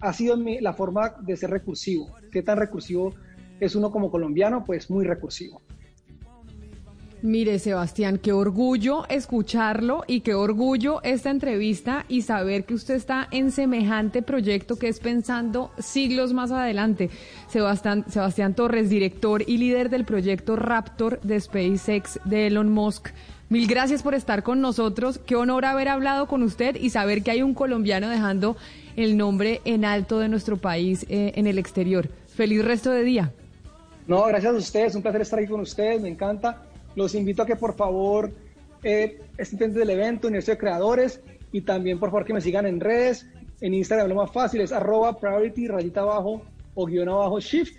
[0.00, 2.10] ha sido mi, la forma de ser recursivo.
[2.30, 3.14] ¿Qué tan recursivo
[3.60, 4.64] es uno como colombiano?
[4.64, 5.62] Pues muy recursivo.
[7.24, 13.28] Mire, Sebastián, qué orgullo escucharlo y qué orgullo esta entrevista y saber que usted está
[13.30, 17.08] en semejante proyecto que es pensando siglos más adelante.
[17.48, 23.08] Sebastián, Torres, director y líder del proyecto Raptor de SpaceX de Elon Musk.
[23.48, 25.18] Mil gracias por estar con nosotros.
[25.24, 28.54] Qué honor haber hablado con usted y saber que hay un colombiano dejando
[28.96, 32.10] el nombre en alto de nuestro país eh, en el exterior.
[32.26, 33.32] Feliz resto de día.
[34.06, 34.94] No, gracias a ustedes.
[34.94, 36.02] Un placer estar aquí con ustedes.
[36.02, 36.60] Me encanta
[36.94, 38.32] los invito a que por favor
[38.82, 41.20] eh, estén del evento, Universidad de Creadores,
[41.52, 43.26] y también por favor que me sigan en redes.
[43.60, 46.42] En Instagram lo más fácil es arroba priority rayita abajo
[46.74, 47.76] o guion abajo shift,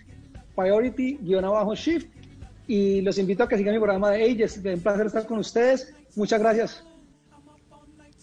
[0.55, 2.07] priority guion abajo shift.
[2.67, 4.57] Y los invito a que sigan mi programa de Ages.
[4.57, 5.93] Es un placer estar con ustedes.
[6.15, 6.83] Muchas gracias.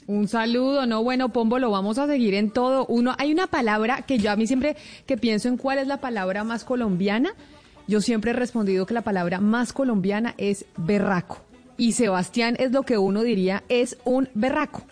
[0.06, 2.86] Un saludo, no, bueno, Pombo, lo vamos a seguir en todo.
[2.86, 6.00] Uno, hay una palabra que yo a mí siempre que pienso en cuál es la
[6.00, 7.34] palabra más colombiana,
[7.86, 11.40] yo siempre he respondido que la palabra más colombiana es berraco.
[11.76, 14.82] Y Sebastián es lo que uno diría es un berraco.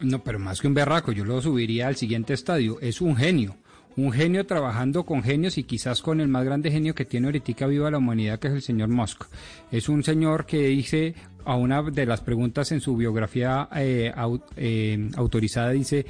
[0.00, 2.80] No, pero más que un berraco, yo lo subiría al siguiente estadio.
[2.80, 3.56] Es un genio.
[3.94, 7.66] Un genio trabajando con genios y quizás con el más grande genio que tiene ahorita
[7.66, 9.24] viva la humanidad, que es el señor Musk.
[9.70, 11.14] Es un señor que dice
[11.44, 14.12] a una de las preguntas en su biografía eh,
[14.56, 16.06] eh, autorizada, dice,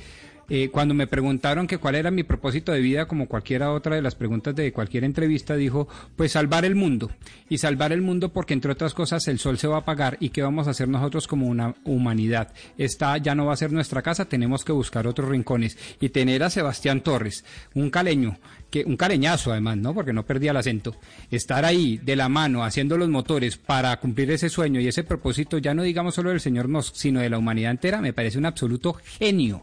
[0.49, 4.03] eh, cuando me preguntaron que cuál era mi propósito de vida, como cualquiera otra de
[4.03, 7.11] las preguntas de cualquier entrevista, dijo, pues salvar el mundo.
[7.49, 10.31] Y salvar el mundo porque, entre otras cosas, el sol se va a apagar y
[10.31, 12.53] qué vamos a hacer nosotros como una humanidad.
[12.79, 15.79] Esta ya no va a ser nuestra casa, tenemos que buscar otros rincones.
[16.01, 17.45] Y tener a Sebastián Torres,
[17.75, 18.37] un caleño,
[18.71, 19.95] que, un caleñazo además, ¿no?
[19.95, 20.97] Porque no perdía el acento.
[21.31, 25.59] Estar ahí de la mano haciendo los motores para cumplir ese sueño y ese propósito,
[25.59, 28.47] ya no digamos solo del señor Musk, sino de la humanidad entera, me parece un
[28.47, 29.63] absoluto genio.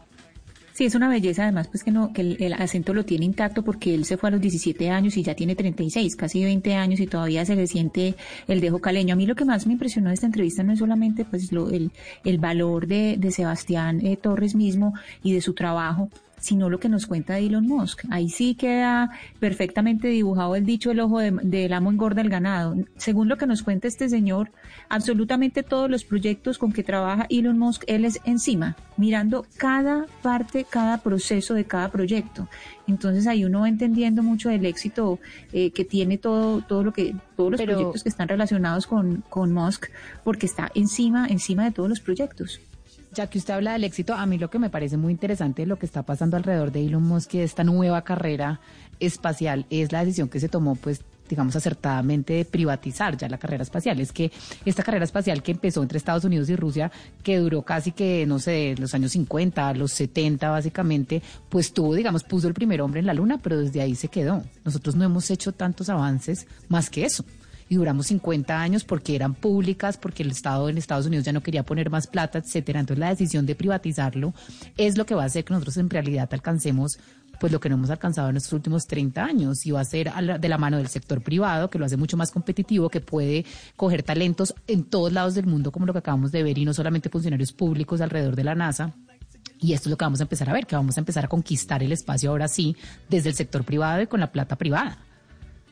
[0.80, 3.94] Sí, es una belleza además pues que no que el, acento lo tiene intacto porque
[3.94, 7.06] él se fue a los 17 años y ya tiene 36, casi 20 años y
[7.06, 8.14] todavía se le siente
[8.48, 9.12] el dejo caleño.
[9.12, 11.68] A mí lo que más me impresionó de esta entrevista no es solamente pues lo,
[11.68, 11.92] el,
[12.24, 16.08] el valor de, de Sebastián eh, Torres mismo y de su trabajo,
[16.40, 18.04] sino lo que nos cuenta Elon Musk.
[18.10, 22.74] Ahí sí queda perfectamente dibujado el dicho el ojo del amo engorda el ganado.
[22.96, 24.50] Según lo que nos cuenta este señor,
[24.88, 30.66] absolutamente todos los proyectos con que trabaja Elon Musk, él es encima, mirando cada parte,
[30.68, 32.48] cada proceso de cada proyecto.
[32.86, 35.20] Entonces ahí uno va entendiendo mucho del éxito
[35.52, 39.52] eh, que tiene todo, todo lo que, todos los proyectos que están relacionados con, con
[39.52, 39.86] Musk,
[40.24, 42.60] porque está encima, encima de todos los proyectos.
[43.12, 45.78] Ya que usted habla del éxito, a mí lo que me parece muy interesante lo
[45.78, 48.60] que está pasando alrededor de Elon Musk y esta nueva carrera
[49.00, 53.62] espacial es la decisión que se tomó, pues digamos, acertadamente de privatizar ya la carrera
[53.62, 54.00] espacial.
[54.00, 54.32] Es que
[54.64, 56.90] esta carrera espacial que empezó entre Estados Unidos y Rusia,
[57.22, 62.24] que duró casi que, no sé, los años 50, los 70 básicamente, pues tuvo, digamos,
[62.24, 64.42] puso el primer hombre en la luna, pero desde ahí se quedó.
[64.64, 67.24] Nosotros no hemos hecho tantos avances más que eso
[67.70, 71.40] y duramos 50 años porque eran públicas, porque el Estado en Estados Unidos ya no
[71.40, 72.80] quería poner más plata, etcétera.
[72.80, 74.34] Entonces la decisión de privatizarlo
[74.76, 76.98] es lo que va a hacer que nosotros en realidad alcancemos
[77.38, 80.12] pues lo que no hemos alcanzado en estos últimos 30 años y va a ser
[80.12, 84.02] de la mano del sector privado, que lo hace mucho más competitivo, que puede coger
[84.02, 87.08] talentos en todos lados del mundo, como lo que acabamos de ver, y no solamente
[87.08, 88.92] funcionarios públicos alrededor de la NASA.
[89.60, 91.28] Y esto es lo que vamos a empezar a ver, que vamos a empezar a
[91.28, 92.76] conquistar el espacio ahora sí,
[93.08, 94.98] desde el sector privado y con la plata privada.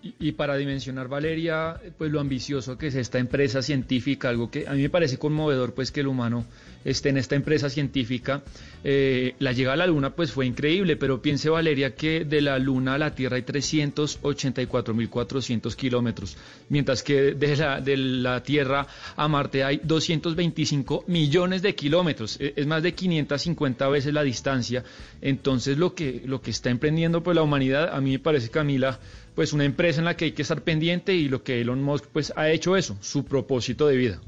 [0.01, 4.75] Y, para dimensionar, Valeria, pues lo ambicioso que es esta empresa científica, algo que a
[4.75, 6.47] mí me parece conmovedor, pues que el humano
[6.85, 8.45] esté en esta empresa científica.
[8.85, 12.61] Eh, la llegada a la Luna, pues fue increíble, pero piense, Valeria, que de la
[12.61, 16.37] Luna a la Tierra hay 384.400 kilómetros,
[16.69, 22.53] mientras que de la, de la Tierra a Marte hay 225 millones de kilómetros, e,
[22.55, 24.85] es más de 550 veces la distancia.
[25.21, 29.01] Entonces, lo que, lo que está emprendiendo pues, la humanidad, a mí me parece, Camila,
[29.39, 32.07] pues una empresa en la que hay que estar pendiente y lo que Elon Musk
[32.07, 34.21] pues ha hecho eso, su propósito de vida.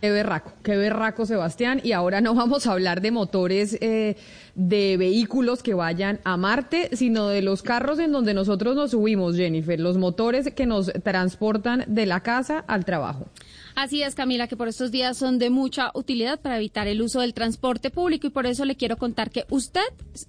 [0.00, 1.82] Qué berraco, qué berraco, Sebastián.
[1.84, 4.16] Y ahora no vamos a hablar de motores eh,
[4.54, 9.36] de vehículos que vayan a Marte, sino de los carros en donde nosotros nos subimos,
[9.36, 13.26] Jennifer, los motores que nos transportan de la casa al trabajo.
[13.74, 17.20] Así es, Camila, que por estos días son de mucha utilidad para evitar el uso
[17.20, 19.84] del transporte público y por eso le quiero contar que usted,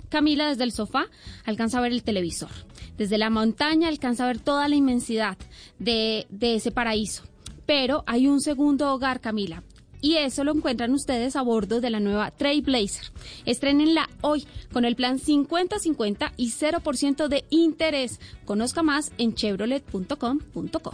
[0.10, 1.06] Camila, desde el sofá
[1.46, 2.50] alcanza a ver el televisor.
[2.98, 5.38] Desde la montaña alcanza a ver toda la inmensidad
[5.80, 7.24] de, de ese paraíso.
[7.66, 9.64] Pero hay un segundo hogar, Camila,
[10.02, 13.12] y eso lo encuentran ustedes a bordo de la nueva Trailblazer.
[13.46, 18.20] Estrenenla hoy con el plan 50-50 y 0% de interés.
[18.46, 20.94] Conozca más en chevrolet.com.co.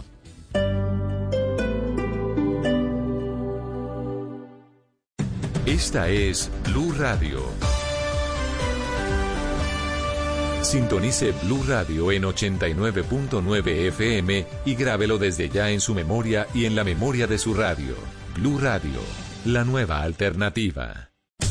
[5.66, 7.42] Esta es Blue Radio.
[10.64, 16.76] Sintonice Blue Radio en 89.9 FM y grábelo desde ya en su memoria y en
[16.76, 17.94] la memoria de su radio.
[18.34, 19.00] Blue Radio,
[19.44, 21.10] la nueva alternativa.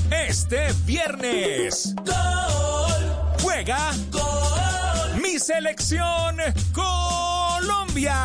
[0.10, 1.94] Este viernes.
[1.98, 3.36] Gol.
[3.42, 3.92] Juega.
[4.12, 5.22] Gol.
[5.22, 6.38] Mi selección
[6.72, 8.16] Colombia.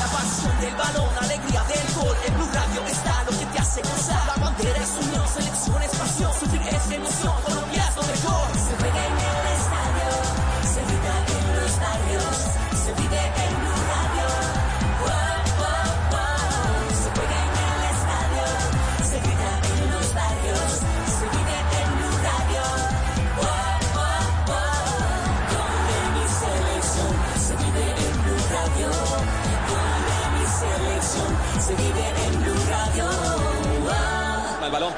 [0.00, 2.16] La pasión del balón, alegría del gol.
[2.26, 4.26] En Blue Radio está lo que te hace gozar.
[4.26, 6.32] La bandera es unión, selección es pasión.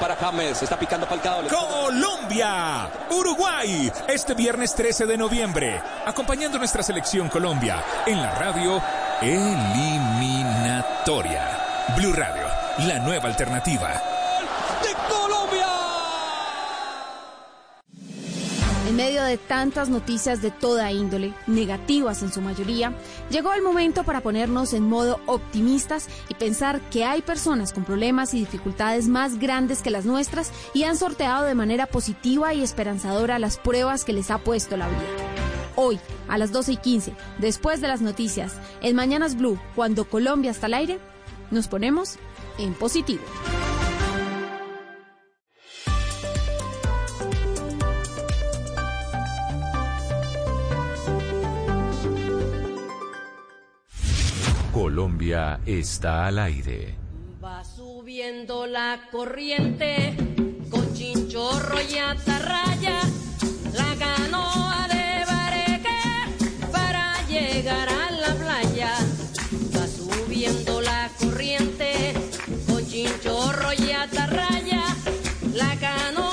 [0.07, 1.43] Para James, está picando Falcao.
[1.49, 8.81] Colombia, Uruguay, este viernes 13 de noviembre, acompañando nuestra selección Colombia en la radio
[9.21, 11.59] Eliminatoria.
[11.97, 12.45] Blue Radio,
[12.87, 14.16] la nueva alternativa.
[18.97, 22.95] Medio de tantas noticias de toda índole, negativas en su mayoría,
[23.29, 28.33] llegó el momento para ponernos en modo optimistas y pensar que hay personas con problemas
[28.33, 33.39] y dificultades más grandes que las nuestras y han sorteado de manera positiva y esperanzadora
[33.39, 35.05] las pruebas que les ha puesto la vida.
[35.75, 40.53] Hoy, a las 12 y 15, después de las noticias, en Mañanas Blue, cuando Colombia
[40.53, 40.99] está al aire,
[41.51, 42.17] nos ponemos
[42.57, 43.23] en positivo.
[54.97, 56.95] Colombia está al aire.
[57.45, 60.17] Va subiendo la corriente
[60.71, 63.01] con chinchorro y atarraya.
[63.75, 68.95] La canoa de Bareque para llegar a la playa.
[69.77, 72.15] Va subiendo la corriente
[72.67, 74.83] con chinchorro y atarraya.
[75.53, 76.26] La canoa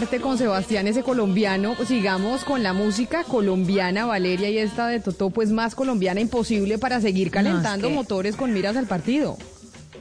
[0.00, 1.74] Marte con Sebastián, ese colombiano.
[1.86, 7.02] Sigamos con la música colombiana, Valeria, y esta de Totó, pues más colombiana imposible para
[7.02, 9.36] seguir calentando que- motores con miras al partido.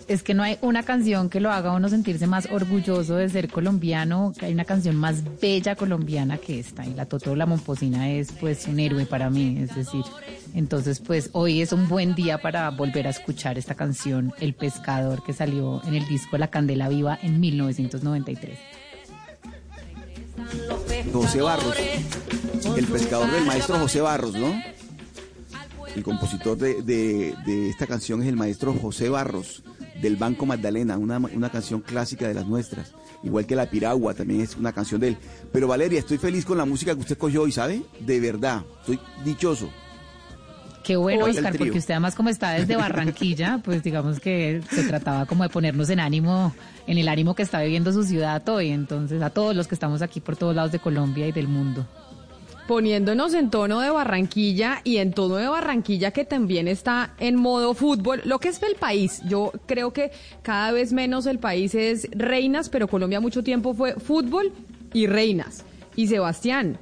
[0.08, 3.50] Es que no hay una canción que lo haga uno sentirse más orgulloso de ser
[3.50, 6.86] colombiano, que hay una canción más bella colombiana que esta.
[6.86, 10.04] Y la Totó La Momposina es pues un héroe para mí, es decir.
[10.56, 15.24] Entonces pues hoy es un buen día para volver a escuchar esta canción, El Pescador,
[15.26, 18.58] que salió en el disco La Candela Viva en 1993.
[21.12, 21.76] José Barros,
[22.78, 24.54] el pescador del maestro José Barros, ¿no?
[25.96, 27.36] El compositor de,
[27.70, 29.64] esta canción es el maestro José Barros,
[30.02, 32.94] del Banco Magdalena, una, una canción clásica de las nuestras.
[33.24, 35.18] Igual que La Piragua, también es una canción de él.
[35.52, 37.84] Pero Valeria, estoy feliz con la música que usted cogió hoy, ¿sabe?
[38.00, 39.70] De verdad, estoy dichoso.
[40.84, 44.84] Qué bueno, Hoy Oscar, porque usted además como está desde Barranquilla, pues digamos que se
[44.84, 46.54] trataba como de ponernos en ánimo,
[46.88, 48.70] en el ánimo que está viviendo su ciudad hoy.
[48.70, 51.86] Entonces, a todos los que estamos aquí por todos lados de Colombia y del mundo.
[52.68, 57.74] Poniéndonos en tono de Barranquilla y en tono de Barranquilla que también está en modo
[57.74, 59.22] fútbol, lo que es el país.
[59.28, 60.12] Yo creo que
[60.44, 64.54] cada vez menos el país es reinas, pero Colombia mucho tiempo fue fútbol
[64.94, 65.66] y reinas.
[65.96, 66.78] Y Sebastián,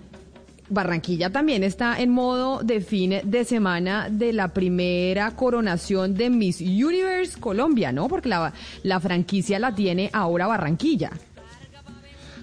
[0.69, 6.61] Barranquilla también está en modo de fin de semana de la primera coronación de Miss
[6.61, 8.07] Universe Colombia, ¿no?
[8.07, 8.53] Porque la,
[8.83, 11.11] la franquicia la tiene ahora Barranquilla.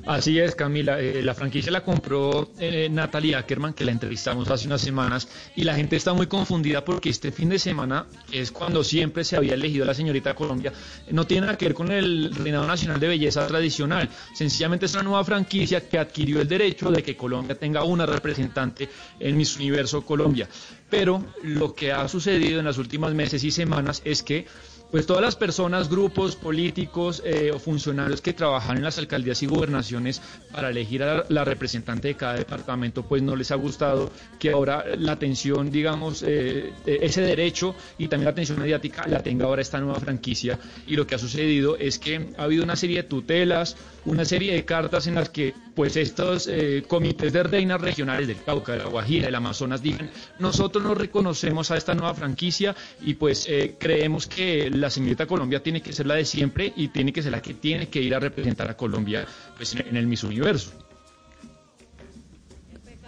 [0.06, 1.00] Así es, Camila.
[1.00, 5.26] Eh, la franquicia la compró eh, Natalie Ackerman, que la entrevistamos hace unas semanas,
[5.56, 9.36] y la gente está muy confundida porque este fin de semana es cuando siempre se
[9.36, 10.74] había elegido a la señorita Colombia.
[11.10, 14.10] No tiene nada que ver con el reinado nacional de belleza tradicional.
[14.34, 18.88] Sencillamente es una nueva franquicia que adquirió el derecho de que Colombia tenga una representante
[19.18, 20.46] en Miss Universo Colombia.
[20.90, 24.46] Pero lo que ha sucedido en las últimas meses y semanas es que
[24.94, 29.46] pues todas las personas, grupos políticos eh, o funcionarios que trabajan en las alcaldías y
[29.46, 30.22] gobernaciones
[30.52, 34.84] para elegir a la, representante de cada departamento, pues no les ha gustado que ahora
[34.96, 39.62] la atención, digamos, eh, eh, ese derecho y también la atención mediática la tenga ahora
[39.62, 40.60] esta nueva franquicia.
[40.86, 44.54] Y lo que ha sucedido es que ha habido una serie de tutelas, una serie
[44.54, 48.78] de cartas en las que pues estos eh, comités de reinas regionales del Cauca, de
[48.78, 53.74] la Guajira, del Amazonas digan, nosotros no reconocemos a esta nueva franquicia y pues eh,
[53.78, 57.32] creemos que la señorita Colombia tiene que ser la de siempre y tiene que ser
[57.32, 60.72] la que tiene que ir a representar a Colombia pues, en, en el Miss Universo.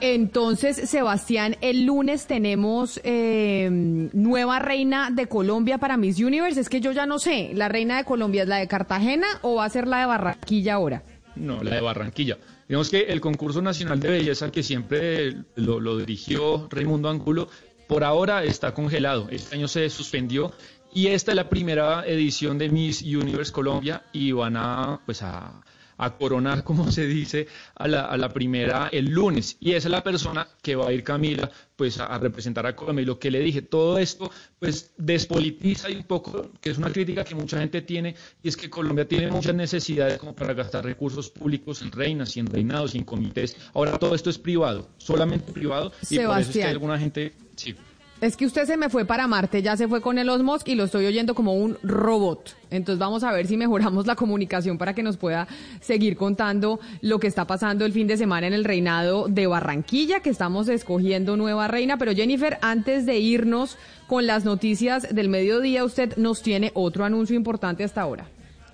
[0.00, 6.60] Entonces, Sebastián, el lunes tenemos eh, nueva reina de Colombia para Miss Universe.
[6.60, 9.56] Es que yo ya no sé, ¿la reina de Colombia es la de Cartagena o
[9.56, 11.02] va a ser la de Barranquilla ahora?
[11.34, 12.36] No, la de Barranquilla.
[12.68, 17.48] Digamos que el concurso nacional de belleza que siempre lo, lo dirigió Raimundo Angulo,
[17.86, 19.28] por ahora está congelado.
[19.30, 20.52] Este año se suspendió
[20.96, 25.60] y esta es la primera edición de Miss Universe Colombia y van a, pues a,
[25.98, 29.58] a coronar, como se dice, a la, a la primera el lunes.
[29.60, 32.74] Y esa es la persona que va a ir Camila pues a, a representar a
[32.74, 33.02] Colombia.
[33.02, 36.90] Y lo que le dije, todo esto pues despolitiza y un poco, que es una
[36.90, 40.82] crítica que mucha gente tiene, y es que Colombia tiene muchas necesidades como para gastar
[40.82, 43.54] recursos públicos en reinas y en reinados y en comités.
[43.74, 47.34] Ahora todo esto es privado, solamente privado, y por eso es que alguna gente...
[47.54, 47.76] Sí.
[48.18, 50.74] Es que usted se me fue para Marte, ya se fue con Elon Musk y
[50.74, 52.56] lo estoy oyendo como un robot.
[52.70, 55.46] Entonces vamos a ver si mejoramos la comunicación para que nos pueda
[55.80, 60.20] seguir contando lo que está pasando el fin de semana en el reinado de Barranquilla,
[60.20, 61.98] que estamos escogiendo nueva reina.
[61.98, 63.76] Pero Jennifer, antes de irnos
[64.06, 68.26] con las noticias del mediodía, usted nos tiene otro anuncio importante hasta ahora.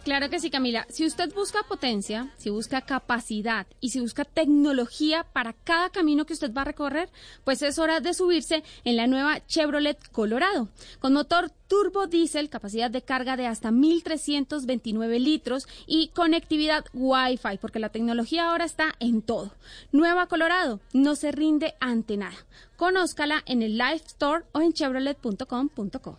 [0.04, 0.84] Claro que sí, Camila.
[0.88, 6.32] Si usted busca potencia, si busca capacidad y si busca tecnología para cada camino que
[6.32, 7.08] usted va a recorrer,
[7.44, 10.68] pues es hora de subirse en la nueva Chevrolet Colorado.
[10.98, 17.78] Con motor turbo diésel, capacidad de carga de hasta 1.329 litros y conectividad Wi-Fi, porque
[17.78, 19.52] la tecnología ahora está en todo.
[19.92, 22.36] Nueva Colorado no se rinde ante nada.
[22.74, 26.18] Conózcala en el Live Store o en chevrolet.com.co.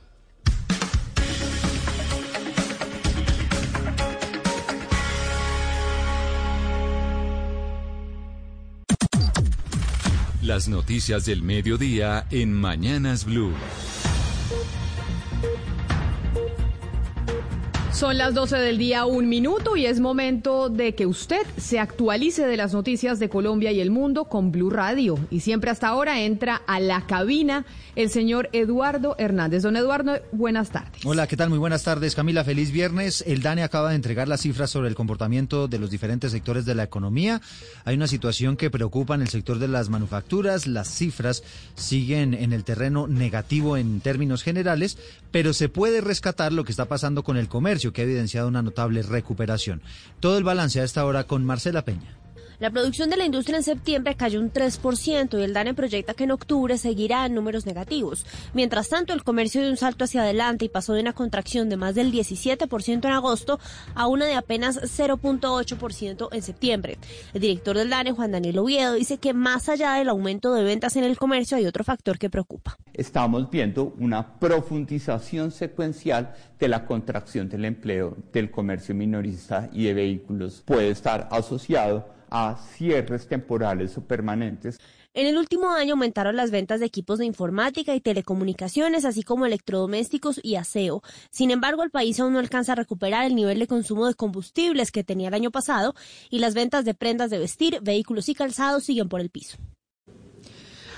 [10.43, 13.53] Las noticias del mediodía en Mañanas Blue.
[17.93, 22.45] Son las 12 del día, un minuto, y es momento de que usted se actualice
[22.45, 25.17] de las noticias de Colombia y el mundo con Blue Radio.
[25.31, 27.65] Y siempre hasta ahora entra a la cabina
[27.95, 29.63] el señor Eduardo Hernández.
[29.63, 31.05] Don Eduardo, buenas tardes.
[31.05, 31.49] Hola, ¿qué tal?
[31.49, 32.43] Muy buenas tardes, Camila.
[32.43, 33.23] Feliz viernes.
[33.27, 36.75] El DANE acaba de entregar las cifras sobre el comportamiento de los diferentes sectores de
[36.75, 37.41] la economía.
[37.85, 40.67] Hay una situación que preocupa en el sector de las manufacturas.
[40.67, 41.43] Las cifras
[41.75, 44.97] siguen en el terreno negativo en términos generales,
[45.31, 48.61] pero se puede rescatar lo que está pasando con el comercio, que ha evidenciado una
[48.61, 49.81] notable recuperación.
[50.19, 52.22] Todo el balance a esta hora con Marcela Peña.
[52.63, 56.23] La producción de la industria en septiembre cayó un 3% y el DANE proyecta que
[56.23, 58.25] en octubre seguirá en números negativos.
[58.53, 61.75] Mientras tanto, el comercio dio un salto hacia adelante y pasó de una contracción de
[61.75, 63.59] más del 17% en agosto
[63.95, 66.97] a una de apenas 0.8% en septiembre.
[67.33, 70.95] El director del DANE, Juan Daniel Oviedo, dice que más allá del aumento de ventas
[70.95, 72.77] en el comercio hay otro factor que preocupa.
[72.93, 79.93] Estamos viendo una profundización secuencial de la contracción del empleo del comercio minorista y de
[79.93, 80.63] vehículos.
[80.65, 84.79] Puede estar asociado a cierres temporales o permanentes.
[85.13, 89.45] En el último año aumentaron las ventas de equipos de informática y telecomunicaciones, así como
[89.45, 91.03] electrodomésticos y aseo.
[91.29, 94.91] Sin embargo, el país aún no alcanza a recuperar el nivel de consumo de combustibles
[94.91, 95.93] que tenía el año pasado
[96.31, 99.59] y las ventas de prendas de vestir, vehículos y calzados siguen por el piso.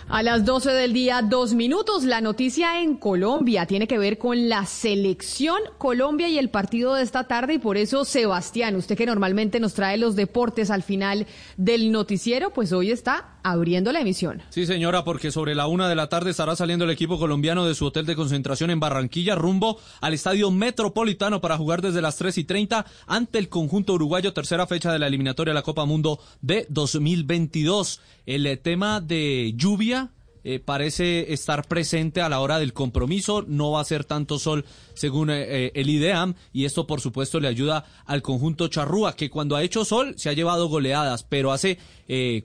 [0.07, 2.03] A las 12 del día, dos minutos.
[2.03, 7.02] La noticia en Colombia tiene que ver con la selección Colombia y el partido de
[7.02, 7.56] esta tarde.
[7.56, 11.26] Y por eso, Sebastián, usted que normalmente nos trae los deportes al final
[11.57, 14.42] del noticiero, pues hoy está abriendo la emisión.
[14.50, 17.76] Sí, señora, porque sobre la una de la tarde estará saliendo el equipo colombiano de
[17.76, 22.40] su hotel de concentración en Barranquilla rumbo al estadio metropolitano para jugar desde las 3
[22.40, 26.20] y 30 ante el conjunto uruguayo, tercera fecha de la eliminatoria de la Copa Mundo
[26.42, 28.02] de 2022.
[28.26, 30.10] El eh, tema de lluvia
[30.48, 33.44] eh, parece estar presente a la hora del compromiso.
[33.48, 34.64] No va a ser tanto sol
[34.94, 39.32] según eh, eh, el IDEAM y esto por supuesto le ayuda al conjunto charrúa que
[39.32, 41.80] cuando ha hecho sol se ha llevado goleadas, pero hace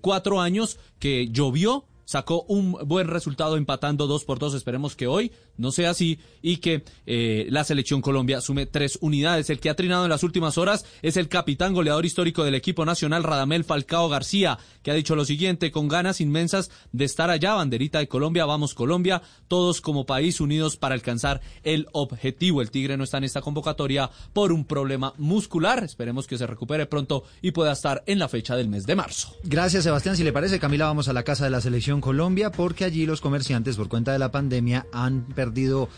[0.01, 4.55] cuatro años que llovió sacó un buen resultado empatando dos por dos.
[4.55, 9.51] Esperemos que hoy no sea así y que eh, la selección Colombia sume tres unidades.
[9.51, 12.85] El que ha trinado en las últimas horas es el capitán goleador histórico del equipo
[12.85, 17.55] nacional, Radamel Falcao García, que ha dicho lo siguiente, con ganas inmensas de estar allá,
[17.55, 22.63] banderita de Colombia, vamos Colombia, todos como país unidos para alcanzar el objetivo.
[22.63, 25.85] El Tigre no está en esta convocatoria por un problema muscular.
[25.85, 29.37] Esperemos que se recupere pronto y pueda estar en la fecha del mes de marzo.
[29.45, 30.17] Gracias, Sebastián.
[30.17, 33.21] Si le parece, Camila, vamos a la casa de la selección Colombia porque allí los
[33.21, 35.89] comerciantes, por cuenta de la pandemia, han perdido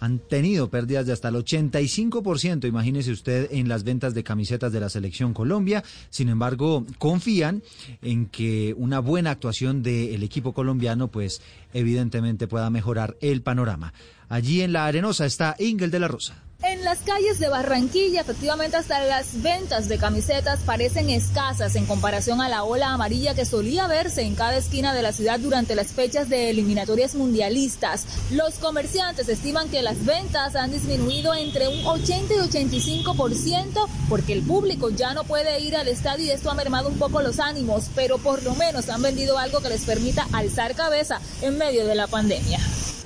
[0.00, 4.80] han tenido pérdidas de hasta el 85%, imagínese usted, en las ventas de camisetas de
[4.80, 5.82] la selección Colombia.
[6.10, 7.62] Sin embargo, confían
[8.02, 11.42] en que una buena actuación del equipo colombiano, pues
[11.74, 13.92] evidentemente pueda mejorar el panorama.
[14.28, 16.47] Allí en la Arenosa está Ingel de la Rosa.
[16.64, 22.40] En las calles de Barranquilla, efectivamente, hasta las ventas de camisetas parecen escasas en comparación
[22.40, 25.92] a la ola amarilla que solía verse en cada esquina de la ciudad durante las
[25.92, 28.06] fechas de eliminatorias mundialistas.
[28.32, 34.42] Los comerciantes estiman que las ventas han disminuido entre un 80 y 85% porque el
[34.42, 37.84] público ya no puede ir al estadio y esto ha mermado un poco los ánimos,
[37.94, 41.94] pero por lo menos han vendido algo que les permita alzar cabeza en medio de
[41.94, 42.58] la pandemia.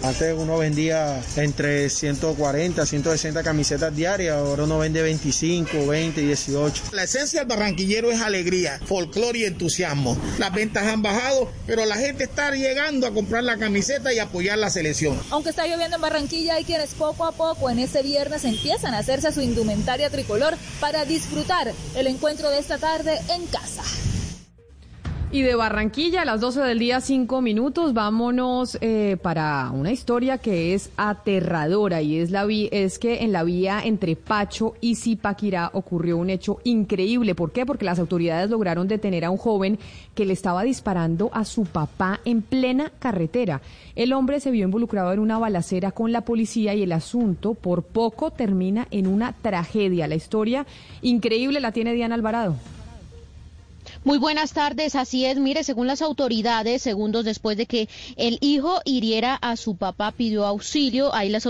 [0.02, 6.82] Antes uno vendía entre 140, 160 camisetas diarias, ahora uno vende 25, 20, 18.
[6.90, 10.18] La esencia del barranquillero es alegría, folclore y entusiasmo.
[10.38, 14.58] Las ventas han bajado, pero la gente está llegando a comprar la camiseta y apoyar
[14.58, 15.20] la selección.
[15.30, 18.98] Aunque está lloviendo en Barranquilla, hay quienes poco a poco en este viernes empiezan a
[18.98, 23.82] hacerse su indumentaria tricolor para disfrutar el encuentro de esta tarde en casa.
[25.34, 30.36] Y de Barranquilla a las 12 del día, 5 minutos, vámonos eh, para una historia
[30.36, 35.70] que es aterradora y es, la es que en la vía entre Pacho y Zipaquirá
[35.72, 37.34] ocurrió un hecho increíble.
[37.34, 37.64] ¿Por qué?
[37.64, 39.78] Porque las autoridades lograron detener a un joven
[40.14, 43.62] que le estaba disparando a su papá en plena carretera.
[43.96, 47.84] El hombre se vio involucrado en una balacera con la policía y el asunto por
[47.84, 50.08] poco termina en una tragedia.
[50.08, 50.66] La historia
[51.00, 52.56] increíble la tiene Diana Alvarado.
[54.04, 55.38] Muy buenas tardes, así es.
[55.38, 60.44] Mire, según las autoridades, segundos después de que el hijo hiriera a su papá, pidió
[60.44, 61.14] auxilio.
[61.14, 61.46] Ahí las,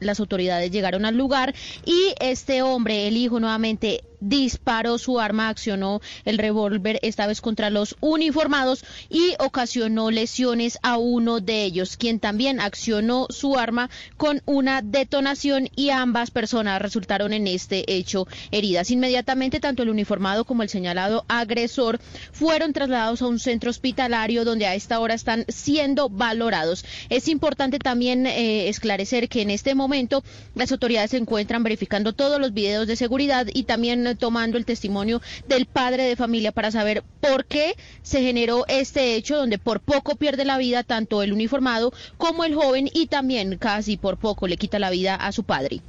[0.00, 1.54] las autoridades llegaron al lugar
[1.86, 7.70] y este hombre, el hijo, nuevamente disparó su arma, accionó el revólver esta vez contra
[7.70, 14.42] los uniformados y ocasionó lesiones a uno de ellos, quien también accionó su arma con
[14.46, 18.90] una detonación y ambas personas resultaron en este hecho heridas.
[18.90, 22.00] Inmediatamente tanto el uniformado como el señalado agresor
[22.32, 26.84] fueron trasladados a un centro hospitalario donde a esta hora están siendo valorados.
[27.08, 30.24] Es importante también eh, esclarecer que en este momento
[30.54, 35.20] las autoridades se encuentran verificando todos los videos de seguridad y también tomando el testimonio
[35.48, 40.16] del padre de familia para saber por qué se generó este hecho donde por poco
[40.16, 44.56] pierde la vida tanto el uniformado como el joven y también casi por poco le
[44.56, 45.80] quita la vida a su padre.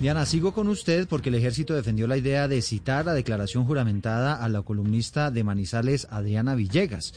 [0.00, 4.34] Diana, sigo con usted porque el ejército defendió la idea de citar la declaración juramentada
[4.34, 7.14] a la columnista de Manizales, Adriana Villegas.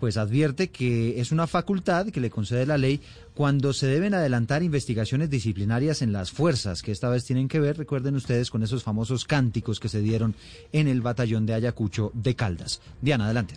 [0.00, 3.00] Pues advierte que es una facultad que le concede la ley
[3.34, 7.76] cuando se deben adelantar investigaciones disciplinarias en las fuerzas, que esta vez tienen que ver,
[7.78, 10.34] recuerden ustedes, con esos famosos cánticos que se dieron
[10.72, 12.80] en el batallón de Ayacucho de Caldas.
[13.00, 13.56] Diana, adelante.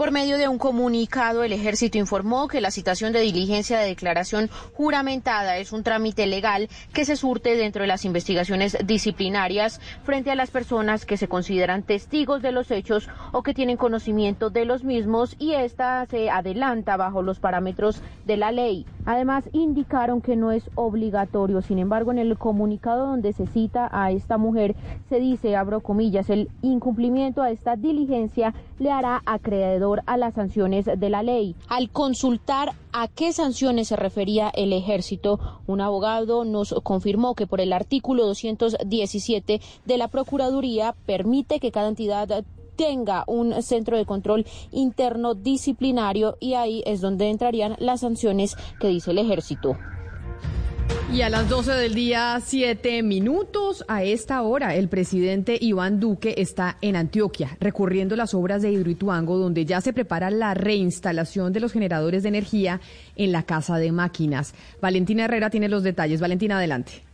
[0.00, 4.48] Por medio de un comunicado, el ejército informó que la citación de diligencia de declaración
[4.72, 10.36] juramentada es un trámite legal que se surte dentro de las investigaciones disciplinarias frente a
[10.36, 14.84] las personas que se consideran testigos de los hechos o que tienen conocimiento de los
[14.84, 18.86] mismos y esta se adelanta bajo los parámetros de la ley.
[19.04, 21.60] Además, indicaron que no es obligatorio.
[21.60, 24.76] Sin embargo, en el comunicado donde se cita a esta mujer,
[25.10, 30.86] se dice, abro comillas, el incumplimiento a esta diligencia le hará acreedor a las sanciones
[30.86, 31.54] de la ley.
[31.68, 35.38] Al consultar a qué sanciones se refería el ejército,
[35.68, 41.88] un abogado nos confirmó que por el artículo 217 de la Procuraduría permite que cada
[41.88, 42.44] entidad
[42.74, 48.88] tenga un centro de control interno disciplinario y ahí es donde entrarían las sanciones que
[48.88, 49.76] dice el ejército.
[51.12, 56.36] Y a las 12 del día, 7 minutos, a esta hora, el presidente Iván Duque
[56.38, 61.58] está en Antioquia, recurriendo las obras de Hidroituango, donde ya se prepara la reinstalación de
[61.58, 62.80] los generadores de energía
[63.16, 64.54] en la casa de máquinas.
[64.80, 66.20] Valentina Herrera tiene los detalles.
[66.20, 67.09] Valentina, adelante.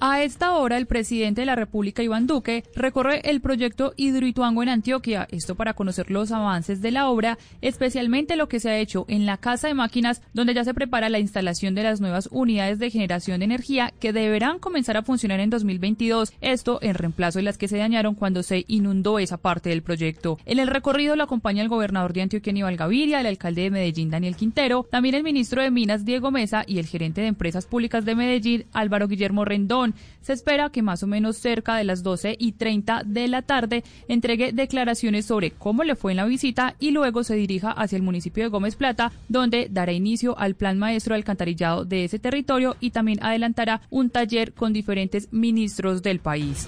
[0.00, 4.68] A esta hora, el presidente de la República, Iván Duque, recorre el proyecto Hidroituango en
[4.68, 9.06] Antioquia, esto para conocer los avances de la obra, especialmente lo que se ha hecho
[9.08, 12.78] en la Casa de Máquinas, donde ya se prepara la instalación de las nuevas unidades
[12.78, 17.42] de generación de energía que deberán comenzar a funcionar en 2022, esto en reemplazo de
[17.42, 20.38] las que se dañaron cuando se inundó esa parte del proyecto.
[20.46, 24.10] En el recorrido lo acompaña el gobernador de Antioquia, Aníbal Gaviria, el alcalde de Medellín,
[24.10, 28.04] Daniel Quintero, también el ministro de Minas, Diego Mesa, y el gerente de Empresas Públicas
[28.04, 29.87] de Medellín, Álvaro Guillermo Rendón.
[30.20, 33.84] Se espera que más o menos cerca de las 12 y 30 de la tarde
[34.08, 38.02] entregue declaraciones sobre cómo le fue en la visita y luego se dirija hacia el
[38.02, 42.76] municipio de Gómez Plata, donde dará inicio al plan maestro de alcantarillado de ese territorio
[42.80, 46.66] y también adelantará un taller con diferentes ministros del país.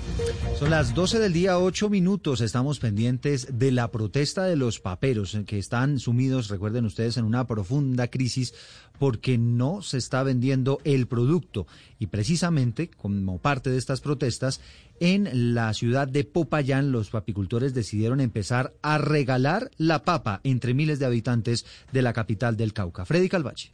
[0.59, 2.41] Son las 12 del día, 8 minutos.
[2.41, 7.47] Estamos pendientes de la protesta de los paperos que están sumidos, recuerden ustedes, en una
[7.47, 8.55] profunda crisis
[9.01, 11.67] porque no se está vendiendo el producto.
[11.99, 14.61] Y precisamente, como parte de estas protestas,
[15.01, 20.99] en la ciudad de Popayán los papicultores decidieron empezar a regalar la papa entre miles
[20.99, 23.07] de habitantes de la capital del Cauca.
[23.07, 23.71] Freddy Calvache.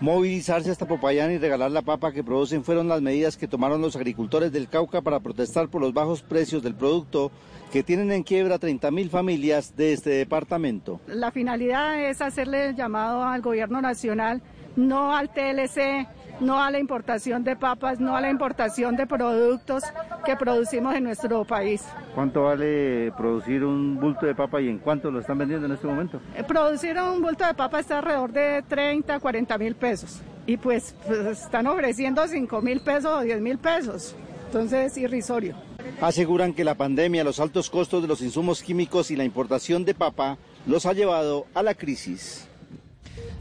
[0.00, 3.96] Movilizarse hasta Popayán y regalar la papa que producen fueron las medidas que tomaron los
[3.96, 7.32] agricultores del Cauca para protestar por los bajos precios del producto
[7.72, 11.00] que tienen en quiebra 30.000 familias de este departamento.
[11.06, 14.42] La finalidad es hacerle llamado al gobierno nacional
[14.78, 16.06] no al TLC,
[16.40, 19.82] no a la importación de papas, no a la importación de productos
[20.24, 21.84] que producimos en nuestro país.
[22.14, 25.86] ¿Cuánto vale producir un bulto de papa y en cuánto lo están vendiendo en este
[25.86, 26.20] momento?
[26.36, 30.94] Eh, producir un bulto de papa está alrededor de 30, 40 mil pesos y pues,
[31.06, 34.14] pues, están ofreciendo 5 mil pesos o 10 mil pesos.
[34.46, 35.56] Entonces es irrisorio.
[36.00, 39.94] Aseguran que la pandemia, los altos costos de los insumos químicos y la importación de
[39.94, 42.47] papa los ha llevado a la crisis.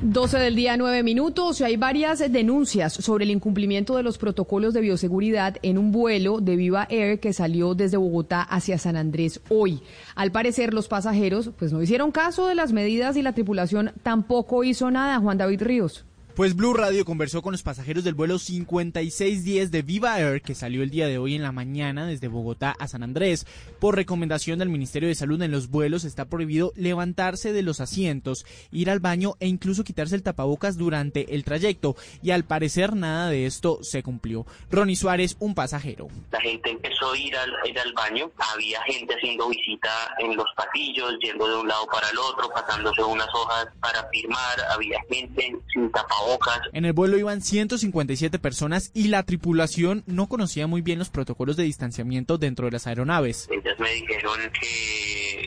[0.01, 1.59] 12 del día, 9 minutos.
[1.61, 6.55] Hay varias denuncias sobre el incumplimiento de los protocolos de bioseguridad en un vuelo de
[6.55, 9.81] Viva Air que salió desde Bogotá hacia San Andrés hoy.
[10.13, 14.63] Al parecer, los pasajeros pues no hicieron caso de las medidas y la tripulación tampoco
[14.63, 15.17] hizo nada.
[15.17, 16.05] Juan David Ríos.
[16.37, 20.83] Pues Blue Radio conversó con los pasajeros del vuelo 5610 de Viva Air que salió
[20.83, 23.47] el día de hoy en la mañana desde Bogotá a San Andrés.
[23.79, 28.45] Por recomendación del Ministerio de Salud en los vuelos está prohibido levantarse de los asientos,
[28.69, 33.31] ir al baño e incluso quitarse el tapabocas durante el trayecto y al parecer nada
[33.31, 34.45] de esto se cumplió.
[34.69, 36.07] Ronnie Suárez, un pasajero.
[36.29, 39.89] La gente empezó a ir al, baño, había gente haciendo visita
[40.19, 44.61] en los pasillos, yendo de un lado para el otro, pasándose unas hojas para firmar,
[44.69, 46.26] había gente sin tapabocas
[46.73, 51.57] en el vuelo iban 157 personas y la tripulación no conocía muy bien los protocolos
[51.57, 53.47] de distanciamiento dentro de las aeronaves.
[53.51, 54.39] Entonces me dijeron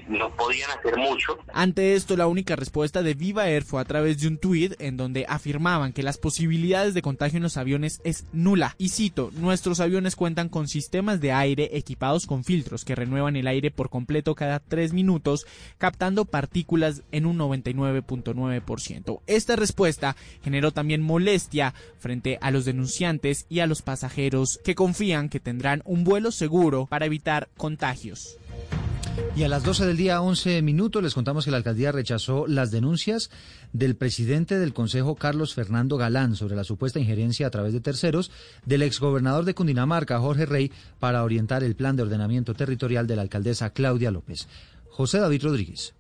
[0.09, 1.39] no podían hacer mucho.
[1.53, 4.97] Ante esto, la única respuesta de Viva Air fue a través de un tuit en
[4.97, 8.75] donde afirmaban que las posibilidades de contagio en los aviones es nula.
[8.79, 13.47] Y cito, nuestros aviones cuentan con sistemas de aire equipados con filtros que renuevan el
[13.47, 15.47] aire por completo cada tres minutos,
[15.79, 19.21] captando partículas en un 99.9%.
[19.27, 25.29] Esta respuesta generó también molestia frente a los denunciantes y a los pasajeros que confían
[25.29, 28.39] que tendrán un vuelo seguro para evitar contagios.
[29.37, 32.71] Y a las 12 del día, 11 minutos, les contamos que la alcaldía rechazó las
[32.71, 33.31] denuncias
[33.73, 38.31] del presidente del Consejo, Carlos Fernando Galán, sobre la supuesta injerencia a través de terceros
[38.67, 43.23] del exgobernador de Cundinamarca, Jorge Rey, para orientar el plan de ordenamiento territorial de la
[43.23, 44.49] alcaldesa Claudia López.
[44.91, 45.95] José David Rodríguez.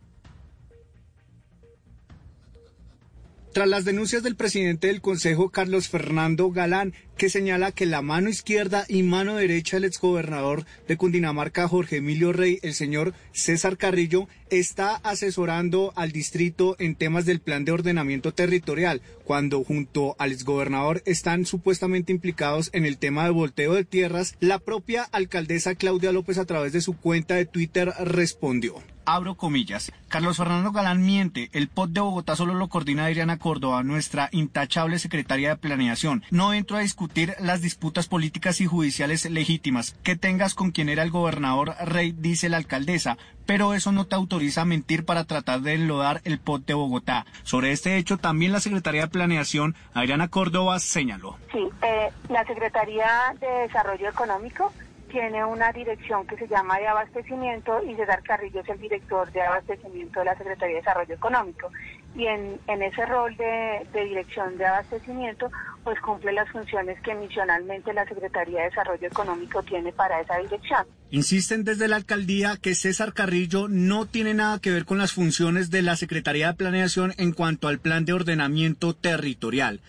[3.52, 8.28] Tras las denuncias del presidente del Consejo, Carlos Fernando Galán, que señala que la mano
[8.28, 14.28] izquierda y mano derecha del exgobernador de Cundinamarca, Jorge Emilio Rey, el señor César Carrillo,
[14.50, 21.02] está asesorando al distrito en temas del plan de ordenamiento territorial, cuando junto al exgobernador
[21.04, 26.38] están supuestamente implicados en el tema de volteo de tierras, la propia alcaldesa Claudia López
[26.38, 28.82] a través de su cuenta de Twitter respondió
[29.14, 29.92] abro comillas.
[30.08, 31.50] Carlos Fernando Galán miente.
[31.52, 36.24] El POT de Bogotá solo lo coordina Adriana Córdoba, nuestra intachable secretaria de planeación.
[36.30, 41.02] No entro a discutir las disputas políticas y judiciales legítimas que tengas con quien era
[41.02, 45.60] el gobernador Rey, dice la alcaldesa, pero eso no te autoriza a mentir para tratar
[45.60, 47.26] de enlodar el POT de Bogotá.
[47.42, 51.36] Sobre este hecho, también la secretaria de planeación, Adriana Córdoba, señaló.
[51.52, 54.72] Sí, eh, la Secretaría de Desarrollo Económico
[55.10, 59.42] tiene una dirección que se llama de abastecimiento y César Carrillo es el director de
[59.42, 61.70] abastecimiento de la Secretaría de Desarrollo Económico.
[62.16, 65.50] Y en, en ese rol de, de, dirección de abastecimiento,
[65.84, 70.86] pues cumple las funciones que misionalmente la Secretaría de Desarrollo Económico tiene para esa dirección.
[71.10, 75.70] Insisten desde la alcaldía que César Carrillo no tiene nada que ver con las funciones
[75.70, 79.80] de la Secretaría de Planeación en cuanto al plan de ordenamiento territorial.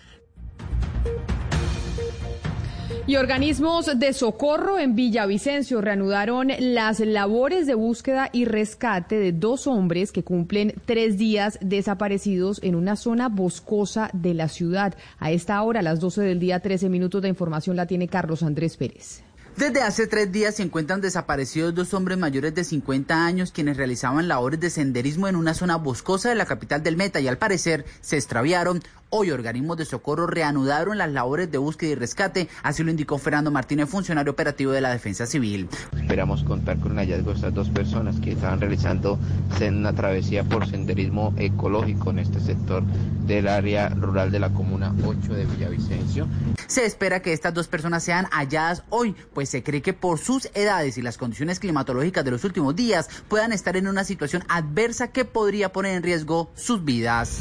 [3.12, 9.66] Y organismos de socorro en Villavicencio reanudaron las labores de búsqueda y rescate de dos
[9.66, 14.94] hombres que cumplen tres días desaparecidos en una zona boscosa de la ciudad.
[15.18, 18.42] A esta hora, a las 12 del día, 13 minutos de información la tiene Carlos
[18.42, 19.22] Andrés Pérez.
[19.56, 24.26] Desde hace tres días se encuentran desaparecidos dos hombres mayores de 50 años quienes realizaban
[24.26, 27.84] labores de senderismo en una zona boscosa de la capital del Meta y al parecer
[28.00, 28.82] se extraviaron.
[29.14, 33.50] Hoy organismos de socorro reanudaron las labores de búsqueda y rescate, así lo indicó Fernando
[33.50, 35.68] Martínez, funcionario operativo de la Defensa Civil.
[35.94, 39.18] Esperamos contar con el hallazgo de estas dos personas que estaban realizando
[39.60, 42.82] una travesía por senderismo ecológico en este sector
[43.26, 46.26] del área rural de la comuna 8 de Villavicencio.
[46.66, 50.48] Se espera que estas dos personas sean halladas hoy, pues se cree que por sus
[50.54, 55.12] edades y las condiciones climatológicas de los últimos días puedan estar en una situación adversa
[55.12, 57.40] que podría poner en riesgo sus vidas.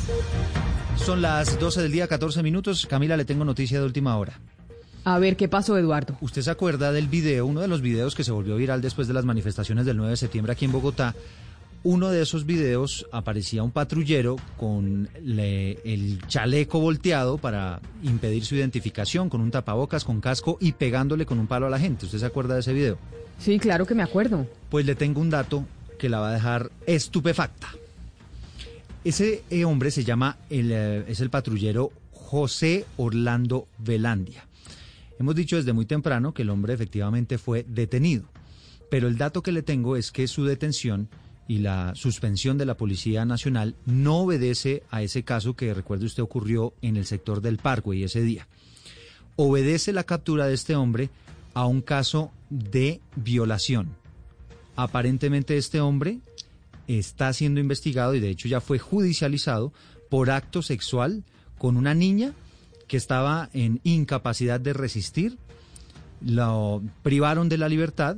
[0.95, 2.86] Son las 12 del día, 14 minutos.
[2.86, 4.40] Camila, le tengo noticia de última hora.
[5.03, 6.15] A ver, ¿qué pasó, Eduardo?
[6.22, 9.15] ¿Usted se acuerda del video, uno de los videos que se volvió viral después de
[9.15, 11.15] las manifestaciones del 9 de septiembre aquí en Bogotá?
[11.84, 19.30] Uno de esos videos aparecía un patrullero con el chaleco volteado para impedir su identificación,
[19.30, 22.06] con un tapabocas, con casco y pegándole con un palo a la gente.
[22.06, 22.99] ¿Usted se acuerda de ese video?
[23.40, 24.45] Sí, claro que me acuerdo.
[24.70, 25.66] Pues le tengo un dato
[25.98, 27.70] que la va a dejar estupefacta.
[29.03, 34.45] Ese eh, hombre se llama, el, eh, es el patrullero José Orlando Velandia.
[35.18, 38.26] Hemos dicho desde muy temprano que el hombre efectivamente fue detenido,
[38.91, 41.10] pero el dato que le tengo es que su detención
[41.52, 46.23] y la suspensión de la Policía Nacional no obedece a ese caso que recuerde usted
[46.23, 47.60] ocurrió en el sector del
[47.94, 48.48] y ese día.
[49.36, 51.10] Obedece la captura de este hombre
[51.53, 53.90] a un caso de violación.
[54.78, 56.19] Aparentemente este hombre
[56.88, 59.73] está siendo investigado y de hecho ya fue judicializado
[60.10, 61.26] por acto sexual
[61.57, 62.32] con una niña
[62.88, 65.38] que estaba en incapacidad de resistir,
[66.22, 68.15] lo privaron de la libertad,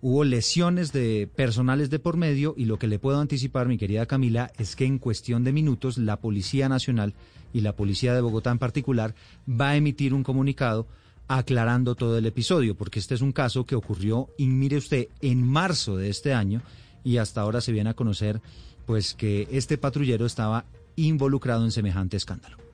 [0.00, 4.06] hubo lesiones de personales de por medio y lo que le puedo anticipar, mi querida
[4.06, 7.14] Camila, es que en cuestión de minutos la Policía Nacional
[7.52, 9.14] y la Policía de Bogotá en particular
[9.48, 10.86] va a emitir un comunicado
[11.26, 15.42] aclarando todo el episodio, porque este es un caso que ocurrió, y mire usted, en
[15.42, 16.62] marzo de este año
[17.04, 18.40] y hasta ahora se viene a conocer
[18.86, 20.64] pues que este patrullero estaba
[20.96, 22.67] involucrado en semejante escándalo.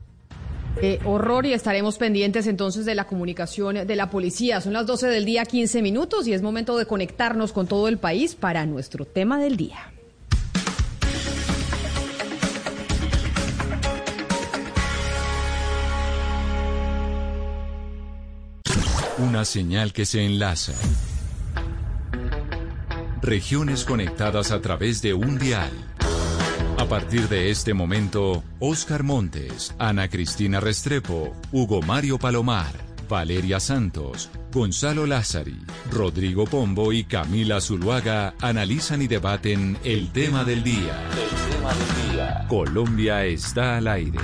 [0.82, 4.60] Eh, horror y estaremos pendientes entonces de la comunicación de la policía.
[4.60, 7.98] Son las 12 del día, 15 minutos y es momento de conectarnos con todo el
[7.98, 9.90] país para nuestro tema del día.
[19.18, 20.74] Una señal que se enlaza
[23.24, 25.70] Regiones conectadas a través de un dial.
[26.85, 32.74] A partir de este momento, Oscar Montes, Ana Cristina Restrepo, Hugo Mario Palomar,
[33.09, 35.56] Valeria Santos, Gonzalo Lázari,
[35.90, 41.09] Rodrigo Pombo y Camila Zuluaga analizan y debaten el tema del día.
[41.11, 42.47] El tema del día.
[42.48, 44.20] Colombia está al aire.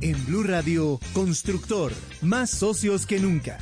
[0.00, 1.92] En Blue Radio, Constructor,
[2.22, 3.58] más socios que nunca.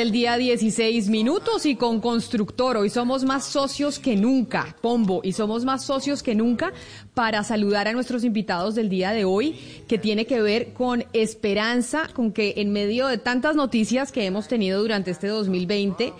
[0.00, 2.78] Del día 16 minutos y con Constructor.
[2.78, 6.72] Hoy somos más socios que nunca, Pombo, y somos más socios que nunca
[7.12, 9.56] para saludar a nuestros invitados del día de hoy,
[9.86, 14.48] que tiene que ver con esperanza, con que en medio de tantas noticias que hemos
[14.48, 16.14] tenido durante este 2020,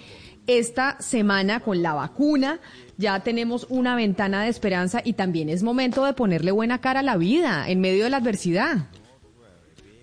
[0.46, 2.60] esta semana con la vacuna,
[2.98, 7.02] ya tenemos una ventana de esperanza y también es momento de ponerle buena cara a
[7.02, 8.88] la vida en medio de la adversidad.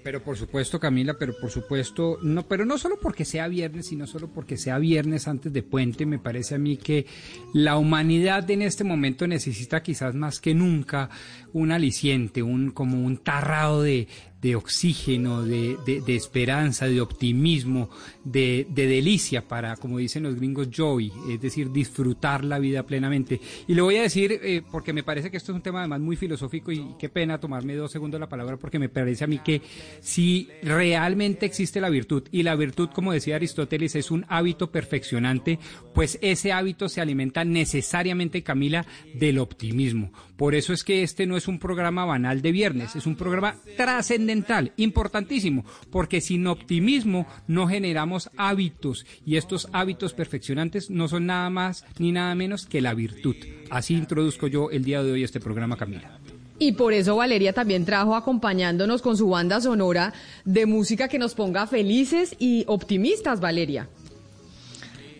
[0.07, 4.07] Pero por supuesto, Camila, pero por supuesto, no, pero no solo porque sea viernes, sino
[4.07, 7.05] solo porque sea viernes antes de puente, me parece a mí que
[7.53, 11.09] la humanidad en este momento necesita quizás más que nunca
[11.53, 14.07] un aliciente, un como un tarrado de,
[14.41, 17.89] de oxígeno, de, de, esperanza, de optimismo,
[18.23, 23.41] de, de, delicia para, como dicen los gringos, joy, es decir, disfrutar la vida plenamente.
[23.67, 26.01] Y le voy a decir, eh, porque me parece que esto es un tema además
[26.01, 29.39] muy filosófico y qué pena tomarme dos segundos la palabra, porque me parece a mí
[29.39, 29.61] que
[30.01, 35.57] si realmente existe la virtud, y la virtud, como decía Aristóteles, es un hábito perfeccionante,
[35.95, 40.11] pues ese hábito se alimenta necesariamente, Camila, del optimismo.
[40.37, 43.55] Por eso es que este no es un programa banal de viernes, es un programa
[43.75, 51.49] trascendental, importantísimo, porque sin optimismo no generamos hábitos y estos hábitos perfeccionantes no son nada
[51.49, 53.35] más ni nada menos que la virtud.
[53.71, 56.19] Así introduzco yo el día de hoy este programa, Camila.
[56.59, 61.35] Y por eso Valeria también trajo acompañándonos con su banda sonora de música que nos
[61.35, 63.89] ponga felices y optimistas, Valeria.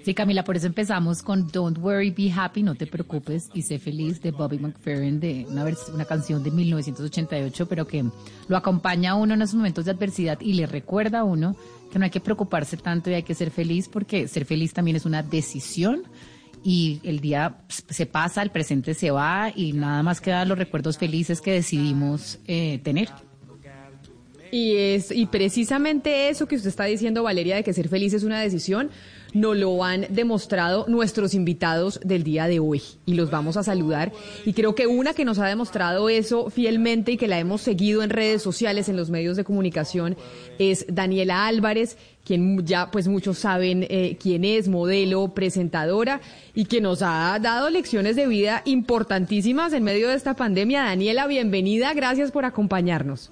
[0.08, 3.78] Sí, Camila, por eso empezamos con Don't Worry, Be Happy, No Te Preocupes y Sé
[3.78, 8.06] Feliz de Bobby McFerrin, de una, una canción de 1988, pero que
[8.48, 11.58] lo acompaña a uno en esos momentos de adversidad y le recuerda a uno
[11.92, 14.96] que no hay que preocuparse tanto y hay que ser feliz, porque ser feliz también
[14.96, 16.04] es una decisión
[16.64, 20.98] y el día se pasa, el presente se va y nada más quedan los recuerdos
[20.98, 23.10] felices que decidimos eh, tener.
[24.52, 28.24] Y, es, y precisamente eso que usted está diciendo, Valeria, de que ser feliz es
[28.24, 28.90] una decisión,
[29.40, 34.12] nos lo han demostrado nuestros invitados del día de hoy y los vamos a saludar.
[34.46, 38.04] Y creo que una que nos ha demostrado eso fielmente y que la hemos seguido
[38.04, 40.18] en redes sociales, en los medios de comunicación,
[40.60, 46.20] es Daniela Álvarez, quien ya pues muchos saben eh, quién es, modelo, presentadora
[46.54, 50.84] y que nos ha dado lecciones de vida importantísimas en medio de esta pandemia.
[50.84, 53.32] Daniela, bienvenida, gracias por acompañarnos.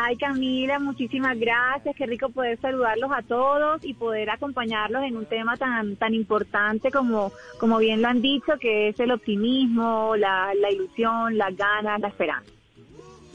[0.00, 1.96] Ay, Camila, muchísimas gracias.
[1.96, 6.92] Qué rico poder saludarlos a todos y poder acompañarlos en un tema tan tan importante
[6.92, 11.98] como, como bien lo han dicho, que es el optimismo, la, la ilusión, las ganas,
[11.98, 12.57] la esperanza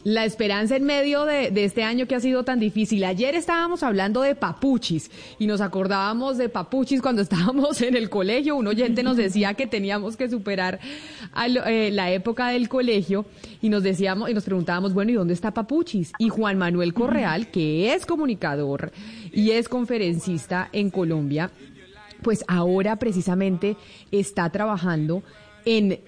[0.04, 3.04] la esperanza en medio de, este año que ha sido tan difícil.
[3.04, 5.10] Ayer estábamos hablando de papuchis
[5.40, 8.56] y nos acordábamos de papuchis cuando estábamos en el colegio.
[8.56, 10.80] Un oyente nos decía que teníamos que superar
[11.66, 13.26] eh, la época del colegio
[13.62, 16.12] y nos decíamos y nos preguntábamos, bueno, ¿y dónde está papuchis?
[16.18, 18.92] Y Juan Manuel Correal, que es comunicador
[19.32, 21.52] y es conferencista en Colombia,
[22.22, 23.78] pues ahora precisamente
[24.12, 25.24] está trabajando
[25.66, 26.00] en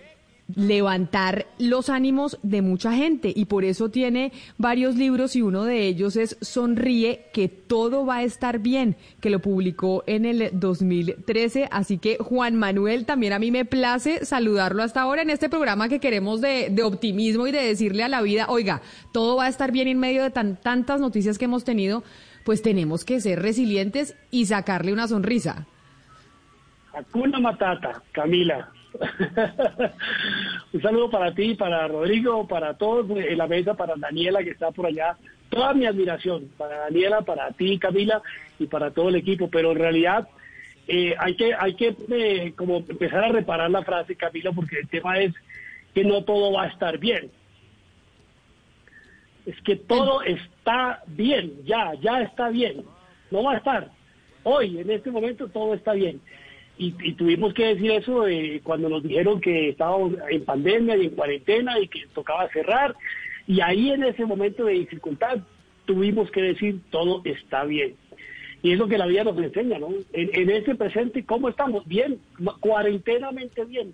[0.54, 5.88] levantar los ánimos de mucha gente y por eso tiene varios libros y uno de
[5.88, 11.68] ellos es Sonríe, que todo va a estar bien, que lo publicó en el 2013.
[11.72, 15.90] Así que Juan Manuel, también a mí me place saludarlo hasta ahora en este programa
[15.90, 18.82] que queremos de, de optimismo y de decirle a la vida, oiga,
[19.12, 22.04] todo va a estar bien en medio de tan, tantas noticias que hemos tenido,
[22.44, 25.66] pues tenemos que ser resilientes y sacarle una sonrisa.
[26.94, 28.72] Hakuna Matata, Camila.
[30.74, 34.72] Un saludo para ti, para Rodrigo, para todos en la mesa, para Daniela que está
[34.72, 35.18] por allá.
[35.50, 38.22] Toda mi admiración para Daniela, para ti, Camila,
[38.60, 39.50] y para todo el equipo.
[39.50, 40.28] Pero en realidad
[40.88, 44.88] eh, hay que, hay que eh, como empezar a reparar la frase, Camila, porque el
[44.88, 45.34] tema es
[45.94, 47.32] que no todo va a estar bien.
[49.46, 52.84] Es que todo está bien, ya, ya está bien.
[53.32, 53.92] No va a estar.
[54.44, 56.22] Hoy, en este momento, todo está bien.
[56.78, 61.12] Y, tuvimos que decir eso eh, cuando nos dijeron que estábamos en pandemia y en
[61.12, 62.96] cuarentena y que tocaba cerrar.
[63.48, 65.40] Y ahí en ese momento de dificultad
[65.86, 67.96] tuvimos que decir todo está bien.
[68.62, 69.90] Y es lo que la vida nos enseña, ¿no?
[70.12, 71.88] En, en ese presente, ¿cómo estamos?
[71.88, 72.20] Bien,
[72.60, 73.94] cuarentenamente bien.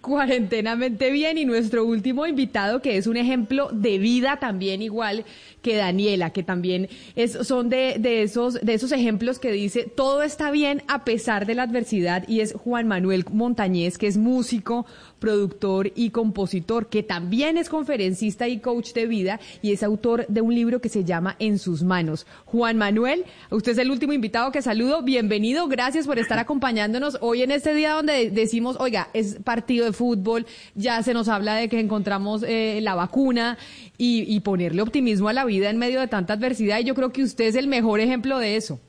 [0.00, 5.24] Cuarentenamente bien y nuestro último invitado que es un ejemplo de vida también igual
[5.62, 10.22] que Daniela, que también es, son de, de, esos, de esos ejemplos que dice todo
[10.22, 14.86] está bien a pesar de la adversidad y es Juan Manuel Montañez, que es músico,
[15.18, 20.40] productor y compositor, que también es conferencista y coach de vida y es autor de
[20.40, 22.26] un libro que se llama En sus manos.
[22.44, 27.42] Juan Manuel, usted es el último invitado que saludo, bienvenido, gracias por estar acompañándonos hoy
[27.42, 31.68] en este día donde decimos, oiga, es partido de fútbol, ya se nos habla de
[31.68, 33.58] que encontramos eh, la vacuna
[33.96, 37.22] y, ponerle optimismo a la vida en medio de tanta adversidad y yo creo que
[37.22, 38.80] usted es el mejor ejemplo de eso.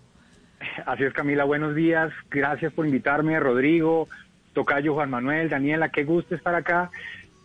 [0.86, 2.11] así es Camila, buenos días.
[2.30, 4.07] Gracias por invitarme, Rodrigo,
[4.53, 6.91] Tocayo, Juan Manuel, Daniela, qué gusto estar acá.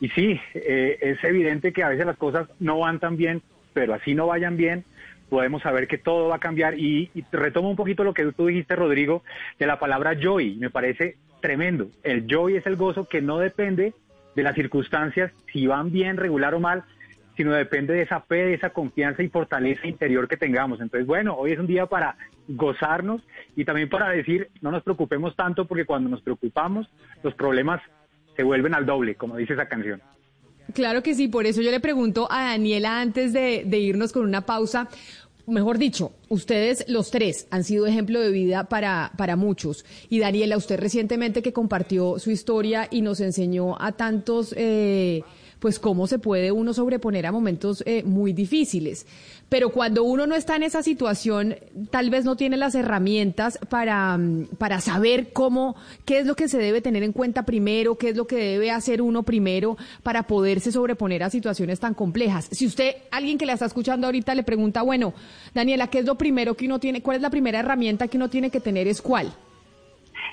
[0.01, 3.43] Y sí, eh, es evidente que a veces las cosas no van tan bien,
[3.73, 4.85] pero así no vayan bien,
[5.29, 6.79] podemos saber que todo va a cambiar.
[6.79, 9.23] Y, y retomo un poquito lo que tú dijiste, Rodrigo,
[9.59, 10.57] de la palabra joy.
[10.57, 11.91] Me parece tremendo.
[12.03, 13.93] El joy es el gozo que no depende
[14.35, 16.85] de las circunstancias, si van bien, regular o mal,
[17.37, 20.81] sino depende de esa fe, de esa confianza y fortaleza interior que tengamos.
[20.81, 22.17] Entonces, bueno, hoy es un día para
[22.49, 23.21] gozarnos
[23.57, 26.89] y también para decir, no nos preocupemos tanto porque cuando nos preocupamos,
[27.23, 27.83] los problemas
[28.35, 30.01] se vuelven al doble, como dice esa canción.
[30.73, 34.25] Claro que sí, por eso yo le pregunto a Daniela antes de, de irnos con
[34.25, 34.89] una pausa,
[35.47, 39.85] mejor dicho, ustedes los tres han sido ejemplo de vida para, para muchos.
[40.09, 44.55] Y Daniela, usted recientemente que compartió su historia y nos enseñó a tantos...
[44.57, 45.23] Eh,
[45.65, 49.07] pues cómo se puede uno sobreponer a momentos eh, muy difíciles.
[49.49, 51.57] Pero cuando uno no está en esa situación,
[51.91, 55.75] tal vez no tiene las herramientas para, mm, para saber cómo,
[56.05, 58.71] qué es lo que se debe tener en cuenta primero, qué es lo que debe
[58.71, 62.47] hacer uno primero para poderse sobreponer a situaciones tan complejas.
[62.53, 65.15] Si usted, alguien que la está escuchando ahorita, le pregunta, bueno,
[65.55, 68.29] Daniela, ¿qué es lo primero que uno tiene, cuál es la primera herramienta que uno
[68.29, 68.87] tiene que tener?
[68.87, 69.33] ¿Es cuál?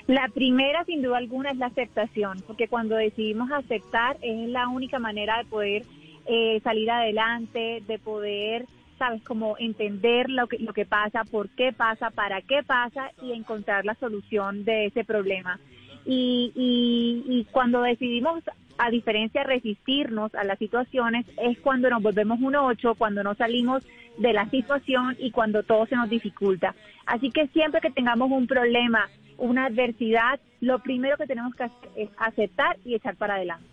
[0.06, 4.98] La primera, sin duda alguna, es la aceptación, porque cuando decidimos aceptar es la única
[4.98, 5.84] manera de poder
[6.26, 8.66] eh, salir adelante, de poder,
[8.98, 13.32] sabes, como entender lo que, lo que pasa, por qué pasa, para qué pasa y
[13.32, 15.60] encontrar la solución de ese problema.
[16.04, 18.42] Y, y, y cuando decidimos
[18.78, 23.84] a diferencia resistirnos a las situaciones, es cuando nos volvemos un ocho, cuando no salimos
[24.18, 26.74] de la situación y cuando todo se nos dificulta.
[27.06, 29.08] Así que siempre que tengamos un problema,
[29.42, 33.66] una adversidad, lo primero que tenemos que hacer es aceptar y echar para adelante.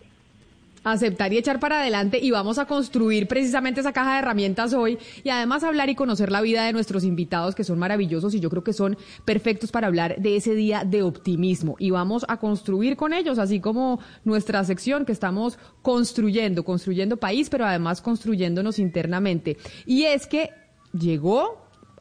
[0.82, 4.98] Aceptar y echar para adelante y vamos a construir precisamente esa caja de herramientas hoy
[5.22, 8.48] y además hablar y conocer la vida de nuestros invitados que son maravillosos y yo
[8.50, 12.96] creo que son perfectos para hablar de ese día de optimismo y vamos a construir
[12.96, 19.58] con ellos, así como nuestra sección que estamos construyendo, construyendo país, pero además construyéndonos internamente.
[19.86, 20.50] Y es que
[20.92, 21.59] llegó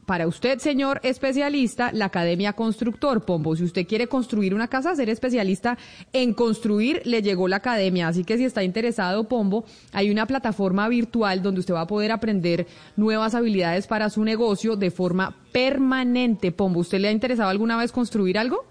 [0.09, 3.55] para usted, señor especialista, la Academia Constructor, Pombo.
[3.55, 5.77] Si usted quiere construir una casa, ser especialista
[6.13, 8.07] en construir, le llegó la Academia.
[8.07, 12.11] Así que si está interesado, Pombo, hay una plataforma virtual donde usted va a poder
[12.11, 12.65] aprender
[12.95, 16.51] nuevas habilidades para su negocio de forma permanente.
[16.51, 18.65] Pombo, ¿usted le ha interesado alguna vez construir algo?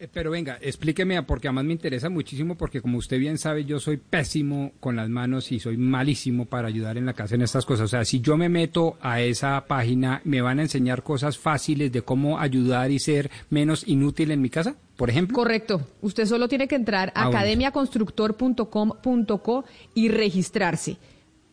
[0.00, 3.80] Eh, pero venga, explíqueme, porque además me interesa muchísimo, porque como usted bien sabe, yo
[3.80, 7.66] soy pésimo con las manos y soy malísimo para ayudar en la casa en estas
[7.66, 7.86] cosas.
[7.86, 11.90] O sea, si yo me meto a esa página, ¿me van a enseñar cosas fáciles
[11.90, 14.76] de cómo ayudar y ser menos inútil en mi casa?
[14.96, 15.34] Por ejemplo.
[15.34, 15.80] Correcto.
[16.00, 19.64] Usted solo tiene que entrar a ah, academiaconstructor.com.co
[19.94, 20.96] y registrarse.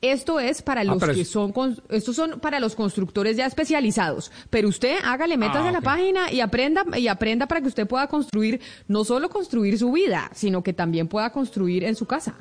[0.01, 1.53] Esto es para ah, los que son,
[1.89, 4.31] estos son para los constructores ya especializados.
[4.49, 7.87] Pero usted hágale metas ah, a la página y aprenda, y aprenda para que usted
[7.87, 12.35] pueda construir, no solo construir su vida, sino que también pueda construir en su casa.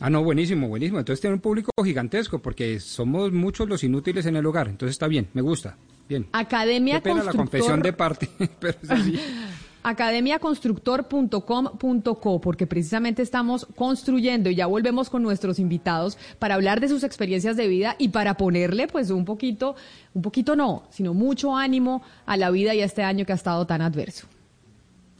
[0.00, 0.98] Ah, no, buenísimo, buenísimo.
[0.98, 4.68] Entonces tiene un público gigantesco porque somos muchos los inútiles en el hogar.
[4.68, 5.76] Entonces está bien, me gusta.
[6.08, 6.26] Bien.
[6.32, 8.28] Academia Qué pena la confesión de parte,
[8.58, 9.18] pero es así.
[9.82, 17.04] academiaconstructor.com.co, porque precisamente estamos construyendo y ya volvemos con nuestros invitados para hablar de sus
[17.04, 19.76] experiencias de vida y para ponerle pues un poquito,
[20.14, 23.36] un poquito no, sino mucho ánimo a la vida y a este año que ha
[23.36, 24.26] estado tan adverso.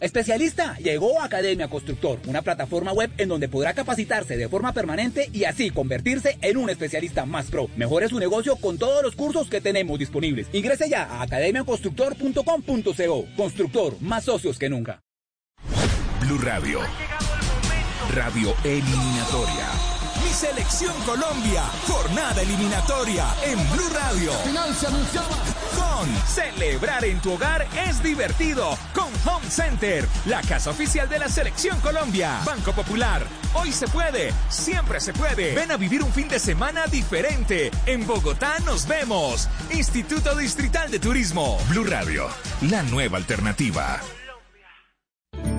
[0.03, 5.31] Especialista llegó a Academia Constructor, una plataforma web en donde podrá capacitarse de forma permanente
[5.33, 7.69] y así convertirse en un especialista más pro.
[7.77, 10.49] Mejore su negocio con todos los cursos que tenemos disponibles.
[10.53, 13.27] Ingrese ya a academiaconstructor.com.co.
[13.37, 15.01] Constructor, más socios que nunca.
[16.21, 16.81] Blue Radio.
[18.13, 19.92] Radio eliminatoria.
[20.23, 21.65] Mi selección Colombia.
[21.87, 24.33] Jornada eliminatoria en Blue Radio.
[24.45, 25.37] Final se anunciaba.
[26.27, 31.79] Celebrar en tu hogar es divertido con Home Center, la casa oficial de la Selección
[31.81, 32.41] Colombia.
[32.45, 33.25] Banco Popular,
[33.55, 35.55] hoy se puede, siempre se puede.
[35.55, 37.71] Ven a vivir un fin de semana diferente.
[37.87, 39.49] En Bogotá nos vemos.
[39.71, 41.59] Instituto Distrital de Turismo.
[41.69, 42.29] Blue Radio,
[42.63, 44.01] la nueva alternativa.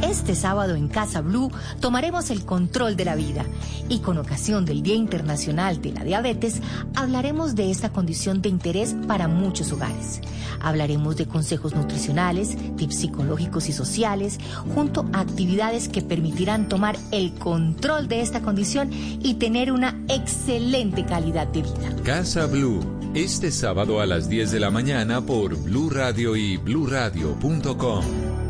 [0.03, 1.49] Este sábado en Casa Blue
[1.79, 3.45] tomaremos el control de la vida
[3.87, 6.61] y con ocasión del Día Internacional de la Diabetes
[6.93, 10.19] hablaremos de esta condición de interés para muchos hogares.
[10.61, 14.39] Hablaremos de consejos nutricionales, tips psicológicos y sociales,
[14.75, 21.05] junto a actividades que permitirán tomar el control de esta condición y tener una excelente
[21.05, 21.95] calidad de vida.
[22.03, 22.81] Casa Blue,
[23.13, 28.42] este sábado a las 10 de la mañana por Blue Radio y bluradio.com.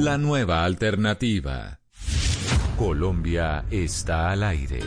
[0.00, 1.80] La nueva alternativa.
[2.76, 4.78] Colombia está al aire.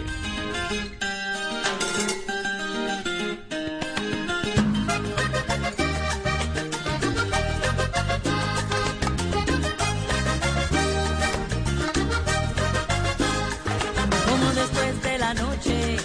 [14.29, 15.97] Como después de la noche,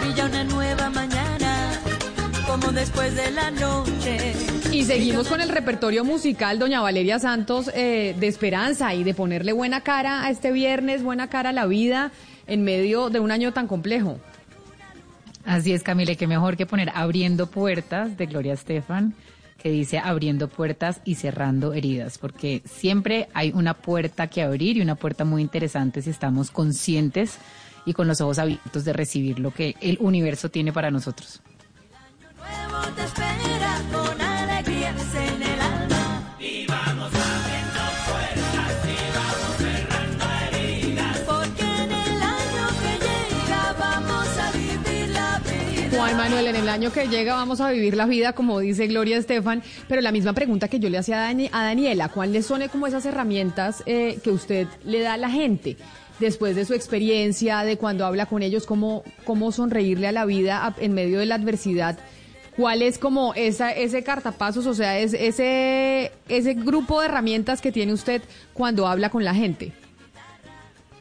[0.00, 1.72] brilla una nueva mañana,
[2.46, 3.99] como después de la noche.
[4.80, 9.52] Y seguimos con el repertorio musical, doña Valeria Santos, eh, de esperanza y de ponerle
[9.52, 12.12] buena cara a este viernes, buena cara a la vida
[12.46, 14.18] en medio de un año tan complejo.
[15.44, 19.12] Así es, Camila, que mejor que poner Abriendo Puertas de Gloria Estefan,
[19.62, 24.80] que dice abriendo puertas y cerrando heridas, porque siempre hay una puerta que abrir y
[24.80, 27.36] una puerta muy interesante si estamos conscientes
[27.84, 31.42] y con los ojos abiertos de recibir lo que el universo tiene para nosotros.
[33.92, 34.29] Juan
[46.16, 49.62] Manuel, en el año que llega vamos a vivir la vida, como dice Gloria Estefan,
[49.88, 53.06] pero la misma pregunta que yo le hacía a, Daniela, ¿cuál le son como esas
[53.06, 55.76] herramientas eh, que usted le da a la gente?
[56.18, 60.76] después de su experiencia, de cuando habla con ellos, cómo, cómo sonreírle a la vida
[60.78, 61.98] en medio de la adversidad.
[62.60, 67.72] ¿Cuál es como esa, ese cartapasos, o sea, es ese, ese grupo de herramientas que
[67.72, 68.20] tiene usted
[68.52, 69.72] cuando habla con la gente?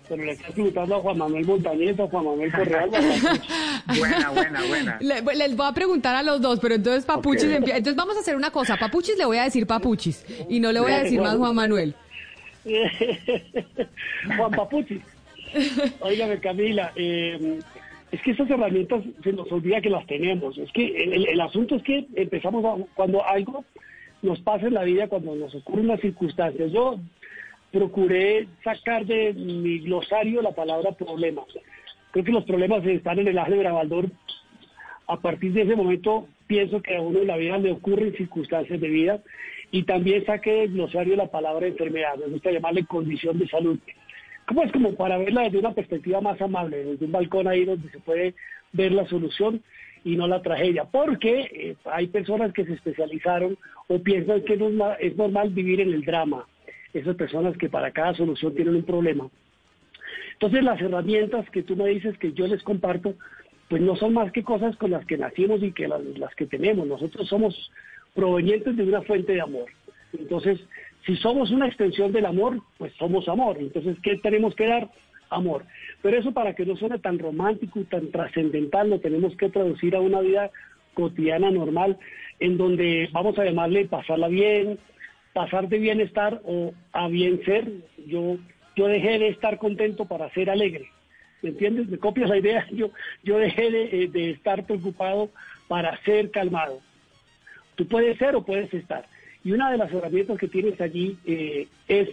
[0.08, 2.90] Pero le está preguntando a Juan Manuel Montañez o Juan Manuel Correal.
[4.00, 5.00] buena, buena, buena.
[5.02, 8.52] les voy a preguntar a los dos, pero entonces Papuchis, entonces vamos a hacer una
[8.52, 8.78] cosa.
[8.78, 11.94] Papuchis le voy a decir Papuchis y no le voy a decir más Juan Manuel.
[14.38, 15.02] Juan Papuchis.
[16.00, 17.60] Óigame, Camila, eh,
[18.12, 20.58] es que esas herramientas se nos olvida que las tenemos.
[20.58, 23.64] Es que el, asunto es que empezamos cuando algo
[24.22, 26.72] nos pasa en la vida, cuando nos ocurren las circunstancias.
[26.72, 27.00] Yo
[27.72, 31.44] procuré sacar de mi glosario la palabra problema.
[32.12, 34.10] Creo que los problemas están en el álgebra Baldor.
[35.08, 38.80] A partir de ese momento pienso que a uno en la vida le ocurren circunstancias
[38.80, 39.22] de vida
[39.72, 43.78] y también saqué del glosario la palabra enfermedad, me gusta llamarle condición de salud.
[44.50, 47.88] Como es como para verla desde una perspectiva más amable, desde un balcón ahí donde
[47.92, 48.34] se puede
[48.72, 49.62] ver la solución
[50.04, 55.16] y no la tragedia, porque eh, hay personas que se especializaron o piensan que es
[55.16, 56.48] normal vivir en el drama,
[56.96, 59.30] esas personas que para cada solución tienen un problema.
[60.34, 63.14] Entonces las herramientas que tú me dices que yo les comparto,
[63.68, 66.88] pues no son más que cosas con las que nacimos y que las que tenemos.
[66.88, 67.72] Nosotros somos
[68.16, 69.68] provenientes de una fuente de amor.
[70.18, 70.60] Entonces,
[71.06, 73.58] si somos una extensión del amor, pues somos amor.
[73.60, 74.90] Entonces, ¿qué tenemos que dar?
[75.30, 75.64] Amor.
[76.02, 79.96] Pero eso para que no suene tan romántico y tan trascendental, lo tenemos que traducir
[79.96, 80.50] a una vida
[80.94, 81.98] cotidiana normal,
[82.40, 84.80] en donde vamos a llamarle pasarla bien,
[85.34, 87.72] pasar de bienestar o a bien ser.
[88.08, 88.38] Yo,
[88.76, 90.90] yo dejé de estar contento para ser alegre.
[91.42, 91.88] ¿Me entiendes?
[91.88, 92.68] ¿Me copias la idea?
[92.72, 92.92] Yo,
[93.24, 95.30] yo dejé de, eh, de estar preocupado
[95.70, 96.82] para ser calmado.
[97.76, 99.06] Tú puedes ser o puedes estar.
[99.50, 102.08] Y una de las herramientas que tienes allí eh, es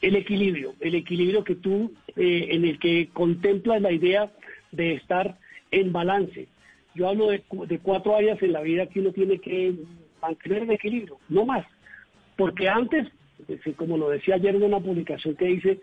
[0.00, 4.32] el equilibrio, el equilibrio que tú, eh, en el que contemplas la idea
[4.72, 5.36] de estar
[5.70, 6.48] en balance.
[6.94, 7.42] Yo hablo de,
[7.82, 9.74] cuatro áreas en la vida que uno tiene que
[10.22, 11.66] mantener el equilibrio, no más.
[12.34, 13.08] Porque antes,
[13.76, 15.80] como lo decía ayer en una publicación que hice,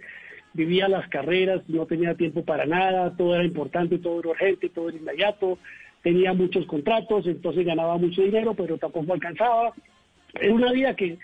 [0.54, 4.90] vivía las carreras, no tenía tiempo para nada, todo era importante, todo era urgente, todo
[4.90, 5.60] era inmediato,
[6.02, 9.76] tenía muchos contratos, entonces ganaba mucho dinero, pero tampoco alcanzaba.
[10.40, 11.18] Era una vida que,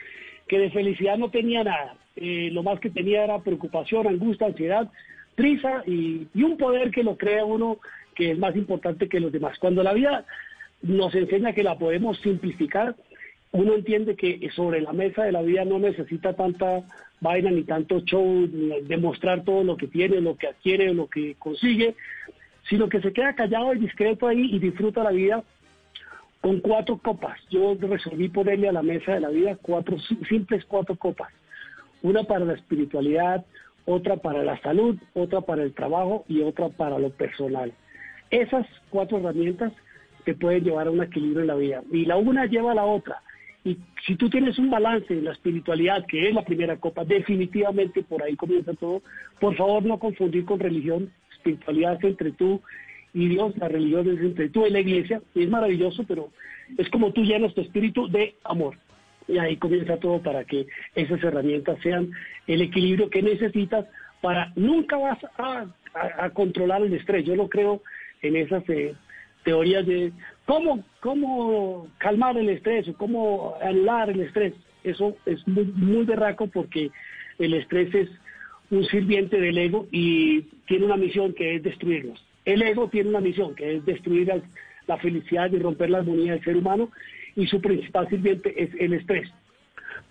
[0.48, 1.96] que de felicidad no tenía nada.
[2.16, 4.90] Eh, lo más que tenía era preocupación, angustia, ansiedad,
[5.36, 7.78] prisa y, y un poder que lo crea uno
[8.16, 9.58] que es más importante que los demás.
[9.60, 10.26] Cuando la vida
[10.82, 12.96] nos enseña que la podemos simplificar,
[13.52, 16.84] uno entiende que sobre la mesa de la vida no necesita tanta
[17.22, 21.36] vaina ni tanto show, ni demostrar todo lo que tiene, lo que adquiere, lo que
[21.36, 21.96] consigue,
[22.70, 25.44] sino que se queda callado y discreto ahí y disfruta la vida
[26.42, 27.40] con cuatro copas.
[27.50, 29.98] Yo resolví ponerle a la mesa de la vida cuatro
[30.30, 31.32] simples cuatro copas.
[32.02, 33.46] Una para la espiritualidad,
[33.86, 37.74] otra para la salud, otra para el trabajo y otra para lo personal.
[38.30, 39.74] Esas cuatro herramientas
[40.26, 41.82] te pueden llevar a un equilibrio en la vida.
[41.92, 43.22] Y la una lleva a la otra.
[43.64, 48.04] Y si tú tienes un balance en la espiritualidad, que es la primera copa, definitivamente
[48.04, 49.02] por ahí comienza todo.
[49.40, 52.62] Por favor, no confundir con religión espiritualidad es entre tú
[53.14, 56.30] y Dios, la religión es entre tú y la iglesia, y es maravilloso, pero
[56.78, 58.78] es como tú llenas tu espíritu de amor.
[59.28, 62.12] Y ahí comienza todo para que esas herramientas sean
[62.48, 63.86] el equilibrio que necesitas
[64.22, 65.66] para nunca vas a,
[66.34, 67.26] controlar el estrés.
[67.26, 67.82] Yo no creo
[68.22, 68.94] en esas eh,
[69.44, 70.12] teorías de
[70.46, 74.54] cómo, cómo calmar el estrés o cómo anular el estrés.
[74.84, 76.92] Eso es muy, muy berraco porque
[77.40, 78.10] el estrés es
[78.70, 82.24] un sirviente del ego y tiene una misión que es destruirnos.
[82.48, 84.32] El ego tiene una misión que es destruir
[84.88, 86.90] la felicidad y romper la armonía del ser humano
[87.36, 89.30] y su principal sirviente es el estrés.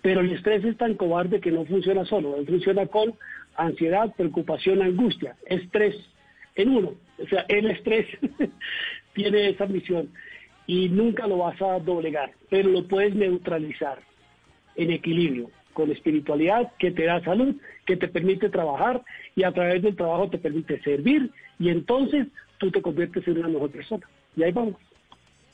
[0.03, 3.15] Pero el estrés es tan cobarde que no funciona solo, él funciona con
[3.55, 5.95] ansiedad, preocupación, angustia, estrés
[6.53, 6.93] en uno.
[7.17, 8.05] O sea, el estrés
[9.15, 10.09] tiene esa misión.
[10.67, 13.97] y nunca lo vas a doblegar, pero lo puedes neutralizar
[14.75, 17.55] en equilibrio, con espiritualidad que te da salud,
[17.85, 19.03] que te permite trabajar
[19.35, 21.29] y a través del trabajo te permite servir
[21.59, 22.25] y entonces
[22.57, 24.03] tú te conviertes en una mejor persona.
[24.35, 24.73] Y ahí vamos.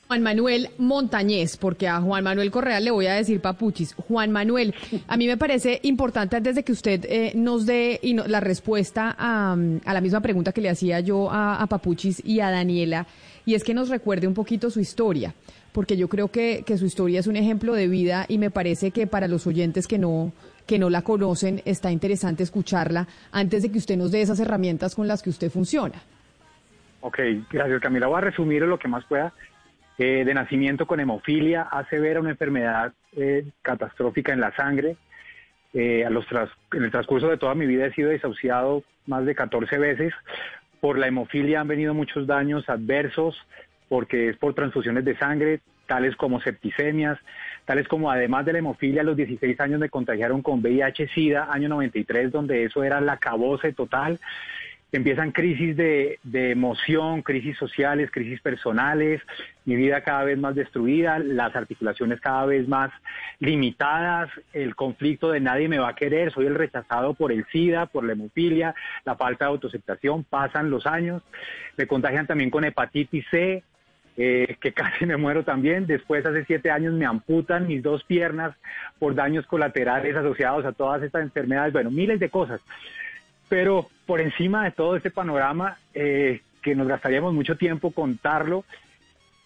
[0.06, 3.92] Juan Manuel Montañez, porque a Juan Manuel Correa le voy a decir papuchis.
[3.92, 4.74] Juan Manuel,
[5.06, 9.54] a mí me parece importante antes de que usted eh, nos dé la respuesta a,
[9.84, 13.06] la misma pregunta que le hacía yo a, papuchis y a Daniela,
[13.44, 15.34] y es que nos recuerde un poquito su historia,
[15.74, 19.08] porque yo creo que, su historia es un ejemplo de vida y me parece que
[19.08, 20.32] para los oyentes que no
[20.66, 24.94] que no la conocen, está interesante escucharla antes de que usted nos dé esas herramientas
[24.94, 25.96] con las que usted funciona.
[27.02, 27.18] Ok,
[27.50, 28.06] gracias Camila.
[28.06, 29.34] Voy a resumir lo que más pueda.
[29.98, 34.96] Eh, de nacimiento con hemofilia, ver una enfermedad eh, catastrófica en la sangre.
[35.74, 36.24] Eh, a los
[36.72, 40.14] en el transcurso de toda mi vida he sido desahuciado más de 14 veces.
[40.80, 43.36] Por la hemofilia han venido muchos daños adversos,
[43.88, 47.18] porque es por transfusiones de sangre, tales como septicemias,
[47.64, 51.68] tales como además de la hemofilia, a los 16 años me contagiaron con VIH-Sida, año
[51.68, 54.20] 93, donde eso era la cabose total.
[54.92, 59.20] Empiezan crisis de, emoción, crisis sociales, crisis personales,
[59.64, 62.92] mi vida cada vez más destruida, las articulaciones cada vez más
[63.40, 67.86] limitadas, el conflicto de nadie me va a querer, soy el rechazado por el SIDA,
[67.86, 68.72] por la hemofilia,
[69.04, 71.22] la falta de autoaceptación, pasan los años,
[71.76, 73.64] me contagian también con hepatitis C,
[74.16, 75.86] eh, que casi me muero también.
[75.86, 78.56] Después, hace siete años, me amputan mis dos piernas
[78.98, 81.72] por daños colaterales asociados a todas estas enfermedades.
[81.72, 82.60] Bueno, miles de cosas.
[83.48, 88.64] Pero por encima de todo este panorama, eh, que nos gastaríamos mucho tiempo contarlo,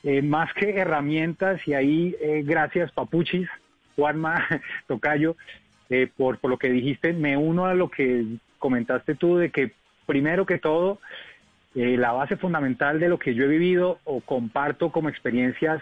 [0.05, 3.49] eh, más que herramientas, y ahí eh, gracias Papuchis,
[3.97, 4.47] Juanma,
[4.87, 5.37] Tocayo,
[6.17, 8.25] por, por lo que dijiste, me uno a lo que
[8.59, 9.73] comentaste tú, de que
[10.07, 11.01] primero que todo,
[11.97, 15.81] la base fundamental de lo que yo he vivido o comparto como experiencias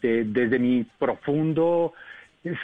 [0.00, 1.92] desde mi profundo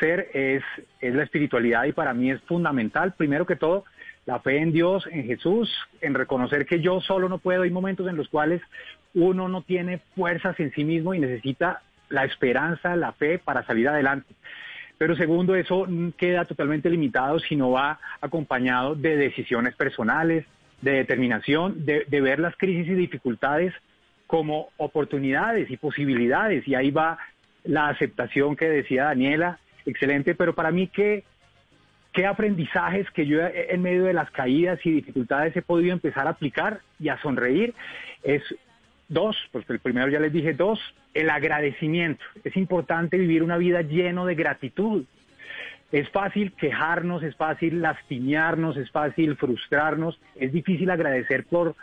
[0.00, 0.62] ser es,
[1.00, 3.84] es la espiritualidad y para mí es fundamental, primero que todo,
[4.26, 7.62] la fe en Dios, en Jesús, en reconocer que yo solo no puedo.
[7.62, 8.60] Hay momentos en los cuales
[9.14, 13.88] uno no tiene fuerzas en sí mismo y necesita la esperanza, la fe para salir
[13.88, 14.34] adelante.
[14.98, 15.86] Pero segundo, eso
[16.16, 20.44] queda totalmente limitado si no va acompañado de decisiones personales,
[20.82, 23.74] de determinación, de, de ver las crisis y dificultades
[24.26, 26.66] como oportunidades y posibilidades.
[26.68, 27.18] Y ahí va
[27.64, 31.24] la aceptación que decía Daniela, excelente, pero para mí que
[32.12, 36.30] qué aprendizajes que yo en medio de las caídas y dificultades he podido empezar a
[36.30, 37.74] aplicar y a sonreír
[38.22, 38.42] es
[39.08, 40.80] dos, porque el primero ya les dije dos,
[41.14, 42.24] el agradecimiento.
[42.44, 45.04] Es importante vivir una vida lleno de gratitud.
[45.90, 51.74] Es fácil quejarnos, es fácil lastimarnos, es fácil frustrarnos, es difícil agradecer por,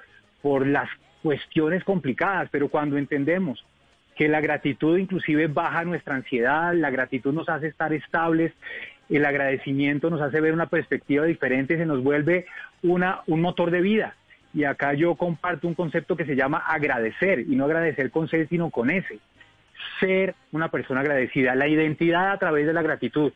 [0.41, 0.90] por las
[1.23, 3.65] cuestiones complicadas, pero cuando entendemos
[4.15, 8.53] que la gratitud inclusive baja nuestra ansiedad, la gratitud nos hace estar estables,
[9.10, 12.45] el agradecimiento nos hace ver una perspectiva diferente, se nos vuelve
[12.84, 14.15] una, un motor de vida.
[14.53, 18.48] Y acá yo comparto un concepto que se llama agradecer, y no agradecer con C,
[18.48, 19.19] sino con S.
[19.99, 23.34] Ser una persona agradecida, la identidad a través de la gratitud.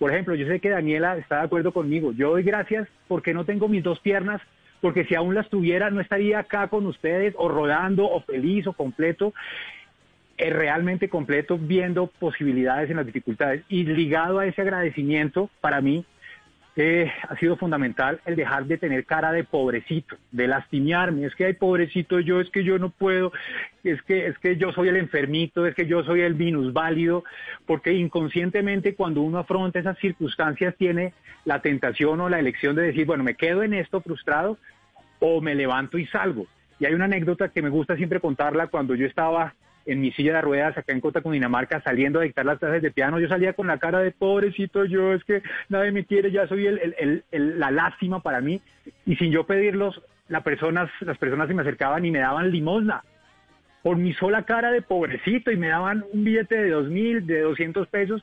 [0.00, 2.12] Por ejemplo, yo sé que Daniela está de acuerdo conmigo.
[2.12, 4.40] Yo doy gracias porque no tengo mis dos piernas,
[4.80, 8.72] porque si aún las tuviera no estaría acá con ustedes o rodando o feliz o
[8.72, 9.34] completo
[10.38, 13.62] realmente completo viendo posibilidades en las dificultades.
[13.68, 16.06] Y ligado a ese agradecimiento, para mí,
[16.76, 21.44] eh, ha sido fundamental el dejar de tener cara de pobrecito, de lastimarme, es que
[21.44, 23.32] hay pobrecito yo, es que yo no puedo,
[23.82, 27.24] es que, es que yo soy el enfermito, es que yo soy el minusválido,
[27.66, 31.12] porque inconscientemente cuando uno afronta esas circunstancias tiene
[31.44, 34.58] la tentación o la elección de decir, bueno, me quedo en esto frustrado
[35.18, 36.46] o me levanto y salgo.
[36.78, 39.54] Y hay una anécdota que me gusta siempre contarla cuando yo estaba
[39.86, 42.90] en mi silla de ruedas acá en Cota, Dinamarca, saliendo a dictar las clases de
[42.90, 43.18] piano.
[43.18, 46.66] Yo salía con la cara de pobrecito yo, es que nadie me quiere, ya soy
[46.66, 48.60] el, la lástima para mí.
[49.06, 53.02] Y sin yo pedirlos, las personas, las personas se me acercaban y me daban limosna
[53.82, 57.40] por mi sola cara de pobrecito y me daban un billete de dos mil, de
[57.40, 58.22] doscientos pesos.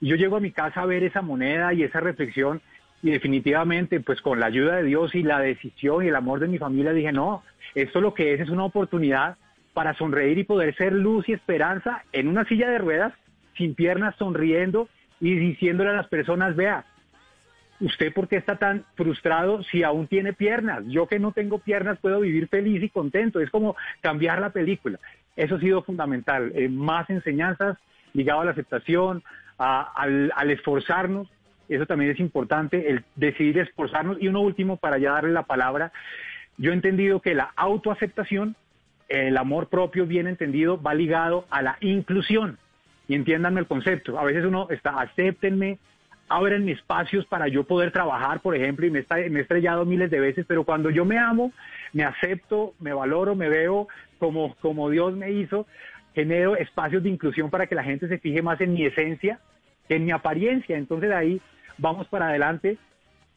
[0.00, 2.60] Y yo llego a mi casa a ver esa moneda y esa reflexión
[3.02, 6.48] y definitivamente pues con la ayuda de Dios y la decisión y el amor de
[6.48, 7.42] mi familia dije, no,
[7.74, 9.36] esto lo que es es una oportunidad
[9.78, 13.12] para sonreír y poder ser luz y esperanza en una silla de ruedas,
[13.56, 14.88] sin piernas, sonriendo
[15.20, 16.84] y diciéndole a las personas, vea,
[17.78, 20.82] ¿usted por qué está tan frustrado si aún tiene piernas?
[20.88, 23.38] Yo que no tengo piernas puedo vivir feliz y contento.
[23.38, 24.98] Es como cambiar la película.
[25.36, 26.50] Eso ha sido fundamental.
[26.56, 27.78] Eh, más enseñanzas
[28.14, 29.22] ligado a la aceptación,
[29.58, 31.28] al, al, esforzarnos.
[31.68, 34.20] Eso también es importante, el decidir esforzarnos.
[34.20, 35.92] Y uno último, para ya darle la palabra,
[36.56, 38.56] yo he entendido que la autoaceptación
[39.08, 42.58] el amor propio bien entendido va ligado a la inclusión.
[43.06, 44.18] Y entiéndanme el concepto.
[44.18, 45.78] A veces uno está, acéptenme,
[46.28, 50.10] abren espacios para yo poder trabajar, por ejemplo, y me, está, me he estrellado miles
[50.10, 51.52] de veces, pero cuando yo me amo,
[51.94, 55.66] me acepto, me valoro, me veo como, como Dios me hizo,
[56.14, 59.40] genero espacios de inclusión para que la gente se fije más en mi esencia
[59.88, 60.76] que en mi apariencia.
[60.76, 61.40] Entonces ahí
[61.78, 62.76] vamos para adelante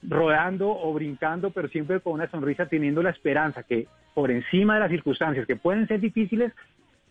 [0.03, 4.79] rodando o brincando, pero siempre con una sonrisa, teniendo la esperanza que por encima de
[4.81, 6.53] las circunstancias que pueden ser difíciles,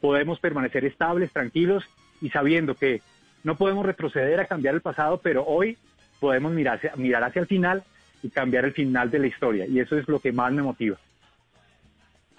[0.01, 1.85] podemos permanecer estables, tranquilos
[2.21, 3.03] y sabiendo que
[3.45, 5.79] no podemos retroceder a cambiar el pasado, pero hoy
[6.21, 7.83] podemos mirar hacia, mirar hacia el final
[8.23, 9.67] y cambiar el final de la historia.
[9.67, 10.99] Y eso es lo que más me motiva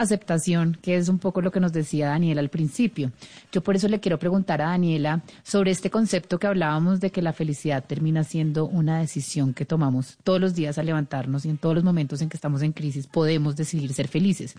[0.02, 3.12] aceptación, que es un poco lo que nos decía Daniela al principio.
[3.52, 7.22] Yo por eso le quiero preguntar a Daniela sobre este concepto que hablábamos de que
[7.22, 11.58] la felicidad termina siendo una decisión que tomamos todos los días al levantarnos y en
[11.58, 14.56] todos los momentos en que estamos en crisis podemos decidir ser felices.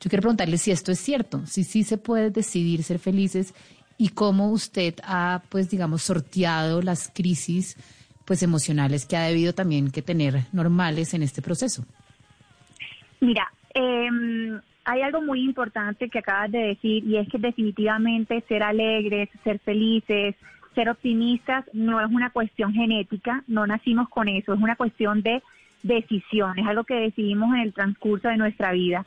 [0.00, 3.54] Yo quiero preguntarle si esto es cierto, si sí se puede decidir ser felices
[3.98, 7.76] y cómo usted ha, pues digamos, sorteado las crisis
[8.24, 11.84] pues emocionales que ha debido también que tener normales en este proceso.
[13.20, 14.08] Mira, eh,
[14.84, 19.58] hay algo muy importante que acabas de decir y es que definitivamente ser alegres, ser
[19.60, 20.34] felices,
[20.74, 25.42] ser optimistas no es una cuestión genética, no nacimos con eso, es una cuestión de
[25.82, 29.04] decisión, es algo que decidimos en el transcurso de nuestra vida.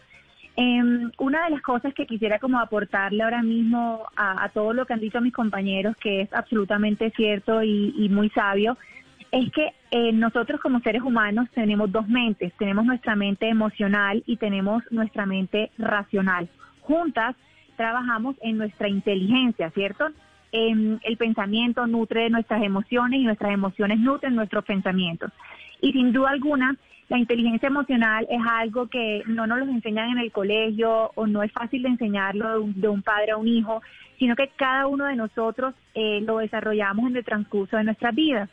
[0.58, 4.94] Em, una de las cosas que quisiera como aportarle ahora mismo a, todo lo que
[4.94, 8.78] han dicho mis compañeros, que es absolutamente cierto y muy sabio,
[9.36, 14.38] es que eh, nosotros como seres humanos tenemos dos mentes, tenemos nuestra mente emocional y
[14.38, 16.48] tenemos nuestra mente racional.
[16.80, 17.36] Juntas
[17.76, 20.08] trabajamos en nuestra inteligencia, ¿cierto?
[20.54, 25.30] el pensamiento nutre de nuestras emociones y nuestras emociones nutren nuestros pensamientos.
[25.82, 26.78] Y sin duda alguna,
[27.10, 31.44] la inteligencia emocional es algo que no nos lo enseñan en el colegio o no
[31.44, 33.82] es fácil de enseñarlo de un, padre a un hijo,
[34.18, 38.50] sino que cada uno de nosotros eh, lo desarrollamos en el transcurso de nuestras vidas.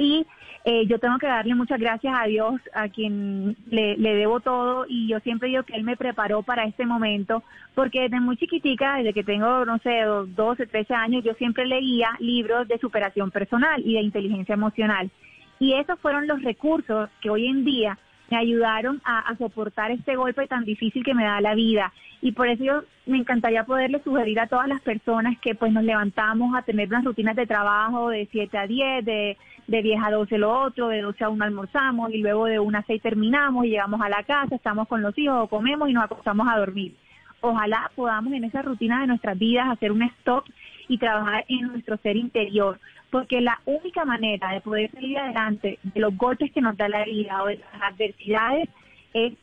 [0.00, 0.26] Y
[0.64, 5.06] eh, yo tengo que darle muchas gracias a Dios, a quien le, debo todo, y
[5.08, 7.42] yo siempre digo que Él me preparó para este momento,
[7.74, 12.08] porque desde muy chiquitica, desde que tengo, no sé, 12, 13 años, yo siempre leía
[12.18, 15.10] libros de superación personal y de inteligencia emocional.
[15.58, 17.98] Y esos fueron los recursos que hoy en día
[18.30, 21.92] me ayudaron a, soportar este golpe tan difícil que me da la vida.
[22.22, 25.84] Y por eso yo me encantaría poderle sugerir a todas las personas que pues nos
[25.84, 29.36] levantamos a tener unas rutinas de trabajo de 7 a 10, de
[29.70, 32.78] de 10 a 12 lo otro, de 12 a 1 almorzamos y luego de 1
[32.78, 35.92] a 6 terminamos y llegamos a la casa, estamos con los hijos o comemos y
[35.92, 36.96] nos acostamos a dormir.
[37.40, 40.44] Ojalá podamos en esa rutina de nuestras vidas hacer un stop
[40.90, 42.80] y trabajar en nuestro ser interior,
[43.10, 47.04] porque la única manera de poder salir adelante de los golpes que nos da la
[47.04, 48.68] vida o de las adversidades
[49.14, 49.34] es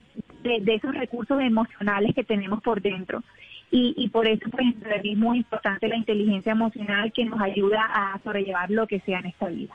[0.43, 3.23] de, esos recursos emocionales que tenemos por dentro.
[3.71, 4.67] Y, y por eso pues
[5.05, 9.27] es muy importante la inteligencia emocional que nos ayuda a sobrellevar lo que sea en
[9.27, 9.73] esta vida.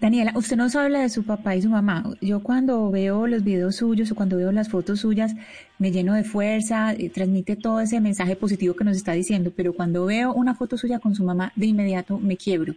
[0.00, 2.04] Daniela, usted nos habla de su papá y su mamá.
[2.20, 5.34] Yo cuando veo los videos suyos o cuando veo las fotos suyas,
[5.78, 9.72] me lleno de fuerza, y transmite todo ese mensaje positivo que nos está diciendo, pero
[9.72, 12.74] cuando veo una foto suya con su mamá, de inmediato me quiebro.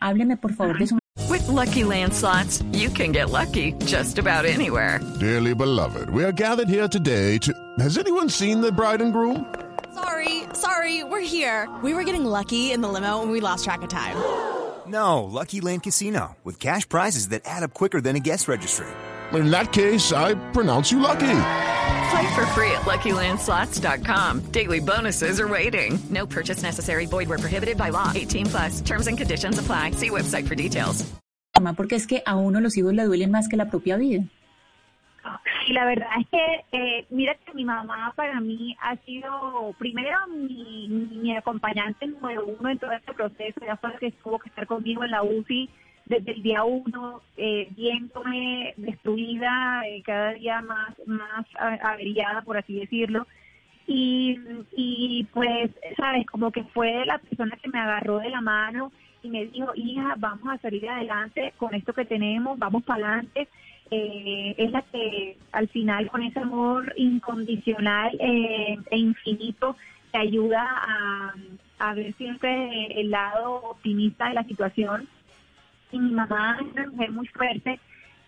[0.00, 5.00] Hábleme, por favor, de su With lucky landslots, you can get lucky just about anywhere.
[5.18, 7.52] Dearly beloved, we are gathered here today to.
[7.78, 9.44] Has anyone seen the bride and groom?
[9.94, 11.68] Sorry, sorry, we're here.
[11.82, 14.16] We were getting lucky in the limo and we lost track of time.
[14.88, 18.86] No, Lucky Land Casino, with cash prizes that add up quicker than a guest registry.
[19.32, 21.38] In that case, I pronounce you lucky.
[22.10, 24.52] Play for free at LuckyLandSlots.com.
[24.52, 25.98] Daily bonuses are waiting.
[26.10, 27.06] No purchase necessary.
[27.06, 28.12] Void where prohibited by law.
[28.14, 28.80] 18 plus.
[28.80, 29.92] Terms and conditions apply.
[29.92, 31.04] See website for details.
[31.76, 34.24] Porque es que a uno los hijos le duelen más que la propia vida.
[35.66, 40.16] Sí, la verdad es que, eh, mira que mi mamá para mí ha sido primero
[40.28, 43.60] mi, mi acompañante número uno en todo este proceso.
[43.64, 45.68] Ya fue que tuvo que estar conmigo en la UCI
[46.06, 52.78] desde el día uno, eh, viéndome destruida, eh, cada día más, más averiada, por así
[52.78, 53.26] decirlo.
[53.88, 54.38] Y,
[54.76, 59.28] y pues, sabes, como que fue la persona que me agarró de la mano y
[59.28, 63.48] me dijo, hija, vamos a salir adelante con esto que tenemos, vamos para adelante
[63.90, 69.76] eh, es la que al final con ese amor incondicional eh, e infinito
[70.10, 71.34] te ayuda a,
[71.78, 75.08] a, ver siempre el lado optimista de la situación.
[75.92, 77.78] Y mi mamá es una mujer muy fuerte,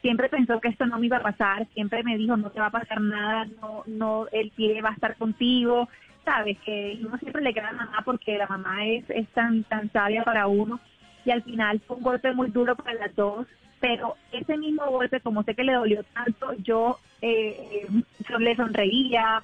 [0.01, 2.67] siempre pensó que esto no me iba a pasar, siempre me dijo no te va
[2.67, 5.89] a pasar nada, no, no, el pie va a estar contigo,
[6.25, 9.65] sabes que uno siempre le queda a la mamá porque la mamá es, es tan,
[9.65, 10.78] tan sabia para uno.
[11.25, 13.47] Y al final fue un golpe muy duro para las dos
[13.81, 17.86] pero ese mismo golpe, como sé que le dolió tanto, yo eh,
[18.39, 19.42] le sonreía,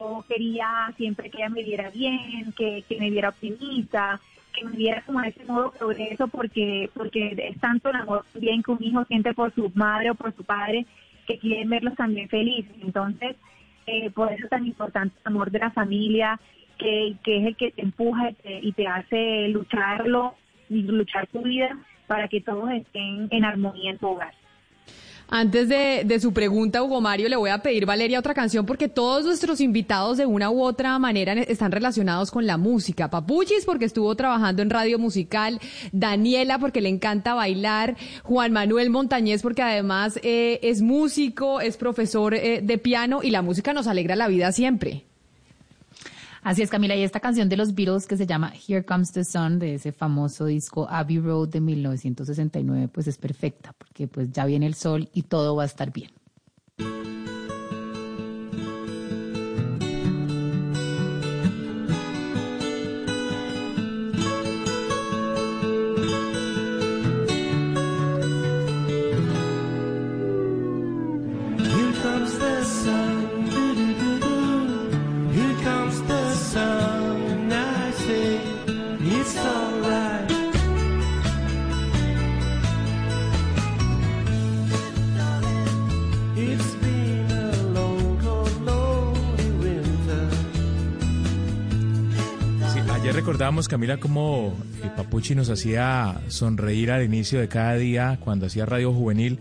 [0.00, 4.20] yo quería siempre que ella me viera bien, que, que me viera optimista,
[4.54, 8.70] que me viera como ese modo progreso, porque, porque es tanto el amor bien que
[8.70, 10.86] un hijo siente por su madre o por su padre,
[11.26, 12.74] que quieren verlos también felices.
[12.82, 13.36] Entonces,
[13.86, 16.40] eh, por eso es tan importante el amor de la familia,
[16.78, 20.34] que, que es el que te empuja y te, y te hace lucharlo
[20.70, 21.76] y luchar tu vida
[22.08, 24.34] para que todos estén en armonía en tu hogar.
[25.30, 28.88] Antes de, de, su pregunta, Hugo Mario, le voy a pedir, Valeria, otra canción porque
[28.88, 33.10] todos nuestros invitados de una u otra manera están relacionados con la música.
[33.10, 35.60] Papuchis porque estuvo trabajando en radio musical,
[35.92, 42.32] Daniela porque le encanta bailar, Juan Manuel Montañez porque además eh, es músico, es profesor
[42.32, 45.07] eh, de piano y la música nos alegra la vida siempre.
[46.48, 49.22] Así es, Camila, y esta canción de los Beatles que se llama Here Comes the
[49.22, 54.46] Sun, de ese famoso disco Abbey Road de 1969, pues es perfecta, porque pues ya
[54.46, 56.10] viene el sol y todo va a estar bien.
[93.28, 98.64] Recordábamos, Camila, cómo eh, Papuchi nos hacía sonreír al inicio de cada día cuando hacía
[98.64, 99.38] Radio Juvenil.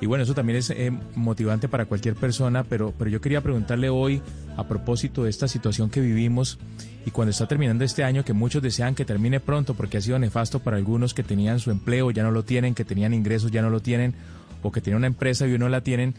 [0.00, 3.90] Y bueno, eso también es eh, motivante para cualquier persona, pero, pero yo quería preguntarle
[3.90, 4.22] hoy,
[4.56, 6.58] a propósito de esta situación que vivimos
[7.04, 10.18] y cuando está terminando este año, que muchos desean que termine pronto porque ha sido
[10.18, 13.60] nefasto para algunos que tenían su empleo, ya no lo tienen, que tenían ingresos, ya
[13.60, 14.14] no lo tienen,
[14.62, 16.14] o que tenían una empresa y no la tienen,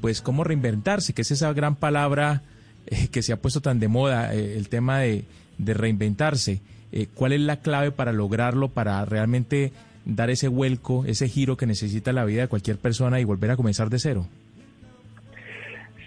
[0.00, 2.40] pues cómo reinventarse, que es esa gran palabra
[2.86, 5.26] eh, que se ha puesto tan de moda, el tema de
[5.58, 6.60] de reinventarse.
[6.92, 9.72] Eh, ¿Cuál es la clave para lograrlo, para realmente
[10.04, 13.56] dar ese vuelco, ese giro que necesita la vida de cualquier persona y volver a
[13.56, 14.26] comenzar de cero?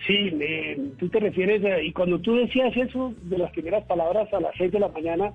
[0.06, 0.32] Sí,
[0.98, 4.72] tú te refieres, y cuando tú decías eso de las primeras palabras a las seis
[4.72, 5.34] de la mañana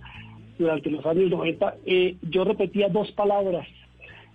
[0.58, 3.68] durante los años 90, eh, yo repetía dos palabras.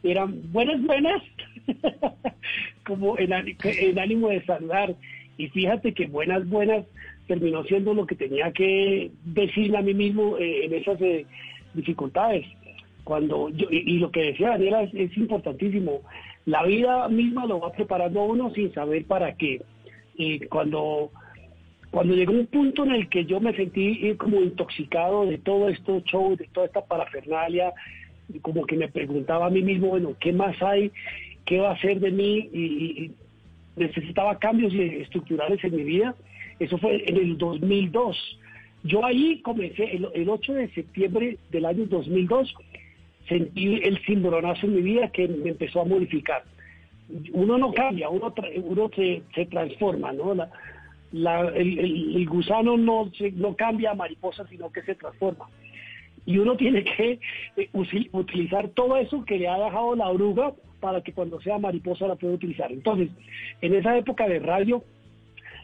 [0.04, 1.24] Eran buenas, buenas,
[2.86, 4.96] como en, en ánimo de saludar.
[5.40, 6.86] Y fíjate que buenas, buenas
[7.28, 11.26] terminó siendo lo que tenía que decirme a mí mismo eh, en esas eh,
[11.74, 12.46] dificultades.
[13.04, 16.02] Cuando yo, y, lo que decía Daniela es, importantísimo.
[16.46, 19.62] La vida misma lo va preparando uno sin saber para qué.
[20.16, 21.12] Y cuando,
[21.92, 25.70] cuando llegó un punto en el que yo me sentí eh, como intoxicado de todo
[25.70, 27.74] esto show, de toda esta parafernalia,
[28.42, 30.92] como que me preguntaba a mí mismo, bueno, ¿qué más hay?
[31.46, 32.50] ¿Qué va a ser de mí?
[32.54, 33.12] Y
[33.78, 36.16] necesitaba cambios estructurales en mi vida
[36.60, 38.40] eso fue en el 2002.
[38.84, 42.54] Yo ahí comencé, el, 8 de septiembre del año 2002,
[43.28, 46.44] sentí el cimbronazo en mi vida que me empezó a modificar.
[47.34, 48.34] Uno no cambia, uno,
[48.96, 50.34] se, transforma, ¿no?
[51.14, 55.48] El, gusano no, no cambia a mariposa, sino que se transforma.
[56.26, 57.20] Y uno tiene que
[57.56, 57.70] eh,
[58.12, 62.16] utilizar todo eso que le ha dejado la oruga para que cuando sea mariposa la
[62.16, 62.72] pueda utilizar.
[62.72, 63.10] Entonces,
[63.62, 64.84] en esa época de radio,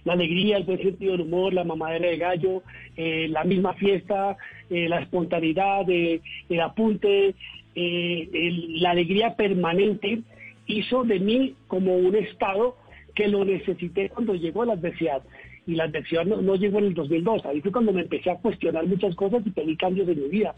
[0.06, 2.64] la alegría, el buen sentido del humor, la mamadera de gallo,
[2.98, 4.38] eh, la misma fiesta,
[4.70, 7.36] eh, la espontaneidad, eh, el apunte,
[7.76, 10.22] la alegría permanente
[10.68, 12.78] hizo de mí como un estado
[13.16, 15.24] que lo necesité cuando llegó la adversidad.
[15.66, 18.86] Y la adversidad no, llegó en el 2002, ahí fue cuando me empecé a cuestionar
[18.86, 20.56] muchas cosas y pedí cambios en mi vida.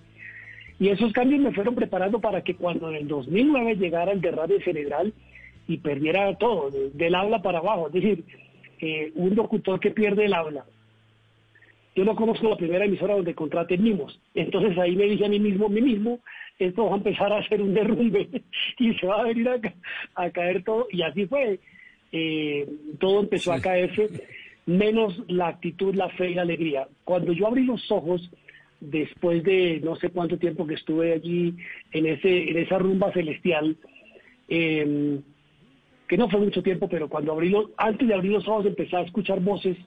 [0.80, 4.60] Y esos cambios me fueron preparando para que cuando en el 2009 llegara el derrame
[4.62, 5.14] cerebral
[5.68, 8.26] y perdiera todo, del habla para abajo, es decir,
[8.80, 10.66] eh, un locutor que pierde el habla.
[11.96, 14.20] Yo no conozco la primera emisora donde contraten mimos.
[14.34, 16.20] Entonces ahí me dije a mí mismo, mí mismo,
[16.60, 18.30] esto va a empezar a hacer un derrumbe
[18.80, 19.50] y se va a venir
[20.16, 20.88] a, caer todo.
[20.92, 21.60] Y así fue.
[22.12, 22.68] Eh,
[23.00, 24.10] todo empezó a caerse,
[24.66, 26.88] menos la actitud, la fe y la alegría.
[27.06, 28.30] Cuando yo abrí los ojos,
[28.82, 31.56] después de no sé cuánto tiempo que estuve allí
[31.92, 33.78] en, ese, en esa rumba celestial,
[34.50, 35.20] eh,
[36.08, 38.96] que no fue mucho tiempo, pero cuando abrí los, antes de abrir los ojos empecé
[38.96, 39.78] a escuchar voces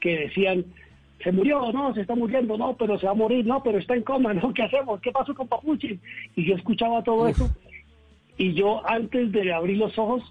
[0.00, 0.64] que decían,
[1.22, 3.94] se murió, no, se está muriendo, no, pero se va a morir, no, pero está
[3.94, 5.00] en coma, no, ¿qué hacemos?
[5.00, 5.98] ¿Qué pasó con Papuchi?
[6.34, 7.50] Y yo escuchaba todo eso
[8.38, 10.22] y yo antes de abrir los ojos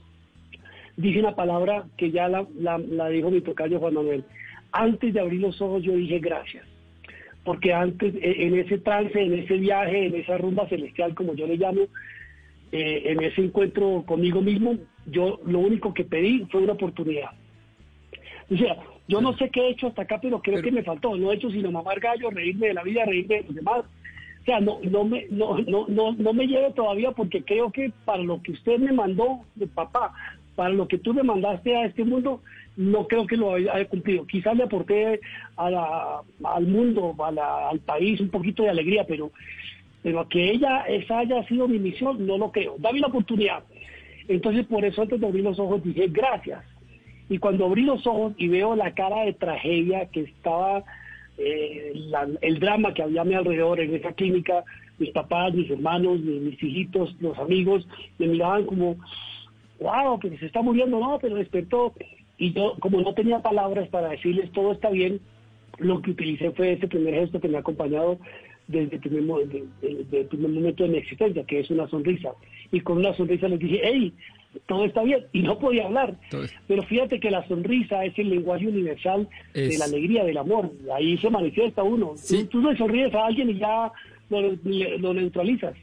[0.97, 4.23] dije una palabra que ya la, la, dijo mi tocayo Juan Manuel.
[4.71, 6.65] Antes de abrir los ojos yo dije gracias,
[7.43, 11.47] porque antes e, en ese trance, en ese viaje, en esa rumba celestial, como yo
[11.47, 11.81] le llamo,
[12.71, 17.31] eh, en ese encuentro conmigo mismo, yo lo único que pedí fue una oportunidad.
[18.51, 18.77] O sea,
[19.07, 21.15] Yo no sé qué he hecho hasta acá, pero creo que me faltó.
[21.15, 23.85] No he hecho sino mamar gallo, reírme de la vida, reírme de los demás.
[24.41, 27.91] O sea, no, no, me, no, no, no, no me lleve todavía porque creo que
[28.03, 30.13] para lo que usted me mandó, de papá,
[30.55, 32.41] para lo que tú me mandaste a este mundo,
[32.77, 34.25] no creo que lo haya cumplido.
[34.25, 35.19] Quizás le aporté
[35.55, 39.31] a la, al mundo, a la, al país un poquito de alegría, pero,
[40.01, 42.75] pero que ella, esa haya sido mi misión, no lo creo.
[42.79, 43.63] Dame la oportunidad.
[44.27, 46.63] Entonces, por eso antes de abrir los ojos dije gracias.
[47.29, 50.83] Y cuando abrí los ojos y veo la cara de tragedia que estaba,
[51.37, 51.93] eh,
[52.41, 54.63] el drama que había a mi alrededor en esa clínica,
[54.97, 57.87] mis papás, mis hermanos, mis, hijitos, los amigos,
[58.19, 58.97] me miraban como,
[59.79, 61.93] wow, que se está muriendo, no, pero despertó.
[62.37, 65.19] Y yo, como no tenía palabras para decirles todo está bien,
[65.79, 68.17] lo que utilicé fue ese primer gesto que me ha acompañado
[68.67, 72.31] desde el primer, momento de mi existencia, que es una sonrisa.
[72.75, 74.13] Y con una sonrisa les dije, hey,
[74.67, 75.25] todo está bien.
[75.31, 76.15] Y no podía hablar.
[76.67, 80.71] Pero fíjate que la sonrisa es el lenguaje universal de la alegría, del amor.
[80.93, 82.15] Ahí se manifiesta uno.
[82.51, 83.91] Tú, no sonríes a alguien y ya
[84.29, 85.75] lo neutralizas.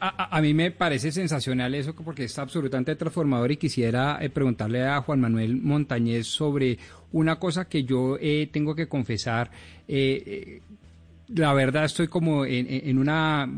[0.00, 5.00] A, mí me parece sensacional eso porque está absolutamente transformador y quisiera eh, preguntarle a
[5.02, 6.78] Juan Manuel Montañez sobre
[7.12, 9.50] una cosa que yo eh, tengo que confesar.
[9.88, 10.60] Eh,
[11.28, 13.50] la verdad estoy como en, una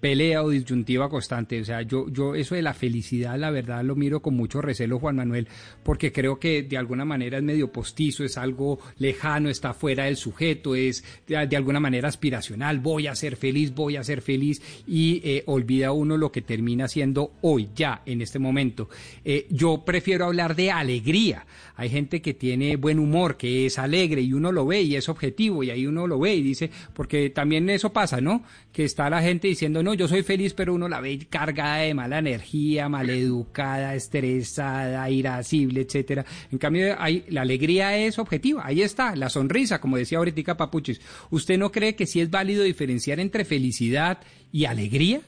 [0.00, 1.60] pelea o disyuntiva constante.
[1.60, 4.98] O sea, yo, yo eso de la felicidad, la verdad lo miro con mucho recelo,
[4.98, 5.48] Juan Manuel,
[5.82, 10.16] porque creo que de alguna manera es medio postizo, es algo lejano, está fuera del
[10.16, 12.80] sujeto, es de, alguna manera aspiracional.
[12.80, 16.88] Voy a ser feliz, voy a ser feliz y eh, olvida uno lo que termina
[16.88, 18.88] siendo hoy, ya, en este momento.
[19.24, 21.46] Eh, yo prefiero hablar de alegría.
[21.76, 25.08] Hay gente que tiene buen humor, que es alegre y uno lo ve y es
[25.08, 28.44] objetivo y ahí uno lo ve y dice, porque también eso pasa, ¿no?
[28.72, 31.94] Que está la gente diciendo, no, yo soy feliz, pero uno la ve cargada de
[31.94, 36.24] mala energía, maleducada, estresada, irascible, etcétera.
[36.50, 41.00] En cambio, hay, la alegría es objetiva, ahí está, la sonrisa, como decía ahorita Papuchis.
[41.30, 44.18] ¿Usted no cree que sí es válido diferenciar entre felicidad
[44.52, 45.20] y alegría?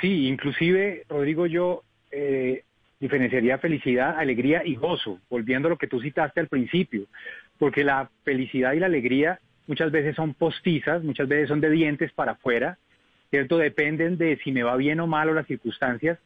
[0.00, 2.64] Sí, inclusive, Rodrigo, yo eh,
[2.98, 7.06] diferenciaría felicidad, alegría y gozo, volviendo a lo que tú citaste al principio,
[7.58, 12.12] porque la felicidad y la alegría muchas veces son postizas, muchas veces son de dientes
[12.12, 12.78] para afuera,
[13.30, 13.58] ¿cierto?
[13.58, 16.18] Dependen de si me va bien o mal o las circunstancias,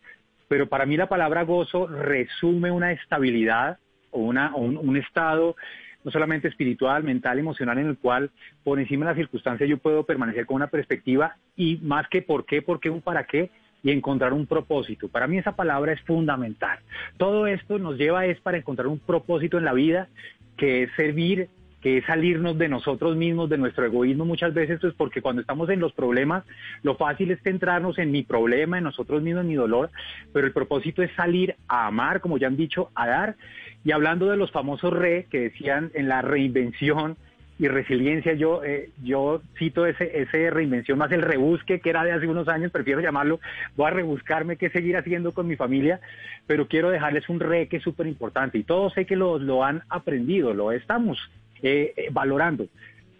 [0.49, 3.79] pero para mí la palabra gozo resume una estabilidad
[4.11, 5.57] o, una, un, estado
[6.05, 8.31] no solamente espiritual, mental, emocional, en el cual
[8.63, 12.47] por encima de las circunstancias yo puedo permanecer con una perspectiva y más que por
[12.47, 13.51] qué, por qué, un para qué,
[13.83, 15.09] y encontrar un propósito.
[15.09, 16.79] Para mí esa palabra es fundamental.
[17.17, 20.09] Todo esto nos lleva es para encontrar un propósito en la vida,
[20.57, 21.49] que es servir
[21.81, 25.69] que es salirnos de nosotros mismos, de nuestro egoísmo muchas veces, pues porque cuando estamos
[25.71, 26.45] en los problemas,
[26.83, 29.91] lo fácil es centrarnos en mi problema, en nosotros mismos, en mi dolor,
[30.33, 33.37] pero el propósito es salir a amar, como ya han dicho, a dar.
[33.85, 37.17] Y hablando de los famosos re que decían en la reinvención,
[37.59, 42.13] y resiliencia, yo, eh, yo cito ese, ese reinvención más el rebusque que era de
[42.13, 43.41] hace unos años, prefiero llamarlo,
[43.77, 46.01] voy a rebuscarme qué seguir haciendo con mi familia,
[46.47, 49.65] pero quiero dejarles un re que es súper importante y todos sé que lo, lo
[49.65, 51.19] han aprendido, lo estamos
[51.63, 52.67] eh, eh, valorando.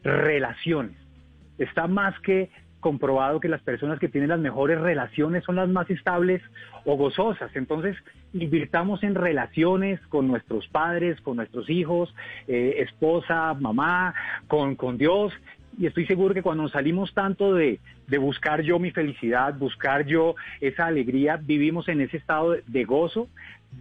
[0.03, 0.97] Relaciones.
[1.59, 2.51] Está más que
[2.81, 6.41] comprobado que las personas que tienen las mejores relaciones son las más estables
[6.85, 7.51] o gozosas.
[7.57, 7.97] Entonces,
[8.33, 12.15] invirtamos en relaciones con nuestros padres, con nuestros hijos,
[12.47, 14.15] eh, esposa, mamá,
[14.47, 15.33] con, con Dios.
[15.79, 20.07] Y estoy seguro que cuando nos salimos tanto de, de, buscar yo mi felicidad, buscar
[20.07, 23.29] yo esa alegría, vivimos en ese estado de, gozo,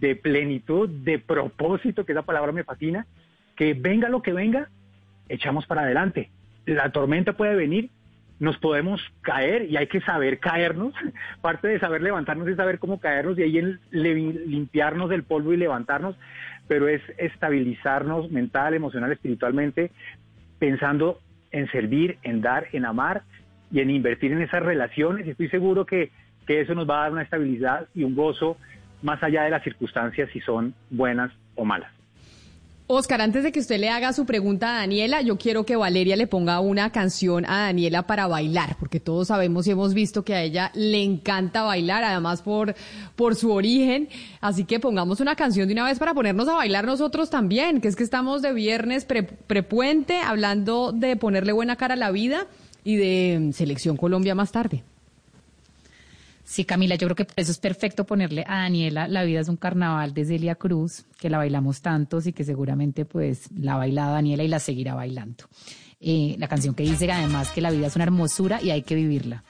[0.00, 3.06] de plenitud, de propósito, que esa palabra me fascina,
[3.56, 4.68] que venga lo que venga,
[5.28, 6.30] echamos para adelante.
[6.66, 7.90] La tormenta puede venir
[8.38, 10.94] nos podemos caer y hay que saber caernos.
[11.40, 16.16] Parte de saber levantarnos es saber cómo caernos y ahí limpiarnos del polvo y levantarnos,
[16.68, 19.90] pero es estabilizarnos mental, emocional, espiritualmente,
[20.58, 21.20] pensando
[21.50, 23.22] en servir, en dar, en amar
[23.70, 25.26] y en invertir en esas relaciones.
[25.26, 26.10] Y estoy seguro que,
[26.46, 28.58] que eso nos va a dar una estabilidad y un gozo
[29.02, 31.95] más allá de las circunstancias si son buenas o malas.
[32.88, 36.14] Oscar, antes de que usted le haga su pregunta a Daniela, yo quiero que Valeria
[36.14, 40.36] le ponga una canción a Daniela para bailar, porque todos sabemos y hemos visto que
[40.36, 42.76] a ella le encanta bailar, además por,
[43.16, 44.08] por su origen.
[44.40, 47.88] Así que pongamos una canción de una vez para ponernos a bailar nosotros también, que
[47.88, 52.46] es que estamos de viernes prepuente hablando de ponerle buena cara a la vida
[52.84, 54.84] y de Selección Colombia más tarde.
[56.46, 59.56] Sí, Camila, yo creo que eso es perfecto ponerle a Daniela La vida es un
[59.56, 64.12] carnaval de Celia Cruz, que la bailamos tantos y que seguramente pues la ha bailado
[64.12, 65.44] Daniela y la seguirá bailando.
[66.00, 68.94] Eh, la canción que dice además que la vida es una hermosura y hay que
[68.94, 69.42] vivirla.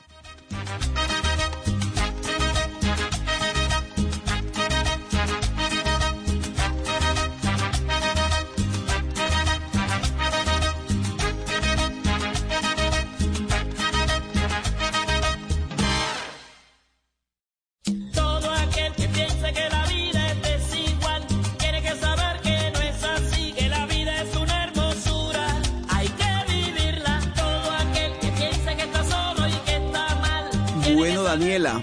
[31.57, 31.83] Daniela.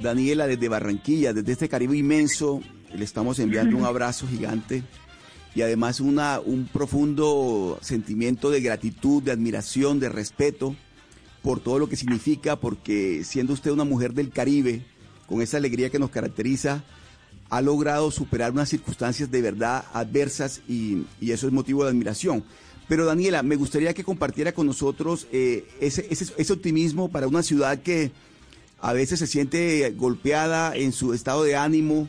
[0.00, 2.60] Daniela desde Barranquilla, desde este Caribe inmenso,
[2.92, 4.82] le estamos enviando un abrazo gigante
[5.54, 10.74] y además una, un profundo sentimiento de gratitud, de admiración, de respeto
[11.40, 14.84] por todo lo que significa, porque siendo usted una mujer del Caribe,
[15.28, 16.82] con esa alegría que nos caracteriza,
[17.50, 22.42] ha logrado superar unas circunstancias de verdad adversas y, eso es motivo de admiración.
[22.88, 27.80] Pero Daniela, me gustaría que compartiera con nosotros eh, ese, ese, optimismo para una ciudad
[27.80, 28.10] que
[28.84, 32.06] a veces se siente golpeada en su estado de ánimo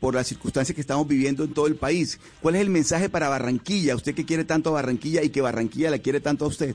[0.00, 2.20] por las circunstancias que estamos viviendo en todo el país.
[2.42, 3.94] ¿Cuál es el mensaje para Barranquilla?
[3.94, 6.74] Usted que quiere tanto a Barranquilla y que Barranquilla la quiere tanto a usted.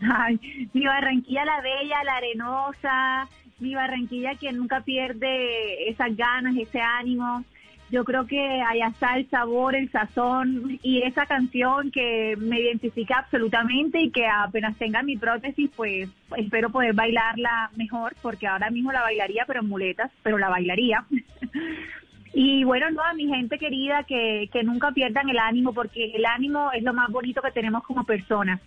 [0.00, 0.40] Ay,
[0.72, 3.28] mi Barranquilla la bella, la arenosa,
[3.60, 7.44] mi Barranquilla que nunca pierde esas ganas, ese ánimo.
[7.90, 13.20] Yo creo que allá está el sabor, el sazón y esa canción que me identifica
[13.20, 18.92] absolutamente y que apenas tenga mi prótesis, pues espero poder bailarla mejor, porque ahora mismo
[18.92, 21.06] la bailaría, pero en muletas, pero la bailaría.
[22.34, 26.26] y bueno, no, a mi gente querida, que, que nunca pierdan el ánimo, porque el
[26.26, 28.60] ánimo es lo más bonito que tenemos como personas.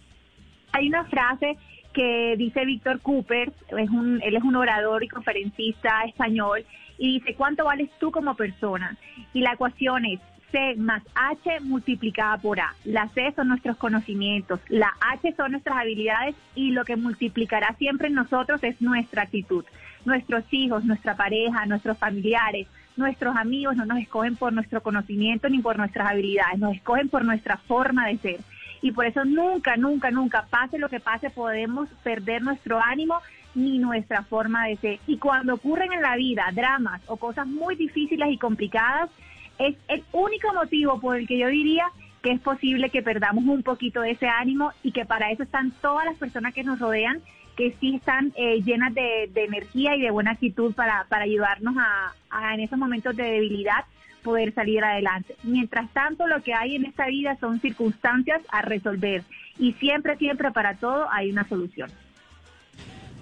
[0.72, 1.58] Hay una frase
[1.94, 6.66] que dice Víctor Cooper, es un, él es un orador y conferencista español,
[6.98, 8.98] y dice, ¿cuánto vales tú como persona?
[9.34, 10.20] Y la ecuación es
[10.52, 12.76] C más H multiplicada por A.
[12.84, 18.08] La C son nuestros conocimientos, la H son nuestras habilidades y lo que multiplicará siempre
[18.08, 19.66] en nosotros es nuestra actitud.
[20.06, 25.60] Nuestros hijos, nuestra pareja, nuestros familiares, nuestros amigos no nos escogen por nuestro conocimiento ni
[25.60, 28.40] por nuestras habilidades, nos escogen por nuestra forma de ser
[28.82, 33.20] y por eso nunca, nunca, nunca, pase lo que pase, podemos perder nuestro ánimo
[33.56, 35.00] ni nuestra forma de ser.
[35.08, 39.10] Y cuando ocurren en la vida dramas o cosas muy difíciles y complicadas,
[39.58, 41.86] es el único motivo por el que yo diría
[42.24, 45.72] que es posible que perdamos un poquito de ese ánimo y que para eso están
[45.82, 47.20] todas las personas que nos rodean,
[47.58, 52.14] que sí están eh, llenas de, energía y de buena actitud para, para ayudarnos a
[52.54, 53.86] en esos momentos de debilidad
[54.22, 55.36] poder salir adelante.
[55.44, 59.24] Mientras tanto, lo que hay en esta vida son circunstancias a resolver
[59.58, 61.90] y siempre, siempre para todo hay una solución.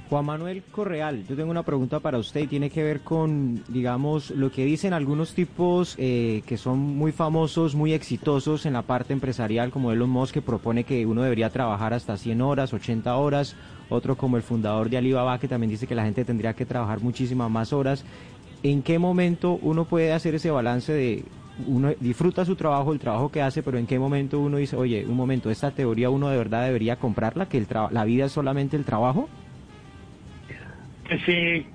[0.10, 4.32] Juan Manuel Correal, yo tengo una pregunta para usted y tiene que ver con, digamos,
[4.32, 9.14] lo que dicen algunos tipos eh, que son muy famosos, muy exitosos en la parte
[9.14, 13.56] empresarial, como Elon Musk, que propone que uno debería trabajar hasta 100 horas, 80 horas,
[13.90, 17.02] otro como el fundador de Alibaba, que también dice que la gente tendría que trabajar
[17.02, 18.04] muchísimas más horas.
[18.64, 21.24] ¿en qué momento uno puede hacer ese balance de
[21.68, 25.06] uno disfruta su trabajo, el trabajo que hace, pero en qué momento uno dice, oye,
[25.06, 28.78] un momento, esta teoría uno de verdad debería comprarla, que el la vida es solamente
[28.78, 29.28] el trabajo?
[31.10, 31.66] Pues sí,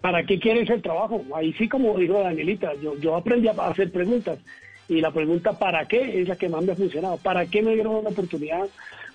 [0.00, 1.20] ¿para qué quieres el trabajo?
[1.34, 4.38] Ahí sí, como dijo Danielita, yo, yo aprendí a hacer preguntas
[4.88, 6.20] y la pregunta ¿para qué?
[6.20, 7.16] es la que más me ha funcionado.
[7.16, 8.68] ¿Para qué me dieron una oportunidad?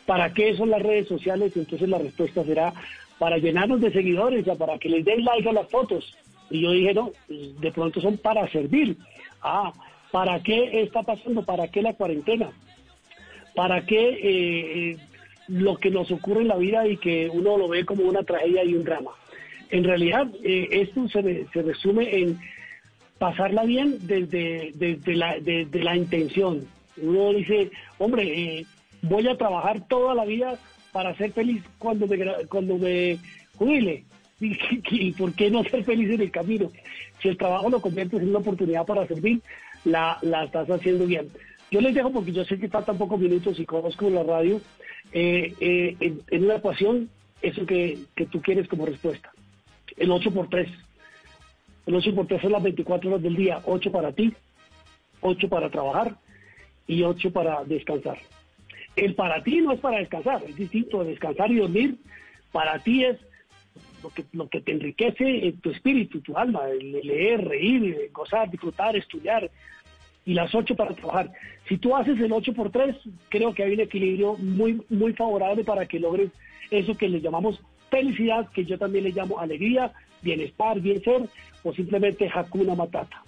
[0.05, 1.53] ¿Para qué son las redes sociales?
[1.55, 2.73] Y entonces la respuesta será
[3.19, 6.13] para llenarnos de seguidores, ya para que les den like a las fotos,
[6.49, 8.97] y yo dije, no, de pronto son para servir.
[9.41, 9.71] Ah,
[10.11, 11.43] ¿para qué está pasando?
[11.43, 12.51] ¿Para qué la cuarentena?
[13.55, 14.97] ¿Para qué eh, eh,
[15.47, 18.65] lo que nos ocurre en la vida y que uno lo ve como una tragedia
[18.65, 19.11] y un drama?
[19.69, 22.39] En realidad, eh, esto se, se, resume en
[23.17, 26.65] pasarla bien desde, desde, la, desde la intención.
[26.97, 28.65] Uno dice, hombre,
[29.03, 30.57] voy a trabajar toda la vida
[30.91, 32.17] para ser feliz cuando me,
[32.49, 33.17] cuando me
[33.55, 34.03] jubile.
[34.39, 36.71] ¿Y, por qué no ser feliz en el camino?
[37.21, 39.41] Si el trabajo lo conviertes en una oportunidad para servir,
[39.83, 41.27] la, la estás haciendo bien.
[41.71, 44.61] Yo les dejo, porque yo sé que faltan pocos minutos y conozco la radio,
[45.11, 47.09] eh, eh, en, una ecuación,
[47.41, 49.31] eso que, que tú quieres como respuesta.
[49.99, 50.67] El 8 por 3.
[51.85, 53.61] El 8 por 3 son las 24 horas del día.
[53.65, 54.33] 8 para ti,
[55.21, 56.15] 8 para trabajar
[56.87, 58.17] y 8 para descansar.
[58.95, 61.03] El para ti no es para descansar, es distinto.
[61.03, 61.97] Descansar y dormir
[62.51, 63.17] para ti es
[64.01, 68.95] lo que, lo que te enriquece en tu espíritu, tu alma, leer, reír, gozar, disfrutar,
[68.95, 69.51] estudiar,
[70.25, 71.31] y las ocho para trabajar.
[71.67, 72.95] Si tú haces el 8 por 3,
[73.29, 76.31] creo que hay un equilibrio muy, muy favorable para que logres
[76.71, 81.29] eso que le llamamos felicidad, que yo también le llamo alegría, bienestar, bien ser,
[81.63, 83.23] o simplemente Hakuna Matata.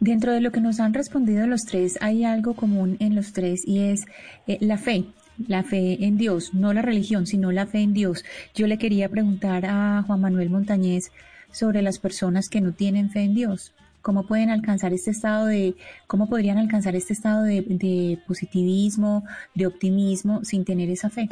[0.00, 3.66] Dentro de lo que nos han respondido los tres, hay algo común en los tres
[3.66, 4.04] y es
[4.46, 5.04] eh, la fe
[5.48, 8.24] la fe en Dios, no la religión, sino la fe en Dios.
[8.54, 11.12] Yo le quería preguntar a Juan Manuel Montañez
[11.50, 13.72] sobre las personas que no tienen fe en Dios.
[14.02, 15.74] ¿Cómo pueden alcanzar este estado de,
[16.06, 19.24] cómo podrían alcanzar este estado de, positivismo,
[19.54, 21.28] de optimismo sin tener esa fe?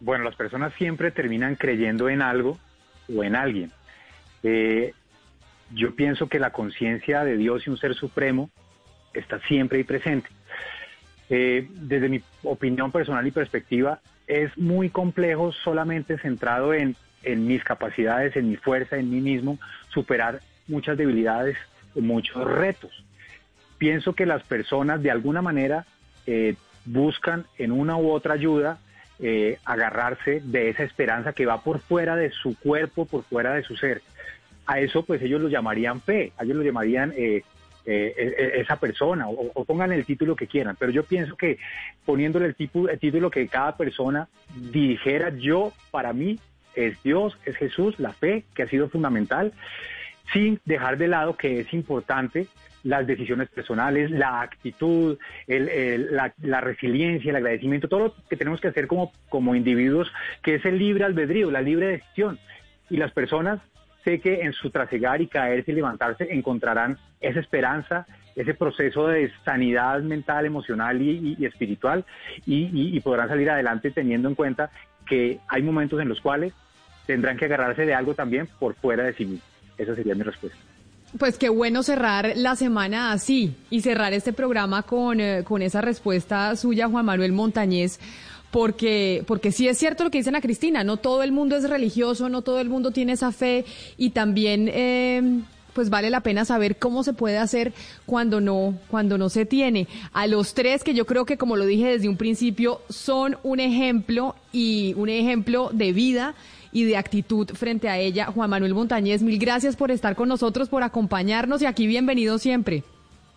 [0.00, 2.58] Bueno, las personas siempre terminan creyendo en algo
[3.14, 3.70] o en alguien.
[4.42, 4.94] Eh,
[5.72, 8.50] yo pienso que la conciencia de Dios y un ser supremo
[9.12, 10.28] está siempre ahí presente.
[11.28, 18.34] Eh, desde mi opinión personal y perspectiva, es muy complejo solamente centrado en, mis capacidades,
[18.36, 19.58] en mi fuerza, en mí mismo,
[19.90, 21.56] superar muchas debilidades,
[21.94, 23.04] muchos retos.
[23.76, 25.84] Pienso que las personas de alguna manera
[26.26, 28.78] eh, buscan en una u otra ayuda
[29.22, 33.62] eh, agarrarse de esa esperanza que va por fuera de su cuerpo, por fuera de
[33.62, 34.02] su ser.
[34.66, 37.42] A eso pues ellos lo llamarían fe, ellos lo llamarían eh,
[37.86, 41.36] eh, e- e- esa persona o, o pongan el título que quieran, pero yo pienso
[41.36, 41.58] que
[42.04, 46.38] poniéndole el, tipo, el título que cada persona dijera yo, para mí
[46.74, 49.52] es Dios, es Jesús, la fe que ha sido fundamental,
[50.32, 52.46] sin dejar de lado que es importante
[52.82, 58.60] las decisiones personales, la actitud, el- el- la, resiliencia, el agradecimiento, todo lo que tenemos
[58.60, 60.10] que hacer como, como individuos,
[60.42, 62.38] que es el libre albedrío, la libre decisión.
[62.88, 63.60] Y las personas,
[64.04, 69.30] sé que en su trasegar y caerse y levantarse encontrarán esa esperanza, ese proceso de
[69.44, 72.04] sanidad mental, emocional y, y- espiritual
[72.46, 74.70] y, y- y podrán salir adelante teniendo en cuenta
[75.06, 76.54] que hay momentos en los cuales
[77.06, 79.44] tendrán que agarrarse de algo también por fuera de sí mismos.
[79.76, 80.58] Esa sería mi respuesta.
[81.18, 85.80] Pues qué bueno cerrar la semana así y cerrar este programa con, eh, con esa
[85.80, 87.98] respuesta suya, Juan Manuel Montañez,
[88.52, 91.68] porque, porque sí es cierto lo que dicen a Cristina, no todo el mundo es
[91.68, 93.64] religioso, no todo el mundo tiene esa fe
[93.96, 95.40] y también eh,
[95.72, 97.72] pues vale la pena saber cómo se puede hacer
[98.06, 99.88] cuando no, cuando no se tiene.
[100.12, 103.58] A los tres que yo creo que como lo dije desde un principio son un
[103.58, 106.34] ejemplo y un ejemplo de vida
[106.72, 108.26] y de actitud frente a ella.
[108.26, 112.82] Juan Manuel Montañez, mil gracias por estar con nosotros, por acompañarnos y aquí bienvenido siempre.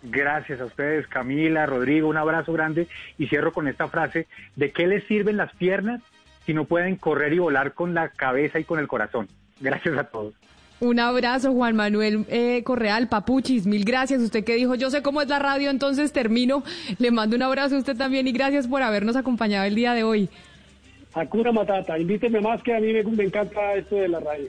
[0.02, 2.88] Gracias a ustedes, Camila, Rodrigo, un abrazo grande
[3.18, 6.02] y cierro con esta frase, ¿de qué les sirven las piernas
[6.44, 9.28] si no pueden correr y volar con la cabeza y con el corazón?
[9.60, 10.34] Gracias a todos.
[10.80, 14.20] Un abrazo, Juan Manuel eh, Correal, Papuchis, mil gracias.
[14.20, 16.64] Usted que dijo, yo sé cómo es la radio, entonces termino.
[16.98, 20.02] Le mando un abrazo a usted también y gracias por habernos acompañado el día de
[20.02, 20.28] hoy.
[21.14, 24.48] Hakuna Matata, invíteme más que a mí me, me encanta esto de la radio.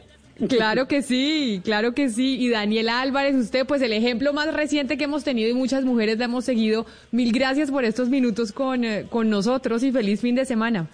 [0.49, 2.37] Claro que sí, claro que sí.
[2.39, 6.17] Y Daniela Álvarez, usted, pues el ejemplo más reciente que hemos tenido y muchas mujeres
[6.17, 6.85] la hemos seguido.
[7.11, 10.87] Mil gracias por estos minutos con, eh, con nosotros y feliz fin de semana.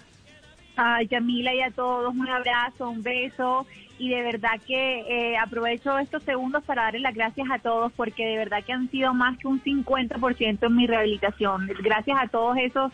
[0.76, 3.66] Ay, Camila, y a todos un abrazo, un beso.
[3.98, 8.24] Y de verdad que eh, aprovecho estos segundos para darles las gracias a todos porque
[8.24, 11.68] de verdad que han sido más que un 50% en mi rehabilitación.
[11.82, 12.92] Gracias a todos esos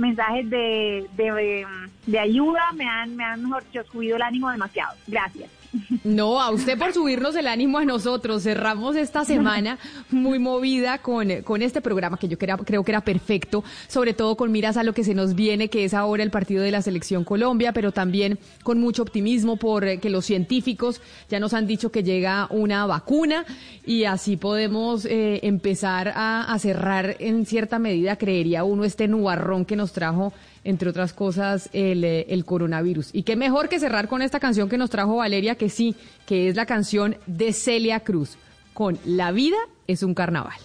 [0.00, 1.66] mensajes de, de,
[2.06, 4.96] de ayuda me han, me han dicho, subido el ánimo demasiado.
[5.06, 5.59] Gracias.
[6.04, 8.42] No, a usted por subirnos el ánimo a nosotros.
[8.42, 9.78] Cerramos esta semana
[10.10, 14.50] muy movida con, con este programa que yo creo que era perfecto, sobre todo con
[14.50, 17.24] miras a lo que se nos viene, que es ahora el partido de la Selección
[17.24, 22.02] Colombia, pero también con mucho optimismo por eh, los científicos ya nos han dicho que
[22.02, 23.44] llega una vacuna
[23.86, 29.64] y así podemos eh, empezar a, a cerrar en cierta medida, creería uno, este nubarrón
[29.64, 30.32] que nos trajo
[30.64, 33.10] entre otras cosas, el, eh, el coronavirus.
[33.12, 36.48] Y qué mejor que cerrar con esta canción que nos trajo Valeria, que sí, que
[36.48, 38.36] es la canción de Celia Cruz,
[38.74, 40.58] con La vida es un carnaval.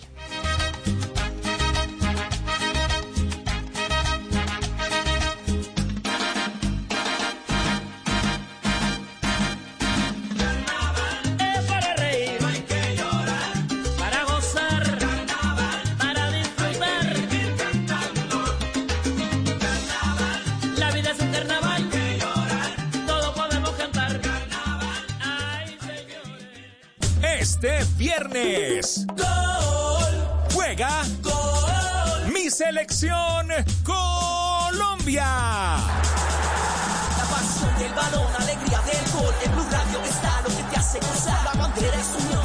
[27.56, 29.06] Este viernes.
[29.16, 30.14] Gol.
[30.54, 31.04] Juega.
[31.24, 32.34] Gol.
[32.34, 33.48] Mi selección
[33.82, 35.24] Colombia.
[37.18, 39.34] La pasión del balón, alegría del gol.
[39.42, 41.46] En Blue Radio está lo que te hace gozar.
[41.46, 42.44] La bandera es unión,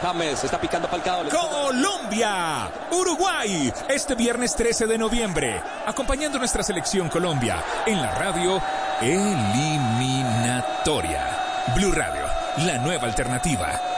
[0.00, 1.24] James, está picando Falcao.
[1.28, 8.60] Colombia, Uruguay, este viernes 13 de noviembre, acompañando nuestra selección Colombia en la radio
[9.00, 10.34] eliminatoria.
[11.74, 12.22] Blue Radio,
[12.64, 13.95] la nueva alternativa.